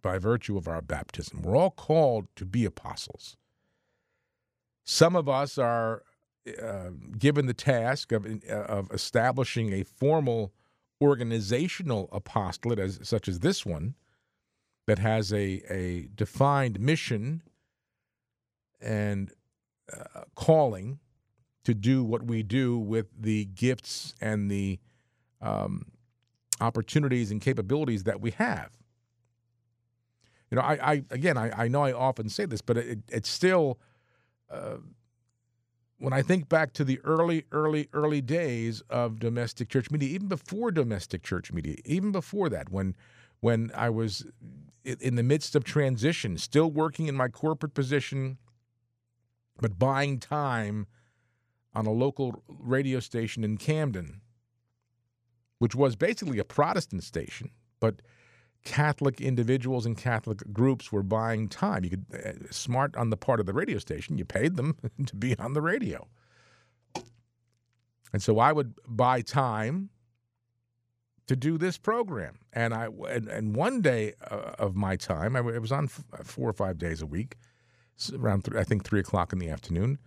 by 0.00 0.18
virtue 0.18 0.56
of 0.56 0.68
our 0.68 0.80
baptism. 0.80 1.42
We're 1.42 1.56
all 1.56 1.70
called 1.70 2.26
to 2.36 2.44
be 2.44 2.64
apostles. 2.64 3.36
Some 5.02 5.16
of 5.16 5.28
us 5.28 5.58
are 5.58 6.04
uh, 6.62 6.90
given 7.18 7.46
the 7.46 7.54
task 7.54 8.12
of, 8.12 8.24
uh, 8.24 8.54
of 8.54 8.88
establishing 8.92 9.72
a 9.72 9.82
formal 9.82 10.52
organizational 11.02 12.08
apostolate, 12.12 12.78
as, 12.78 13.00
such 13.02 13.26
as 13.26 13.40
this 13.40 13.66
one, 13.66 13.96
that 14.86 15.00
has 15.00 15.32
a, 15.32 15.60
a 15.68 16.08
defined 16.14 16.78
mission 16.78 17.42
and 18.80 19.32
uh, 19.92 20.20
calling 20.36 21.00
to 21.64 21.74
do 21.74 22.04
what 22.04 22.22
we 22.22 22.44
do 22.44 22.78
with 22.78 23.06
the 23.20 23.46
gifts 23.46 24.14
and 24.20 24.48
the 24.48 24.78
um, 25.40 25.86
opportunities 26.60 27.32
and 27.32 27.40
capabilities 27.40 28.04
that 28.04 28.20
we 28.20 28.30
have. 28.30 28.70
You 30.52 30.58
know, 30.58 30.62
I, 30.62 30.92
I 30.92 30.92
again, 31.10 31.36
I, 31.36 31.64
I 31.64 31.66
know 31.66 31.82
I 31.82 31.92
often 31.92 32.28
say 32.28 32.44
this, 32.44 32.60
but 32.60 32.76
it, 32.76 33.00
it's 33.08 33.28
still 33.28 33.80
uh, 34.52 34.76
when 35.98 36.12
I 36.12 36.22
think 36.22 36.48
back 36.48 36.72
to 36.74 36.84
the 36.84 36.98
early, 37.04 37.44
early, 37.52 37.88
early 37.92 38.20
days 38.20 38.82
of 38.90 39.20
domestic 39.20 39.68
church 39.68 39.90
media, 39.90 40.08
even 40.08 40.28
before 40.28 40.72
domestic 40.72 41.22
church 41.22 41.52
media, 41.52 41.76
even 41.84 42.10
before 42.12 42.48
that, 42.48 42.70
when 42.70 42.96
when 43.40 43.72
I 43.74 43.90
was 43.90 44.24
in 44.84 45.16
the 45.16 45.22
midst 45.22 45.56
of 45.56 45.64
transition, 45.64 46.38
still 46.38 46.70
working 46.70 47.06
in 47.06 47.16
my 47.16 47.28
corporate 47.28 47.74
position, 47.74 48.38
but 49.60 49.78
buying 49.78 50.18
time 50.18 50.86
on 51.74 51.86
a 51.86 51.92
local 51.92 52.42
radio 52.48 53.00
station 53.00 53.42
in 53.44 53.56
Camden, 53.56 54.20
which 55.58 55.74
was 55.74 55.96
basically 55.96 56.38
a 56.38 56.44
Protestant 56.44 57.02
station, 57.04 57.50
but 57.80 58.02
Catholic 58.64 59.20
individuals 59.20 59.86
and 59.86 59.96
Catholic 59.96 60.40
groups 60.52 60.92
were 60.92 61.02
buying 61.02 61.48
time. 61.48 61.84
You 61.84 61.90
could 61.90 62.06
uh, 62.14 62.32
smart 62.50 62.96
on 62.96 63.10
the 63.10 63.16
part 63.16 63.40
of 63.40 63.46
the 63.46 63.52
radio 63.52 63.78
station. 63.78 64.18
You 64.18 64.24
paid 64.24 64.56
them 64.56 64.76
to 65.06 65.16
be 65.16 65.36
on 65.38 65.54
the 65.54 65.62
radio, 65.62 66.06
and 68.12 68.22
so 68.22 68.38
I 68.38 68.52
would 68.52 68.74
buy 68.86 69.20
time 69.20 69.90
to 71.26 71.36
do 71.36 71.58
this 71.58 71.78
program. 71.78 72.38
And 72.52 72.74
I 72.74 72.88
and, 73.08 73.28
and 73.28 73.56
one 73.56 73.80
day 73.80 74.14
uh, 74.30 74.52
of 74.58 74.76
my 74.76 74.96
time, 74.96 75.34
I, 75.34 75.40
it 75.40 75.60
was 75.60 75.72
on 75.72 75.84
f- 75.84 76.04
four 76.24 76.48
or 76.48 76.52
five 76.52 76.78
days 76.78 77.02
a 77.02 77.06
week, 77.06 77.36
around 78.14 78.44
th- 78.44 78.56
I 78.56 78.64
think 78.64 78.84
three 78.84 79.00
o'clock 79.00 79.32
in 79.32 79.38
the 79.38 79.50
afternoon. 79.50 79.98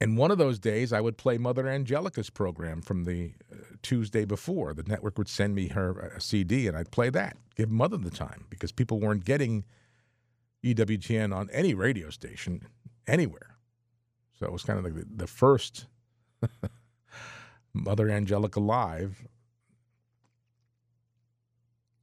And 0.00 0.18
one 0.18 0.30
of 0.30 0.38
those 0.38 0.58
days, 0.58 0.92
I 0.92 1.00
would 1.00 1.16
play 1.16 1.38
Mother 1.38 1.66
Angelica's 1.66 2.28
program 2.28 2.82
from 2.82 3.04
the 3.04 3.32
uh, 3.50 3.56
Tuesday 3.82 4.26
before. 4.26 4.74
The 4.74 4.82
network 4.82 5.16
would 5.16 5.28
send 5.28 5.54
me 5.54 5.68
her 5.68 6.12
a 6.14 6.20
CD, 6.20 6.68
and 6.68 6.76
I'd 6.76 6.90
play 6.90 7.08
that, 7.10 7.36
give 7.54 7.70
Mother 7.70 7.96
the 7.96 8.10
time, 8.10 8.44
because 8.50 8.72
people 8.72 9.00
weren't 9.00 9.24
getting 9.24 9.64
EWTN 10.62 11.34
on 11.34 11.48
any 11.50 11.72
radio 11.72 12.10
station 12.10 12.66
anywhere. 13.06 13.56
So 14.38 14.44
it 14.44 14.52
was 14.52 14.64
kind 14.64 14.78
of 14.78 14.84
like 14.84 14.94
the, 14.94 15.06
the 15.16 15.26
first 15.26 15.86
Mother 17.72 18.10
Angelica 18.10 18.60
Live. 18.60 19.26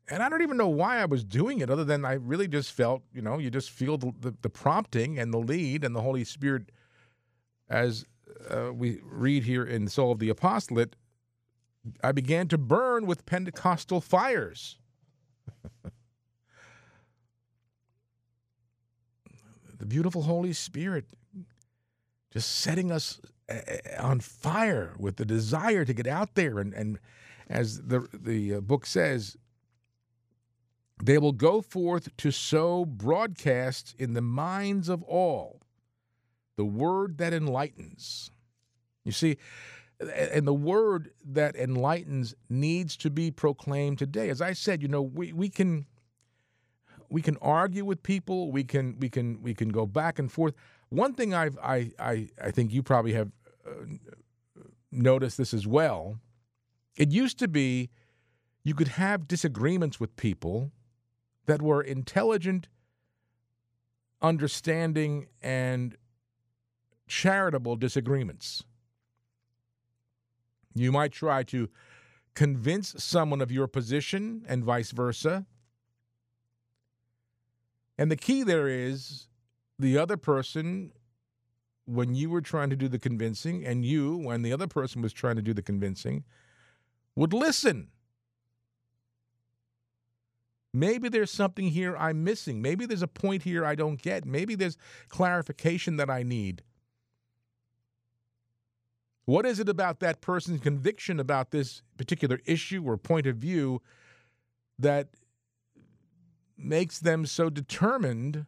And 0.10 0.24
I 0.24 0.30
don't 0.30 0.42
even 0.42 0.58
know 0.58 0.68
why 0.68 0.98
I 0.98 1.06
was 1.06 1.24
doing 1.24 1.60
it, 1.60 1.70
other 1.70 1.84
than 1.84 2.06
I 2.06 2.14
really 2.14 2.48
just 2.48 2.72
felt, 2.72 3.04
you 3.14 3.22
know, 3.22 3.38
you 3.38 3.52
just 3.52 3.70
feel 3.70 4.00
the, 4.00 4.12
the, 4.20 4.34
the 4.42 4.50
prompting 4.50 5.20
and 5.20 5.32
the 5.32 5.38
lead 5.38 5.84
and 5.84 5.96
the 5.96 6.02
Holy 6.02 6.24
Spirit– 6.24 6.72
as 7.70 8.06
uh, 8.50 8.74
we 8.74 9.00
read 9.04 9.44
here 9.44 9.64
in 9.64 9.88
Soul 9.88 10.12
of 10.12 10.20
the 10.20 10.30
Apostolate, 10.30 10.96
I 12.04 12.12
began 12.12 12.48
to 12.50 12.58
burn 12.58 13.06
with 13.06 13.26
Pentecostal 13.26 14.02
fires. 14.02 14.78
the 19.78 19.86
beautiful 19.86 20.24
Holy 20.24 20.54
Spirit 20.54 21.06
just 22.32 22.52
setting 22.52 22.92
us 22.92 23.20
uh, 23.50 23.54
uh, 23.54 24.02
on 24.02 24.20
fire 24.20 24.96
with 24.98 25.18
the 25.18 25.26
desire 25.26 25.86
to 25.86 25.94
get 25.94 26.08
out 26.08 26.34
there 26.36 26.60
and, 26.60 26.74
and 26.74 27.00
as 27.48 27.82
the 27.84 28.08
the 28.14 28.56
uh, 28.56 28.62
book 28.62 28.86
says 28.86 29.38
they 31.04 31.18
will 31.18 31.34
go 31.34 31.62
forth 31.62 32.16
to 32.18 32.32
sow 32.32 32.86
broadcast 32.86 33.94
in 34.00 34.14
the 34.14 34.22
minds 34.22 34.90
of 34.90 35.04
all 35.04 35.63
the 36.56 36.66
word 36.66 37.18
that 37.18 37.34
enlightens. 37.34 38.32
You 39.04 39.12
see, 39.12 39.38
and 40.00 40.48
the 40.48 40.54
word 40.54 41.12
that 41.26 41.56
enlightens 41.56 42.36
needs 42.50 42.98
to 42.98 43.10
be 43.10 43.32
proclaimed 43.32 44.00
today. 44.00 44.30
As 44.30 44.42
I 44.42 44.54
said, 44.54 44.82
you 44.82 44.88
know, 44.88 45.02
we, 45.02 45.34
we 45.34 45.50
can 45.50 45.86
we 47.10 47.22
can 47.22 47.38
argue 47.42 47.86
with 47.86 48.02
people, 48.02 48.52
we 48.52 48.64
can 48.64 48.98
we 49.00 49.10
can 49.10 49.42
we 49.42 49.54
can 49.54 49.70
go 49.70 49.86
back 49.86 50.20
and 50.20 50.32
forth. 50.32 50.56
One 50.90 51.14
thing 51.14 51.34
I've 51.34 51.58
I 51.62 51.92
I, 52.00 52.30
I 52.42 52.52
think 52.52 52.72
you 52.72 52.84
probably 52.84 53.14
have 53.14 53.32
uh, 53.68 53.86
noticed 54.92 55.38
this 55.38 55.54
as 55.54 55.68
well. 55.68 56.20
It 56.96 57.12
used 57.12 57.40
to 57.40 57.48
be 57.48 57.90
you 58.64 58.74
could 58.74 58.90
have 58.90 59.28
disagreements 59.28 60.00
with 60.00 60.16
people 60.16 60.72
that 61.46 61.62
were 61.62 61.82
intelligent, 61.82 62.70
understanding, 64.22 65.28
and 65.42 65.98
charitable 67.14 67.76
disagreements. 67.76 68.64
You 70.74 70.92
might 70.92 71.12
try 71.12 71.44
to 71.44 71.70
convince 72.34 72.96
someone 72.98 73.40
of 73.40 73.52
your 73.52 73.68
position 73.68 74.44
and 74.48 74.64
vice 74.64 74.90
versa. 74.90 75.46
And 78.00 78.10
the 78.10 78.16
key 78.16 78.42
there 78.42 78.68
is 78.68 79.28
the 79.78 79.96
other 79.96 80.18
person, 80.18 80.92
when 81.86 82.16
you 82.16 82.32
were 82.32 82.42
trying 82.42 82.72
to 82.72 82.76
do 82.76 82.88
the 82.88 82.98
convincing, 82.98 83.64
and 83.64 83.86
you, 83.86 84.18
when 84.18 84.42
the 84.42 84.52
other 84.52 84.68
person 84.68 85.04
was 85.04 85.14
trying 85.14 85.36
to 85.36 85.44
do 85.44 85.54
the 85.54 85.62
convincing, 85.62 86.24
would 87.16 87.32
listen. 87.32 87.90
Maybe 90.74 91.10
there's 91.10 91.30
something 91.30 91.68
here 91.68 91.96
I'm 91.96 92.24
missing. 92.24 92.60
Maybe 92.60 92.88
there's 92.88 93.04
a 93.04 93.08
point 93.08 93.44
here 93.44 93.64
I 93.64 93.76
don't 93.76 94.02
get. 94.02 94.26
Maybe 94.26 94.56
there's 94.56 94.78
clarification 95.10 95.98
that 95.98 96.10
I 96.10 96.24
need. 96.24 96.64
What 99.26 99.46
is 99.46 99.60
it 99.60 99.70
about 99.70 100.00
that 100.02 100.22
person's 100.22 100.60
conviction 100.60 101.20
about 101.20 101.52
this 101.52 101.82
particular 101.98 102.40
issue 102.46 102.84
or 102.86 102.98
point 102.98 103.26
of 103.26 103.38
view 103.38 103.82
that 104.78 105.08
makes 106.58 107.00
them 107.00 107.26
so 107.26 107.50
determined 107.50 108.46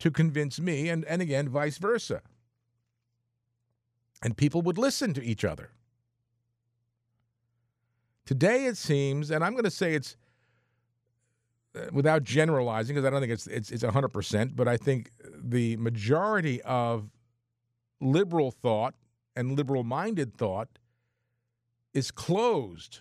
to 0.00 0.10
convince 0.10 0.58
me, 0.58 0.88
and, 0.88 1.04
and 1.04 1.22
again, 1.22 1.48
vice 1.48 1.78
versa? 1.78 2.22
And 4.22 4.36
people 4.36 4.62
would 4.62 4.78
listen 4.78 5.14
to 5.14 5.22
each 5.22 5.44
other. 5.44 5.70
Today, 8.26 8.64
it 8.64 8.76
seems, 8.76 9.30
and 9.30 9.44
I'm 9.44 9.52
going 9.52 9.64
to 9.64 9.70
say 9.70 9.94
it's 9.94 10.16
uh, 11.76 11.86
without 11.92 12.24
generalizing, 12.24 12.94
because 12.94 13.06
I 13.06 13.10
don't 13.10 13.20
think 13.20 13.32
it's 13.32 13.46
it's 13.46 13.70
it's 13.70 13.84
100%, 13.84 14.56
but 14.56 14.66
I 14.66 14.76
think 14.76 15.10
the 15.36 15.76
majority 15.76 16.62
of 16.62 17.10
liberal 18.00 18.50
thought 18.50 18.94
and 19.36 19.56
liberal-minded 19.56 20.36
thought 20.36 20.68
is 21.92 22.10
closed 22.10 23.00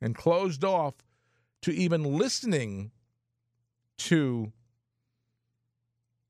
and 0.00 0.14
closed 0.14 0.64
off 0.64 0.94
to 1.62 1.72
even 1.72 2.18
listening 2.18 2.90
to 3.96 4.52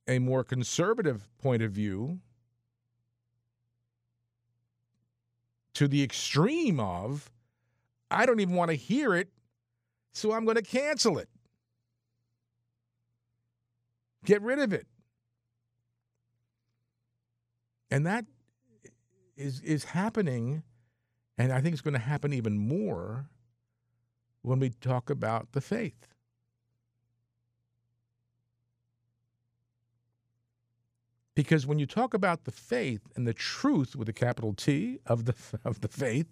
a 0.07 0.19
more 0.19 0.45
conservative 0.45 1.29
point 1.39 1.63
of 1.63 1.73
view 1.73 2.21
to 5.73 5.89
the 5.89 6.03
extreme 6.03 6.79
of 6.79 7.31
I 8.11 8.27
don't 8.27 8.39
even 8.41 8.55
want 8.55 8.71
to 8.71 8.77
hear 8.77 9.15
it 9.15 9.29
so 10.13 10.33
I'm 10.33 10.45
going 10.45 10.57
to 10.57 10.63
cancel 10.63 11.19
it. 11.19 11.29
Get 14.25 14.41
rid 14.41 14.61
of 14.61 14.73
it. 14.73 14.87
And 17.91 18.07
that 18.07 18.25
is 19.37 19.61
is 19.61 19.85
happening 19.85 20.63
and 21.37 21.53
I 21.53 21.61
think 21.61 21.73
it's 21.73 21.83
going 21.83 21.95
to 21.95 22.01
happen 22.01 22.33
even 22.33 22.57
more 22.57 23.29
when 24.43 24.61
we 24.61 24.71
talk 24.71 25.11
about 25.11 25.53
the 25.53 25.61
faith. 25.61 26.07
Because 31.35 31.67
when 31.67 31.81
you 31.81 31.87
talk 31.87 32.15
about 32.15 32.45
the 32.45 32.53
faith 32.53 33.01
and 33.17 33.27
the 33.27 33.35
truth 33.35 33.97
with 33.97 34.09
a 34.09 34.13
capital 34.13 34.55
T 34.55 35.01
of 35.07 35.25
the 35.25 35.35
of 35.65 35.81
the 35.81 35.89
faith, 35.89 36.29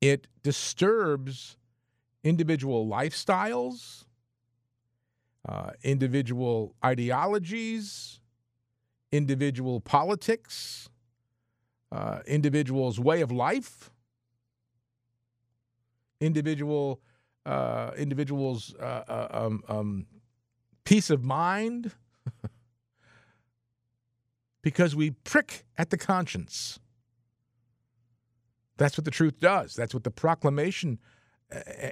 it 0.00 0.26
disturbs 0.42 1.56
individual 2.24 2.88
lifestyles, 2.88 4.06
uh, 5.48 5.70
individual 5.84 6.74
ideologies, 6.84 8.18
individual 9.12 9.80
politics, 9.80 10.88
uh, 11.92 12.20
individuals' 12.26 12.98
way 12.98 13.20
of 13.20 13.30
life, 13.30 13.90
individual 16.20 17.00
uh, 17.46 17.92
individuals' 17.96 18.74
uh, 18.80 19.04
uh, 19.06 19.28
um, 19.30 19.62
um, 19.68 20.06
peace 20.84 21.10
of 21.10 21.22
mind, 21.22 21.92
because 24.62 24.96
we 24.96 25.12
prick 25.12 25.64
at 25.78 25.90
the 25.90 25.96
conscience. 25.96 26.80
That's 28.78 28.98
what 28.98 29.04
the 29.04 29.12
truth 29.12 29.38
does. 29.38 29.76
That's 29.76 29.94
what 29.94 30.02
the 30.02 30.10
proclamation 30.10 30.98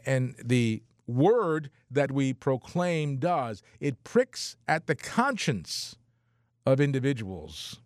and 0.04 0.34
the 0.44 0.82
word 1.06 1.70
that 1.88 2.10
we 2.10 2.32
proclaim 2.32 3.18
does. 3.18 3.62
It 3.78 4.02
pricks 4.02 4.56
at 4.66 4.88
the 4.88 4.96
conscience 4.96 5.94
of 6.66 6.80
individuals, 6.80 7.80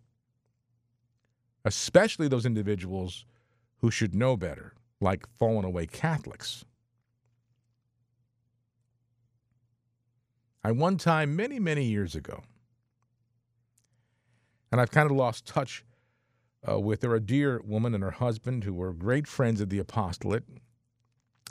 especially 1.65 2.27
those 2.27 2.45
individuals 2.45 3.25
who 3.77 3.91
should 3.91 4.15
know 4.15 4.37
better, 4.37 4.73
like 5.01 5.27
fallen 5.37 5.65
away 5.65 5.85
Catholics. 5.85 6.65
I 10.63 10.71
one 10.71 10.97
time, 10.97 11.35
many, 11.35 11.59
many 11.59 11.85
years 11.85 12.15
ago, 12.15 12.43
and 14.71 14.79
I've 14.79 14.91
kind 14.91 15.09
of 15.09 15.15
lost 15.15 15.45
touch 15.45 15.83
uh, 16.67 16.79
with 16.79 17.01
her, 17.03 17.15
a 17.15 17.19
dear 17.19 17.61
woman 17.63 17.93
and 17.93 18.03
her 18.03 18.11
husband 18.11 18.63
who 18.63 18.73
were 18.73 18.93
great 18.93 19.27
friends 19.27 19.61
of 19.61 19.69
the 19.69 19.79
apostolate, 19.79 20.43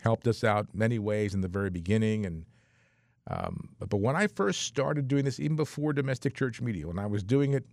helped 0.03 0.27
us 0.27 0.45
out 0.45 0.75
many 0.75 0.99
ways 0.99 1.35
in 1.35 1.41
the 1.41 1.49
very 1.49 1.71
beginning. 1.71 2.27
And 2.27 2.45
um, 3.29 3.71
but, 3.79 3.91
but 3.91 3.99
when 3.99 4.17
I 4.17 4.27
first 4.27 4.63
started 4.63 5.09
doing 5.09 5.25
this, 5.25 5.39
even 5.39 5.57
before 5.57 5.93
domestic 5.93 6.35
church 6.35 6.61
media, 6.61 6.87
when 6.87 6.99
I 6.99 7.07
was 7.07 7.23
doing 7.23 7.53
it, 7.53 7.65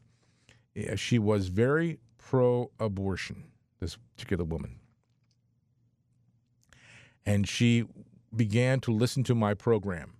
yeah, 0.74 0.96
she 0.96 1.20
was 1.20 1.48
very 1.48 2.00
pro-abortion. 2.18 3.46
This 3.80 3.98
particular 4.16 4.46
woman, 4.46 4.80
and 7.26 7.48
she 7.48 7.86
began 8.36 8.80
to 8.82 8.92
listen 8.92 9.24
to 9.26 9.36
my 9.36 9.54
program 9.54 10.14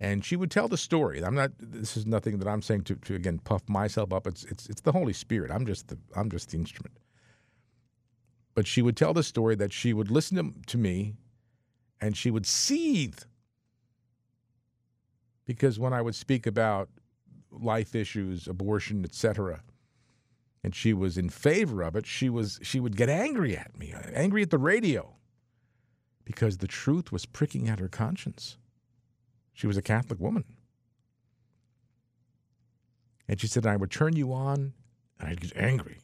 and 0.00 0.24
she 0.24 0.34
would 0.34 0.50
tell 0.50 0.66
the 0.66 0.78
story. 0.78 1.22
I'm 1.22 1.34
not. 1.34 1.52
This 1.58 1.96
is 1.96 2.06
nothing 2.06 2.38
that 2.38 2.48
I'm 2.48 2.62
saying 2.62 2.84
to, 2.84 2.94
to 2.96 3.14
again 3.14 3.38
puff 3.38 3.68
myself 3.68 4.12
up. 4.12 4.26
It's 4.26 4.44
it's 4.44 4.68
it's 4.68 4.80
the 4.80 4.92
Holy 4.92 5.12
Spirit. 5.12 5.50
I'm 5.50 5.66
just 5.66 5.88
the 5.88 5.98
I'm 6.16 6.30
just 6.30 6.50
the 6.50 6.56
instrument. 6.56 6.96
But 8.54 8.66
she 8.66 8.82
would 8.82 8.96
tell 8.96 9.12
the 9.12 9.22
story 9.22 9.54
that 9.56 9.72
she 9.72 9.92
would 9.92 10.10
listen 10.10 10.36
to, 10.38 10.60
to 10.68 10.78
me, 10.78 11.14
and 12.00 12.16
she 12.16 12.30
would 12.30 12.46
seethe 12.46 13.20
because 15.46 15.78
when 15.78 15.92
I 15.92 16.00
would 16.00 16.14
speak 16.14 16.46
about 16.46 16.88
life 17.50 17.94
issues, 17.94 18.46
abortion, 18.46 19.04
etc., 19.04 19.62
and 20.62 20.74
she 20.74 20.92
was 20.92 21.16
in 21.16 21.28
favor 21.30 21.82
of 21.82 21.96
it, 21.96 22.06
she 22.06 22.28
was 22.28 22.60
she 22.62 22.80
would 22.80 22.96
get 22.96 23.08
angry 23.08 23.56
at 23.56 23.76
me, 23.78 23.94
angry 24.14 24.42
at 24.42 24.50
the 24.50 24.58
radio, 24.58 25.14
because 26.24 26.58
the 26.58 26.68
truth 26.68 27.10
was 27.10 27.26
pricking 27.26 27.68
at 27.68 27.78
her 27.78 27.88
conscience. 27.88 28.58
She 29.52 29.66
was 29.66 29.76
a 29.76 29.82
Catholic 29.82 30.20
woman. 30.20 30.44
And 33.28 33.40
she 33.40 33.46
said, 33.46 33.66
I 33.66 33.76
would 33.76 33.90
turn 33.90 34.16
you 34.16 34.32
on 34.32 34.72
and 35.18 35.28
I'd 35.28 35.40
get 35.40 35.56
angry. 35.56 35.98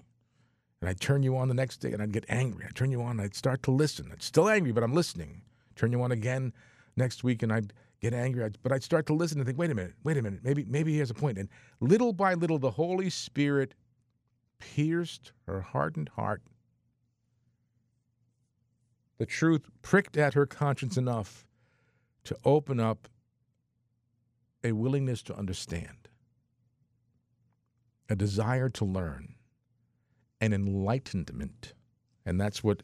And 0.80 0.88
I'd 0.88 1.00
turn 1.00 1.22
you 1.22 1.36
on 1.36 1.48
the 1.48 1.54
next 1.54 1.78
day 1.78 1.92
and 1.92 2.02
I'd 2.02 2.12
get 2.12 2.26
angry. 2.28 2.64
I'd 2.66 2.76
turn 2.76 2.90
you 2.90 3.02
on 3.02 3.12
and 3.12 3.22
I'd 3.22 3.34
start 3.34 3.62
to 3.64 3.70
listen. 3.70 4.10
I'd 4.12 4.22
still 4.22 4.48
angry, 4.48 4.72
but 4.72 4.84
I'm 4.84 4.94
listening. 4.94 5.42
Turn 5.76 5.92
you 5.92 6.02
on 6.02 6.12
again 6.12 6.52
next 6.96 7.22
week 7.22 7.42
and 7.42 7.52
I'd 7.52 7.72
get 8.00 8.14
angry. 8.14 8.44
I'd, 8.44 8.58
but 8.62 8.72
I'd 8.72 8.82
start 8.82 9.06
to 9.06 9.14
listen 9.14 9.38
and 9.38 9.46
think, 9.46 9.58
wait 9.58 9.70
a 9.70 9.74
minute, 9.74 9.94
wait 10.02 10.16
a 10.16 10.22
minute. 10.22 10.40
Maybe, 10.42 10.64
maybe 10.64 10.92
he 10.92 10.98
has 10.98 11.10
a 11.10 11.14
point. 11.14 11.38
And 11.38 11.48
little 11.80 12.12
by 12.12 12.34
little, 12.34 12.58
the 12.58 12.70
Holy 12.72 13.10
Spirit 13.10 13.74
pierced 14.58 15.32
her 15.46 15.60
hardened 15.60 16.08
heart. 16.10 16.42
The 19.18 19.26
truth 19.26 19.62
pricked 19.82 20.16
at 20.16 20.34
her 20.34 20.46
conscience 20.46 20.96
enough 20.96 21.46
to 22.24 22.36
open 22.44 22.80
up 22.80 23.08
a 24.64 24.72
willingness 24.72 25.22
to 25.22 25.36
understand, 25.36 26.08
a 28.08 28.16
desire 28.16 28.68
to 28.70 28.84
learn, 28.84 29.36
an 30.40 30.52
enlightenment. 30.52 31.72
And 32.26 32.40
that's 32.40 32.64
what 32.64 32.82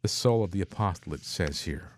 the 0.00 0.08
soul 0.08 0.42
of 0.42 0.50
the 0.50 0.62
apostolate 0.62 1.22
says 1.22 1.62
here. 1.62 1.92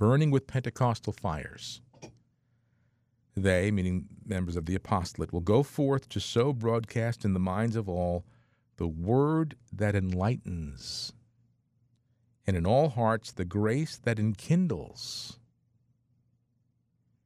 Burning 0.00 0.30
with 0.30 0.46
Pentecostal 0.46 1.12
fires, 1.12 1.82
they, 3.36 3.70
meaning 3.70 4.06
members 4.24 4.56
of 4.56 4.64
the 4.64 4.74
apostolate, 4.74 5.30
will 5.30 5.42
go 5.42 5.62
forth 5.62 6.08
to 6.08 6.18
sow 6.18 6.54
broadcast 6.54 7.22
in 7.22 7.34
the 7.34 7.38
minds 7.38 7.76
of 7.76 7.86
all 7.86 8.24
the 8.78 8.86
word 8.86 9.56
that 9.70 9.94
enlightens, 9.94 11.12
and 12.46 12.56
in 12.56 12.64
all 12.64 12.88
hearts 12.88 13.30
the 13.32 13.44
grace 13.44 13.98
that 13.98 14.18
enkindles. 14.18 15.38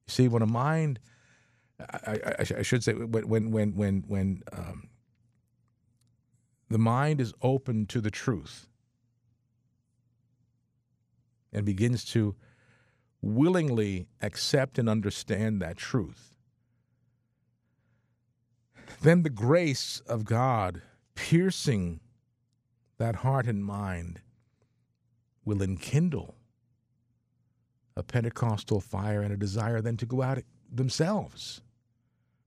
You 0.09 0.13
see, 0.13 0.27
when 0.27 0.43
a 0.43 0.47
mind, 0.47 0.99
I, 1.79 2.19
I, 2.27 2.47
I 2.59 2.63
should 2.63 2.83
say, 2.83 2.93
when 2.95 3.29
when 3.29 3.51
when 3.53 3.77
when 3.77 4.05
when 4.09 4.43
um, 4.51 4.89
the 6.69 6.79
mind 6.79 7.21
is 7.21 7.35
open 7.41 7.87
to 7.87 8.01
the 8.01 8.11
truth 8.11 8.67
and 11.53 11.65
begins 11.65 12.05
to 12.07 12.35
willingly 13.25 14.07
accept 14.23 14.79
and 14.79 14.89
understand 14.89 15.63
that 15.63 15.77
truth, 15.77 16.37
then 19.03 19.23
the 19.23 19.31
grace 19.31 20.01
of 20.07 20.25
God 20.25 20.83
piercing 21.15 22.01
that 22.99 23.17
heart 23.17 23.47
and 23.47 23.65
mind 23.65 24.21
will 25.45 25.63
enkindle 25.63 26.37
a 27.97 28.03
Pentecostal 28.03 28.81
fire 28.81 29.23
and 29.23 29.33
a 29.33 29.37
desire 29.37 29.81
then 29.81 29.97
to 29.97 30.07
go 30.07 30.23
out 30.23 30.39
themselves. 30.71 31.63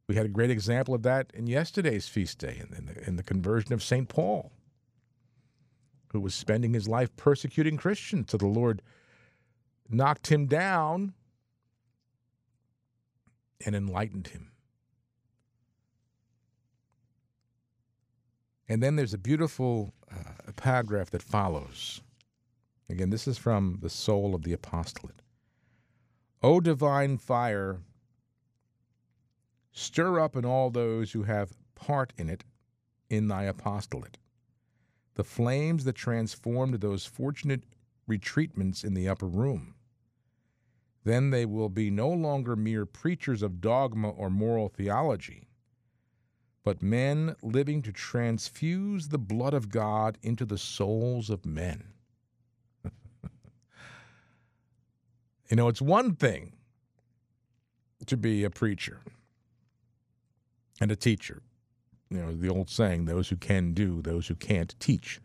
We 0.08 0.16
had 0.16 0.26
a 0.26 0.30
great 0.30 0.50
example 0.50 0.94
of 0.94 1.04
that 1.04 1.32
in 1.34 1.48
yesterday's 1.48 2.08
feast 2.08 2.38
day 2.40 2.62
in, 2.62 2.86
the, 2.86 3.08
in 3.08 3.16
the 3.18 3.24
conversion 3.24 3.74
of 3.74 3.84
St. 3.84 4.08
Paul. 4.10 4.52
who 6.12 6.22
was 6.22 6.34
spending 6.34 6.74
his 6.74 6.88
life 6.88 7.16
persecuting 7.18 7.78
Christians. 7.78 8.32
So 8.32 8.38
the 8.38 8.48
Lord 8.48 8.82
knocked 9.90 10.28
him 10.28 10.48
down 10.48 11.14
and 13.66 13.76
enlightened 13.76 14.28
him. 14.28 14.52
And 18.70 18.84
then 18.84 18.96
there's 18.96 19.14
a 19.14 19.18
beautiful 19.18 19.94
uh, 20.12 20.52
paragraph 20.56 21.10
that 21.12 21.24
follows. 21.24 22.02
Again, 22.90 23.10
this 23.10 23.28
is 23.28 23.38
from 23.38 23.80
the 23.82 23.90
soul 23.90 24.36
of 24.36 24.44
the 24.44 24.54
apostolate. 24.54 25.22
O 26.44 26.60
divine 26.60 27.18
fire, 27.18 27.80
stir 29.72 30.20
up 30.20 30.36
in 30.36 30.46
all 30.46 30.70
those 30.70 31.12
who 31.14 31.24
have 31.24 31.54
part 31.76 32.14
in 32.18 32.30
it 32.30 32.44
in 33.10 33.28
thy 33.28 33.44
apostolate 33.44 34.18
the 35.18 35.24
flames 35.24 35.84
that 35.84 35.96
transformed 35.96 36.76
those 36.76 37.06
fortunate 37.08 37.64
retreatments 38.08 38.86
in 38.86 38.94
the 38.94 39.10
upper 39.10 39.26
room. 39.26 39.74
Then 41.08 41.30
they 41.30 41.46
will 41.46 41.70
be 41.70 41.90
no 41.90 42.10
longer 42.10 42.58
mere 42.58 42.86
preachers 42.86 43.42
of 43.42 43.62
dogma 43.62 44.10
or 44.10 44.30
moral 44.30 44.68
theology, 44.68 45.48
but 46.66 46.82
men 46.82 47.38
living 47.42 47.82
to 47.84 47.94
transfuse 47.94 49.08
the 49.08 49.18
blood 49.18 49.54
of 49.54 49.70
God 49.70 50.18
into 50.22 50.46
the 50.46 50.58
souls 50.58 51.30
of 51.30 51.46
men. 51.46 51.86
you 55.50 55.56
know, 55.56 55.70
it's 55.70 55.82
one 55.82 56.14
thing 56.14 56.52
to 58.06 58.18
be 58.18 58.44
a 58.44 58.50
preacher 58.50 59.00
and 60.82 60.92
a 60.92 60.96
teacher 60.98 61.42
you 62.10 62.18
know, 62.18 62.34
the 62.34 62.50
old 62.50 62.70
saying, 62.70 63.06
those 63.06 63.30
who 63.30 63.36
can 63.36 63.74
do, 63.74 64.02
those 64.02 64.28
who 64.28 64.36
can't 64.36 64.74
teach. 64.80 65.20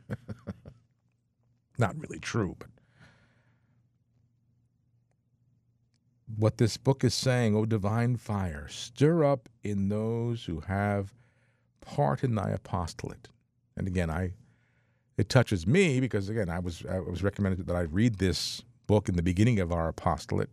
Not 1.79 1.97
really 1.97 2.19
true, 2.19 2.57
but 2.59 2.71
what 6.37 6.59
this 6.59 6.77
book 6.77 7.05
is 7.05 7.15
saying, 7.15 7.57
O 7.57 7.65
divine 7.67 8.17
fire, 8.17 8.67
stir 8.69 9.25
up 9.25 9.49
in 9.63 9.89
those 9.89 10.45
who 10.45 10.61
have 10.61 11.15
part 11.81 12.25
in 12.25 12.35
thy 12.35 12.51
apostolate. 12.51 13.29
And 13.77 13.87
again, 13.87 14.11
I 14.11 14.33
it 15.19 15.29
touches 15.29 15.67
me 15.67 16.01
because 16.01 16.29
again, 16.29 16.49
I 16.49 16.59
was 16.59 16.85
I 16.89 17.01
was 17.01 17.23
recommended 17.23 17.67
that 17.67 17.77
I 17.77 17.83
read 17.83 18.19
this 18.19 18.63
book 18.87 19.09
in 19.09 19.17
the 19.17 19.23
beginning 19.23 19.61
of 19.61 19.73
our 19.73 19.89
apostolate. 19.89 20.51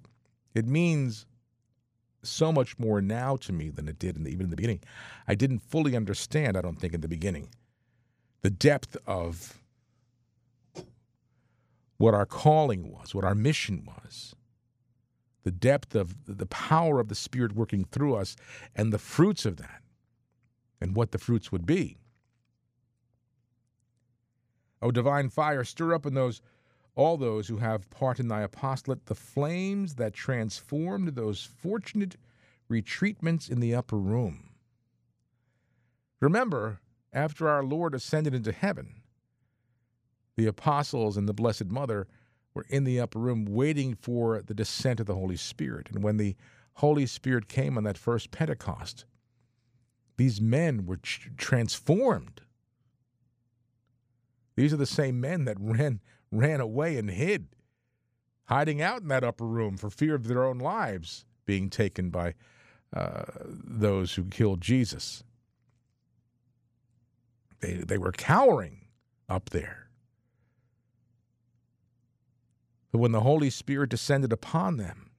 It 0.53 0.67
means 0.67 1.25
so 2.23 2.51
much 2.51 2.77
more 2.77 3.01
now 3.01 3.37
to 3.37 3.53
me 3.53 3.69
than 3.69 3.87
it 3.87 3.97
did 3.97 4.17
in 4.17 4.23
the, 4.23 4.31
even 4.31 4.45
in 4.45 4.49
the 4.49 4.55
beginning. 4.55 4.81
I 5.27 5.35
didn't 5.35 5.59
fully 5.59 5.95
understand, 5.95 6.57
I 6.57 6.61
don't 6.61 6.75
think, 6.75 6.93
in 6.93 7.01
the 7.01 7.07
beginning, 7.07 7.49
the 8.41 8.49
depth 8.49 8.97
of 9.07 9.57
what 11.97 12.13
our 12.13 12.25
calling 12.25 12.91
was, 12.91 13.13
what 13.13 13.23
our 13.23 13.35
mission 13.35 13.85
was, 13.85 14.35
the 15.43 15.51
depth 15.51 15.95
of 15.95 16.15
the 16.25 16.45
power 16.45 16.99
of 16.99 17.07
the 17.07 17.15
Spirit 17.15 17.55
working 17.55 17.85
through 17.85 18.15
us, 18.15 18.35
and 18.75 18.91
the 18.91 18.99
fruits 18.99 19.45
of 19.45 19.57
that, 19.57 19.81
and 20.81 20.95
what 20.95 21.11
the 21.11 21.17
fruits 21.17 21.51
would 21.51 21.65
be. 21.65 21.97
O 24.81 24.91
divine 24.91 25.29
fire, 25.29 25.63
stir 25.63 25.93
up 25.93 26.05
in 26.05 26.13
those 26.13 26.41
all 26.95 27.15
those 27.15 27.47
who 27.47 27.57
have 27.57 27.89
part 27.89 28.19
in 28.19 28.27
thy 28.27 28.41
apostolate, 28.41 29.05
the 29.05 29.15
flames 29.15 29.95
that 29.95 30.13
transformed 30.13 31.09
those 31.09 31.43
fortunate 31.43 32.17
retreatments 32.69 33.49
in 33.49 33.61
the 33.61 33.73
upper 33.73 33.97
room. 33.97 34.49
Remember, 36.19 36.81
after 37.13 37.47
our 37.47 37.63
Lord 37.63 37.95
ascended 37.95 38.33
into 38.33 38.51
heaven, 38.51 39.01
the 40.35 40.45
apostles 40.45 41.15
and 41.15 41.27
the 41.27 41.33
Blessed 41.33 41.67
Mother 41.67 42.07
were 42.53 42.65
in 42.69 42.83
the 42.83 42.99
upper 42.99 43.19
room 43.19 43.45
waiting 43.45 43.95
for 43.95 44.41
the 44.41 44.53
descent 44.53 44.99
of 44.99 45.05
the 45.05 45.15
Holy 45.15 45.37
Spirit. 45.37 45.89
And 45.91 46.03
when 46.03 46.17
the 46.17 46.35
Holy 46.75 47.05
Spirit 47.05 47.47
came 47.47 47.77
on 47.77 47.83
that 47.83 47.97
first 47.97 48.31
Pentecost, 48.31 49.05
these 50.17 50.41
men 50.41 50.85
were 50.85 50.99
transformed. 51.37 52.41
These 54.55 54.73
are 54.73 54.77
the 54.77 54.85
same 54.85 55.21
men 55.21 55.45
that 55.45 55.57
ran 55.59 56.01
ran 56.31 56.61
away 56.61 56.97
and 56.97 57.09
hid, 57.09 57.47
hiding 58.45 58.81
out 58.81 59.01
in 59.01 59.07
that 59.07 59.23
upper 59.23 59.45
room 59.45 59.77
for 59.77 59.89
fear 59.89 60.15
of 60.15 60.27
their 60.27 60.43
own 60.43 60.59
lives 60.59 61.25
being 61.45 61.69
taken 61.69 62.09
by 62.09 62.35
uh, 62.93 63.23
those 63.45 64.13
who 64.13 64.25
killed 64.25 64.61
Jesus. 64.61 65.23
They, 67.61 67.73
they 67.73 67.97
were 67.97 68.11
cowering 68.11 68.87
up 69.27 69.49
there. 69.49 69.88
But 72.91 72.99
when 72.99 73.11
the 73.11 73.21
Holy 73.21 73.49
Spirit 73.49 73.89
descended 73.89 74.33
upon 74.33 74.77
them, 74.77 75.09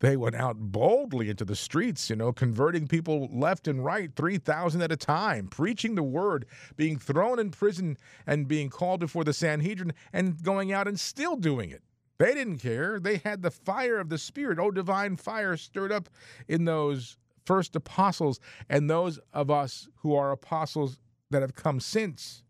they 0.00 0.16
went 0.16 0.34
out 0.34 0.58
boldly 0.58 1.30
into 1.30 1.44
the 1.44 1.56
streets, 1.56 2.10
you 2.10 2.16
know, 2.16 2.32
converting 2.32 2.86
people 2.86 3.28
left 3.32 3.66
and 3.66 3.82
right, 3.82 4.14
3,000 4.14 4.82
at 4.82 4.92
a 4.92 4.96
time, 4.96 5.48
preaching 5.48 5.94
the 5.94 6.02
word, 6.02 6.44
being 6.76 6.98
thrown 6.98 7.38
in 7.38 7.50
prison 7.50 7.96
and 8.26 8.46
being 8.46 8.68
called 8.68 9.00
before 9.00 9.24
the 9.24 9.32
Sanhedrin 9.32 9.94
and 10.12 10.42
going 10.42 10.70
out 10.70 10.86
and 10.86 11.00
still 11.00 11.36
doing 11.36 11.70
it. 11.70 11.82
They 12.18 12.34
didn't 12.34 12.58
care. 12.58 13.00
They 13.00 13.18
had 13.18 13.42
the 13.42 13.50
fire 13.50 13.98
of 13.98 14.10
the 14.10 14.18
Spirit, 14.18 14.58
oh, 14.58 14.70
divine 14.70 15.16
fire 15.16 15.56
stirred 15.56 15.92
up 15.92 16.10
in 16.46 16.66
those 16.66 17.16
first 17.44 17.76
apostles 17.76 18.38
and 18.68 18.90
those 18.90 19.18
of 19.32 19.50
us 19.50 19.88
who 19.96 20.14
are 20.14 20.32
apostles 20.32 20.98
that 21.30 21.42
have 21.42 21.54
come 21.54 21.80
since 21.80 22.42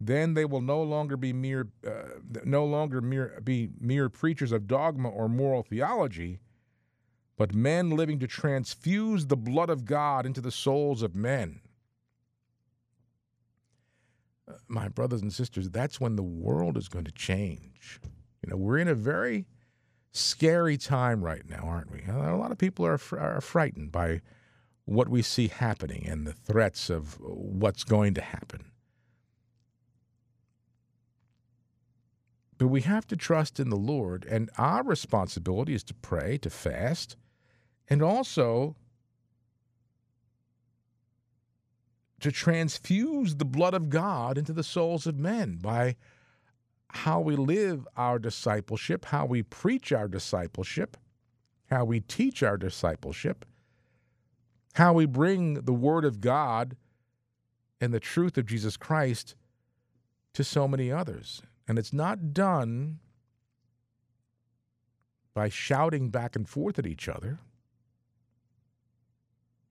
then 0.00 0.34
they 0.34 0.44
will 0.44 0.60
no 0.60 0.82
longer 0.82 1.16
be 1.16 1.32
mere 1.32 1.68
uh, 1.86 2.20
no 2.44 2.64
longer 2.64 3.00
mere 3.00 3.40
be 3.42 3.68
mere 3.80 4.08
preachers 4.08 4.52
of 4.52 4.66
dogma 4.66 5.08
or 5.08 5.28
moral 5.28 5.62
theology 5.62 6.38
but 7.36 7.54
men 7.54 7.90
living 7.90 8.18
to 8.18 8.26
transfuse 8.26 9.26
the 9.26 9.36
blood 9.36 9.70
of 9.70 9.84
God 9.84 10.26
into 10.26 10.40
the 10.40 10.50
souls 10.50 11.02
of 11.02 11.14
men. 11.14 11.60
Uh, 14.48 14.54
my 14.66 14.88
brothers 14.88 15.22
and 15.22 15.32
sisters 15.32 15.70
that's 15.70 16.00
when 16.00 16.16
the 16.16 16.22
world 16.22 16.76
is 16.76 16.88
going 16.88 17.04
to 17.04 17.12
change. 17.12 18.00
You 18.42 18.50
know 18.50 18.56
we're 18.56 18.78
in 18.78 18.88
a 18.88 18.94
very 18.94 19.46
scary 20.12 20.76
time 20.76 21.24
right 21.24 21.48
now 21.48 21.64
aren't 21.64 21.90
we? 21.90 22.04
A 22.08 22.36
lot 22.36 22.52
of 22.52 22.58
people 22.58 22.86
are, 22.86 23.00
are 23.18 23.40
frightened 23.40 23.90
by 23.90 24.20
what 24.84 25.08
we 25.08 25.22
see 25.22 25.48
happening 25.48 26.06
and 26.06 26.26
the 26.26 26.32
threats 26.32 26.88
of 26.88 27.18
what's 27.20 27.84
going 27.84 28.14
to 28.14 28.22
happen 28.22 28.70
But 32.58 32.68
we 32.68 32.80
have 32.82 33.06
to 33.06 33.16
trust 33.16 33.60
in 33.60 33.70
the 33.70 33.76
Lord, 33.76 34.26
and 34.28 34.50
our 34.58 34.82
responsibility 34.82 35.74
is 35.74 35.84
to 35.84 35.94
pray, 35.94 36.38
to 36.38 36.50
fast, 36.50 37.16
and 37.88 38.02
also 38.02 38.76
to 42.20 42.32
transfuse 42.32 43.36
the 43.36 43.44
blood 43.44 43.74
of 43.74 43.88
God 43.88 44.36
into 44.36 44.52
the 44.52 44.64
souls 44.64 45.06
of 45.06 45.16
men 45.16 45.58
by 45.62 45.94
how 46.90 47.20
we 47.20 47.36
live 47.36 47.86
our 47.96 48.18
discipleship, 48.18 49.04
how 49.06 49.24
we 49.24 49.42
preach 49.42 49.92
our 49.92 50.08
discipleship, 50.08 50.96
how 51.70 51.84
we 51.84 52.00
teach 52.00 52.42
our 52.42 52.56
discipleship, 52.56 53.44
how 54.74 54.92
we 54.92 55.06
bring 55.06 55.54
the 55.54 55.72
Word 55.72 56.04
of 56.04 56.20
God 56.20 56.76
and 57.80 57.94
the 57.94 58.00
truth 58.00 58.36
of 58.36 58.46
Jesus 58.46 58.76
Christ 58.76 59.36
to 60.32 60.42
so 60.42 60.66
many 60.66 60.90
others. 60.90 61.42
And 61.68 61.78
it's 61.78 61.92
not 61.92 62.32
done 62.32 62.98
by 65.34 65.50
shouting 65.50 66.08
back 66.08 66.34
and 66.34 66.48
forth 66.48 66.78
at 66.78 66.86
each 66.86 67.08
other. 67.08 67.38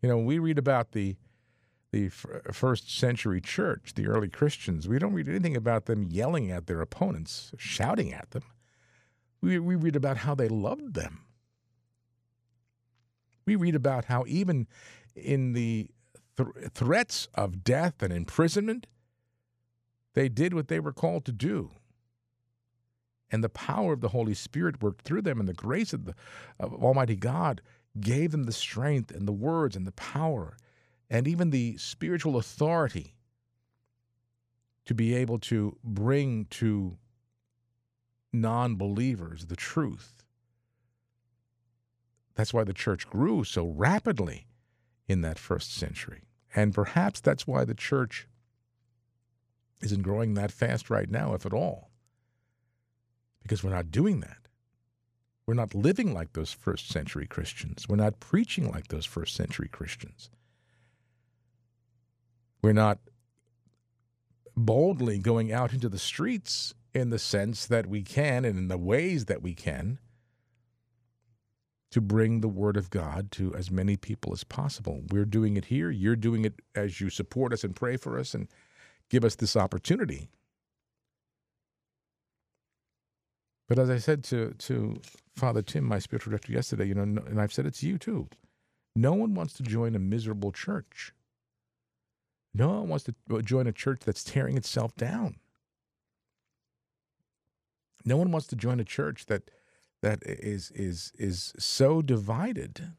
You 0.02 0.10
know, 0.10 0.18
when 0.18 0.26
we 0.28 0.40
read 0.40 0.60
about 0.60 0.92
the 0.92 1.16
the 1.92 2.10
first 2.10 2.96
century 2.96 3.40
church, 3.40 3.94
the 3.96 4.08
early 4.08 4.28
Christians, 4.28 4.88
we 4.90 5.00
don't 5.00 5.14
read 5.14 5.30
anything 5.30 5.56
about 5.56 5.86
them 5.86 6.04
yelling 6.04 6.52
at 6.52 6.68
their 6.68 6.82
opponents, 6.82 7.52
shouting 7.58 8.14
at 8.14 8.32
them. 8.32 8.44
We, 9.40 9.58
we 9.58 9.76
read 9.76 9.96
about 9.96 10.18
how 10.18 10.36
they 10.36 10.50
loved 10.50 10.96
them. 10.96 11.22
We 13.46 13.56
read 13.56 13.74
about 13.74 14.06
how 14.06 14.26
even 14.28 14.68
in 15.16 15.54
the 15.54 15.90
th- 16.36 16.72
threats 16.74 17.30
of 17.34 17.64
death 17.64 18.04
and 18.04 18.12
imprisonment, 18.12 18.86
they 20.14 20.28
did 20.28 20.54
what 20.54 20.68
they 20.68 20.82
were 20.82 20.94
called 20.94 21.24
to 21.26 21.32
do 21.32 21.72
and 23.32 23.44
the 23.44 23.50
power 23.50 23.94
of 23.94 24.02
the 24.02 24.10
Holy 24.10 24.34
Spirit 24.34 24.82
worked 24.82 25.04
through 25.04 25.22
them, 25.22 25.40
and 25.40 25.50
the 25.50 25.54
grace 25.54 25.94
of, 25.94 26.06
the, 26.06 26.16
of 26.60 26.74
Almighty 26.74 27.16
God 27.16 27.62
gave 28.00 28.32
them 28.32 28.44
the 28.44 28.54
strength 28.54 29.12
and 29.12 29.28
the 29.28 29.34
words 29.34 29.76
and 29.76 29.86
the 29.86 29.92
power 29.92 30.58
and 31.10 31.28
even 31.28 31.50
the 31.50 31.78
spiritual 31.78 32.38
authority 32.38 33.16
to 34.86 34.94
be 34.94 35.16
able 35.16 35.40
to 35.40 35.78
bring 35.84 36.46
to 36.46 36.98
non 38.32 38.76
believers 38.76 39.46
the 39.46 39.56
truth. 39.56 40.24
That's 42.36 42.54
why 42.54 42.64
the 42.64 42.74
church 42.74 43.10
grew 43.10 43.44
so 43.44 43.66
rapidly 43.68 44.48
in 45.08 45.22
that 45.22 45.40
first 45.40 45.74
century. 45.74 46.24
And 46.56 46.74
perhaps 46.74 47.20
that's 47.20 47.48
why 47.48 47.66
the 47.66 47.74
church 47.74 48.28
isn't 49.82 50.04
growing 50.04 50.34
that 50.36 50.52
fast 50.52 50.90
right 50.90 51.10
now, 51.10 51.34
if 51.34 51.46
at 51.46 51.54
all, 51.54 51.87
because 53.48 53.64
we're 53.64 53.72
not 53.72 53.92
doing 53.92 54.20
that. 54.20 54.38
We're 55.48 55.54
not 55.54 55.74
living 55.74 56.14
like 56.14 56.34
those 56.34 56.52
first 56.52 56.90
century 56.90 57.26
Christians. 57.26 57.88
We're 57.88 57.96
not 57.96 58.20
preaching 58.20 58.70
like 58.70 58.90
those 58.90 59.06
first 59.06 59.34
century 59.34 59.70
Christians. 59.70 60.30
We're 62.62 62.74
not 62.74 63.00
boldly 64.58 65.20
going 65.20 65.54
out 65.54 65.72
into 65.72 65.88
the 65.88 65.98
streets 65.98 66.74
in 66.94 67.12
the 67.12 67.20
sense 67.20 67.66
that 67.68 67.88
we 67.88 68.04
can 68.04 68.44
and 68.44 68.58
in 68.58 68.68
the 68.68 68.78
ways 68.78 69.26
that 69.26 69.42
we 69.42 69.54
can 69.54 70.00
to 71.92 72.02
bring 72.02 72.42
the 72.42 72.50
word 72.50 72.76
of 72.76 72.90
God 72.90 73.32
to 73.32 73.56
as 73.56 73.72
many 73.72 73.96
people 73.96 74.34
as 74.34 74.44
possible. 74.44 75.04
We're 75.10 75.24
doing 75.24 75.56
it 75.56 75.66
here. 75.66 75.90
You're 75.90 76.18
doing 76.18 76.44
it 76.44 76.56
as 76.76 77.00
you 77.00 77.10
support 77.10 77.54
us 77.54 77.64
and 77.64 77.74
pray 77.74 77.96
for 77.96 78.20
us 78.20 78.34
and 78.34 78.50
give 79.10 79.24
us 79.24 79.36
this 79.36 79.56
opportunity. 79.56 80.28
But 83.68 83.80
as 83.80 83.90
I 83.90 83.98
said 83.98 84.24
to, 84.26 84.54
to 84.54 85.02
Father 85.36 85.62
Tim, 85.62 85.84
my 85.84 86.00
spiritual 86.00 86.32
director, 86.32 86.54
yesterday, 86.54 86.86
you 86.86 86.96
know, 86.96 87.04
and 87.04 87.42
I've 87.42 87.54
said 87.54 87.66
it 87.66 87.74
to 87.76 87.88
you 87.88 87.98
too, 87.98 88.28
no 88.96 89.14
one 89.14 89.36
wants 89.36 89.54
to 89.56 89.64
join 89.64 89.96
a 89.96 90.00
miserable 90.00 90.52
church. 90.52 91.14
No 92.54 92.70
one 92.70 92.90
wants 92.90 93.06
to 93.06 93.16
uh, 93.32 93.42
join 93.42 93.68
a 93.68 93.72
church 93.72 94.02
that's 94.04 94.24
tearing 94.24 94.58
itself 94.58 94.96
down. 94.96 95.36
No 98.06 98.18
one 98.18 98.32
wants 98.32 98.48
to 98.48 98.56
join 98.56 98.80
a 98.80 98.86
church 98.86 99.26
that 99.26 99.52
that 100.02 100.20
is 100.24 100.72
is 100.72 101.12
is 101.18 101.54
so 101.60 102.02
divided. 102.02 102.94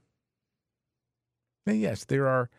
Now, 1.66 1.72
yes, 1.72 2.04
there 2.04 2.28
are 2.28 2.50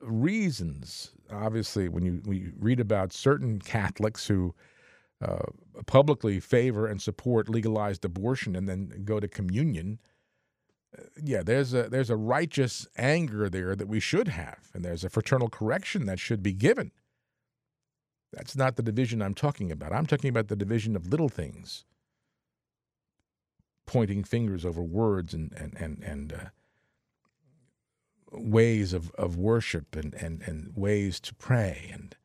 reasons. 0.00 1.12
Obviously, 1.30 1.88
when 1.88 2.04
you 2.04 2.20
when 2.24 2.36
you 2.36 2.52
read 2.58 2.80
about 2.80 3.12
certain 3.12 3.60
Catholics 3.60 4.26
who 4.26 4.54
uh, 5.22 5.44
publicly 5.86 6.40
favor 6.40 6.86
and 6.86 7.00
support 7.00 7.48
legalized 7.48 8.04
abortion 8.04 8.56
and 8.56 8.68
then 8.68 9.02
go 9.04 9.20
to 9.20 9.28
communion, 9.28 10.00
uh, 10.98 11.02
yeah, 11.22 11.42
there's 11.42 11.74
a 11.74 11.88
there's 11.88 12.10
a 12.10 12.16
righteous 12.16 12.86
anger 12.96 13.48
there 13.48 13.76
that 13.76 13.88
we 13.88 14.00
should 14.00 14.28
have, 14.28 14.70
and 14.74 14.84
there's 14.84 15.04
a 15.04 15.10
fraternal 15.10 15.48
correction 15.48 16.06
that 16.06 16.18
should 16.18 16.42
be 16.42 16.52
given. 16.52 16.90
That's 18.32 18.56
not 18.56 18.76
the 18.76 18.82
division 18.82 19.22
I'm 19.22 19.34
talking 19.34 19.72
about. 19.72 19.92
I'm 19.92 20.06
talking 20.06 20.30
about 20.30 20.48
the 20.48 20.56
division 20.56 20.96
of 20.96 21.08
little 21.08 21.28
things 21.28 21.84
pointing 23.90 24.22
fingers 24.22 24.64
over 24.64 24.82
words 24.82 25.34
and 25.34 25.52
and 25.56 25.74
and 25.76 26.02
and 26.04 26.32
uh, 26.32 26.44
ways 28.30 28.92
of, 28.92 29.10
of 29.12 29.36
worship 29.36 29.96
and, 29.96 30.14
and 30.14 30.42
and 30.42 30.70
ways 30.76 31.18
to 31.18 31.34
pray 31.34 31.90
and 31.92 32.16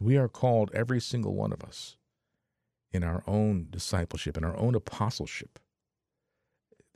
we 0.00 0.16
are 0.16 0.28
called 0.28 0.70
every 0.74 1.00
single 1.00 1.34
one 1.34 1.52
of 1.52 1.62
us 1.62 1.96
in 2.92 3.04
our 3.04 3.22
own 3.26 3.66
discipleship 3.70 4.36
in 4.36 4.44
our 4.44 4.56
own 4.56 4.74
apostleship 4.74 5.58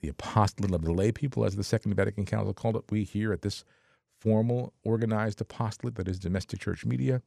the 0.01 0.09
apostolate 0.09 0.75
of 0.75 0.83
the 0.83 0.93
lay 0.93 1.13
people 1.13 1.45
as 1.45 1.57
the 1.57 1.65
second 1.65 1.95
vatican 1.95 2.25
council 2.25 2.55
called 2.55 2.77
it 2.77 2.85
we 2.91 3.05
here 3.05 3.33
at 3.33 3.43
this 3.43 3.65
formal 4.21 4.73
organized 4.85 5.41
apostolate 5.41 5.97
that 5.97 6.09
is 6.09 6.19
domestic 6.19 6.61
church 6.61 6.85
media 6.87 7.23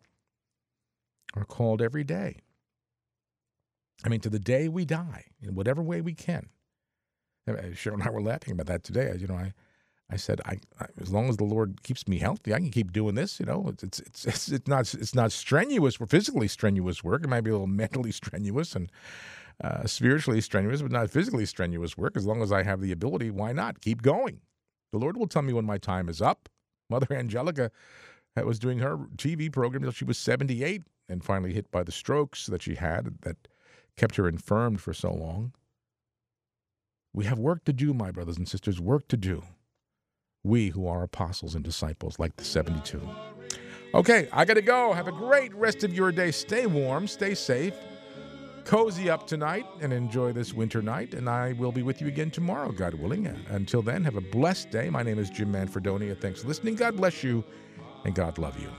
are 1.36 1.46
called 1.46 1.82
every 1.82 2.04
day 2.04 2.40
I 4.04 4.10
mean, 4.10 4.20
to 4.22 4.30
the 4.30 4.40
day 4.40 4.68
we 4.68 4.86
die, 4.86 5.26
in 5.42 5.56
whatever 5.56 5.82
way 5.82 6.02
we 6.02 6.14
can. 6.14 6.50
Cheryl 7.48 7.94
and 7.94 8.04
I 8.04 8.10
were 8.10 8.22
laughing 8.22 8.54
about 8.54 8.68
that 8.68 8.84
today. 8.84 9.16
You 9.18 9.28
know, 9.28 9.36
I, 9.36 9.54
I 10.10 10.18
said, 10.18 10.40
I, 10.46 10.60
I, 10.80 10.86
as 11.02 11.12
long 11.12 11.30
as 11.30 11.38
the 11.38 11.44
Lord 11.46 11.82
keeps 11.82 12.08
me 12.08 12.20
healthy, 12.20 12.54
I 12.54 12.60
can 12.60 12.70
keep 12.70 12.92
doing 12.92 13.16
this. 13.16 13.40
You 13.40 13.48
know, 13.48 13.68
it's 13.70 13.84
it's 13.84 14.26
it's 14.26 14.50
it's, 14.50 14.68
not 14.68 14.94
it's 14.94 15.16
not 15.16 15.32
strenuous 15.32 16.00
or 16.00 16.06
physically 16.06 16.48
strenuous 16.48 17.04
work. 17.04 17.24
It 17.24 17.30
might 17.30 17.42
be 17.42 17.50
a 17.50 17.54
little 17.54 17.68
mentally 17.84 18.12
strenuous 18.12 18.76
and 18.76 18.92
uh, 19.64 19.86
spiritually 19.88 20.42
strenuous, 20.42 20.82
but 20.82 20.92
not 20.92 21.10
physically 21.10 21.46
strenuous 21.46 21.98
work. 21.98 22.16
As 22.16 22.26
long 22.26 22.44
as 22.44 22.52
I 22.52 22.62
have 22.64 22.82
the 22.82 22.92
ability, 22.92 23.32
why 23.32 23.52
not 23.52 23.82
keep 23.82 24.04
going? 24.04 24.42
The 24.92 25.00
Lord 25.00 25.18
will 25.18 25.28
tell 25.28 25.42
me 25.42 25.54
when 25.54 25.66
my 25.66 25.78
time 25.78 26.08
is 26.08 26.22
up. 26.22 26.50
Mother 26.90 27.08
Angelica 27.12 27.72
was 28.36 28.60
doing 28.60 28.80
her 28.80 28.98
TV 29.18 29.52
program 29.52 29.82
until 29.84 29.94
she 29.94 30.06
was 30.06 30.20
seventy 30.20 30.64
eight, 30.64 30.84
and 31.10 31.24
finally 31.24 31.54
hit 31.54 31.72
by 31.72 31.82
the 31.82 31.92
strokes 31.92 32.46
that 32.46 32.62
she 32.62 32.76
had 32.76 33.18
that 33.22 33.48
kept 33.98 34.18
her 34.18 34.28
infirmed 34.28 34.82
for 34.82 34.94
so 34.94 35.12
long. 35.12 35.54
We 37.12 37.26
have 37.26 37.40
work 37.40 37.64
to 37.64 37.74
do, 37.74 37.94
my 37.94 38.12
brothers 38.12 38.38
and 38.38 38.48
sisters, 38.48 38.80
work 38.80 39.08
to 39.08 39.18
do. 39.18 39.42
We 40.46 40.70
who 40.70 40.88
are 40.88 41.02
apostles 41.02 41.56
and 41.56 41.64
disciples, 41.64 42.20
like 42.20 42.36
the 42.36 42.44
72. 42.44 43.02
Okay, 43.96 44.30
I 44.32 44.46
got 44.46 44.54
to 44.54 44.62
go. 44.62 44.94
Have 44.94 45.08
a 45.08 45.12
great 45.12 45.52
rest 45.56 45.84
of 45.84 45.92
your 45.92 46.12
day. 46.12 46.30
Stay 46.30 46.68
warm, 46.68 47.08
stay 47.08 47.34
safe, 47.34 47.74
cozy 48.64 49.10
up 49.10 49.26
tonight, 49.26 49.66
and 49.82 49.92
enjoy 49.92 50.34
this 50.34 50.54
winter 50.54 50.84
night. 50.84 51.16
And 51.16 51.28
I 51.28 51.54
will 51.54 51.72
be 51.72 51.82
with 51.82 52.00
you 52.00 52.08
again 52.08 52.30
tomorrow, 52.30 52.72
God 52.72 52.94
willing. 52.94 53.26
Until 53.50 53.82
then, 53.82 54.04
have 54.04 54.18
a 54.18 54.22
blessed 54.22 54.70
day. 54.70 54.88
My 54.92 55.02
name 55.02 55.18
is 55.18 55.32
Jim 55.32 55.52
Manfredonia. 55.52 56.16
Thanks 56.22 56.44
for 56.44 56.48
listening. 56.48 56.76
God 56.76 56.96
bless 56.96 57.24
you, 57.24 57.44
and 58.04 58.14
God 58.14 58.38
love 58.38 58.60
you. 58.60 58.70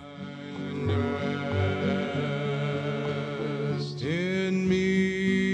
in 4.06 4.68
me. 4.68 5.45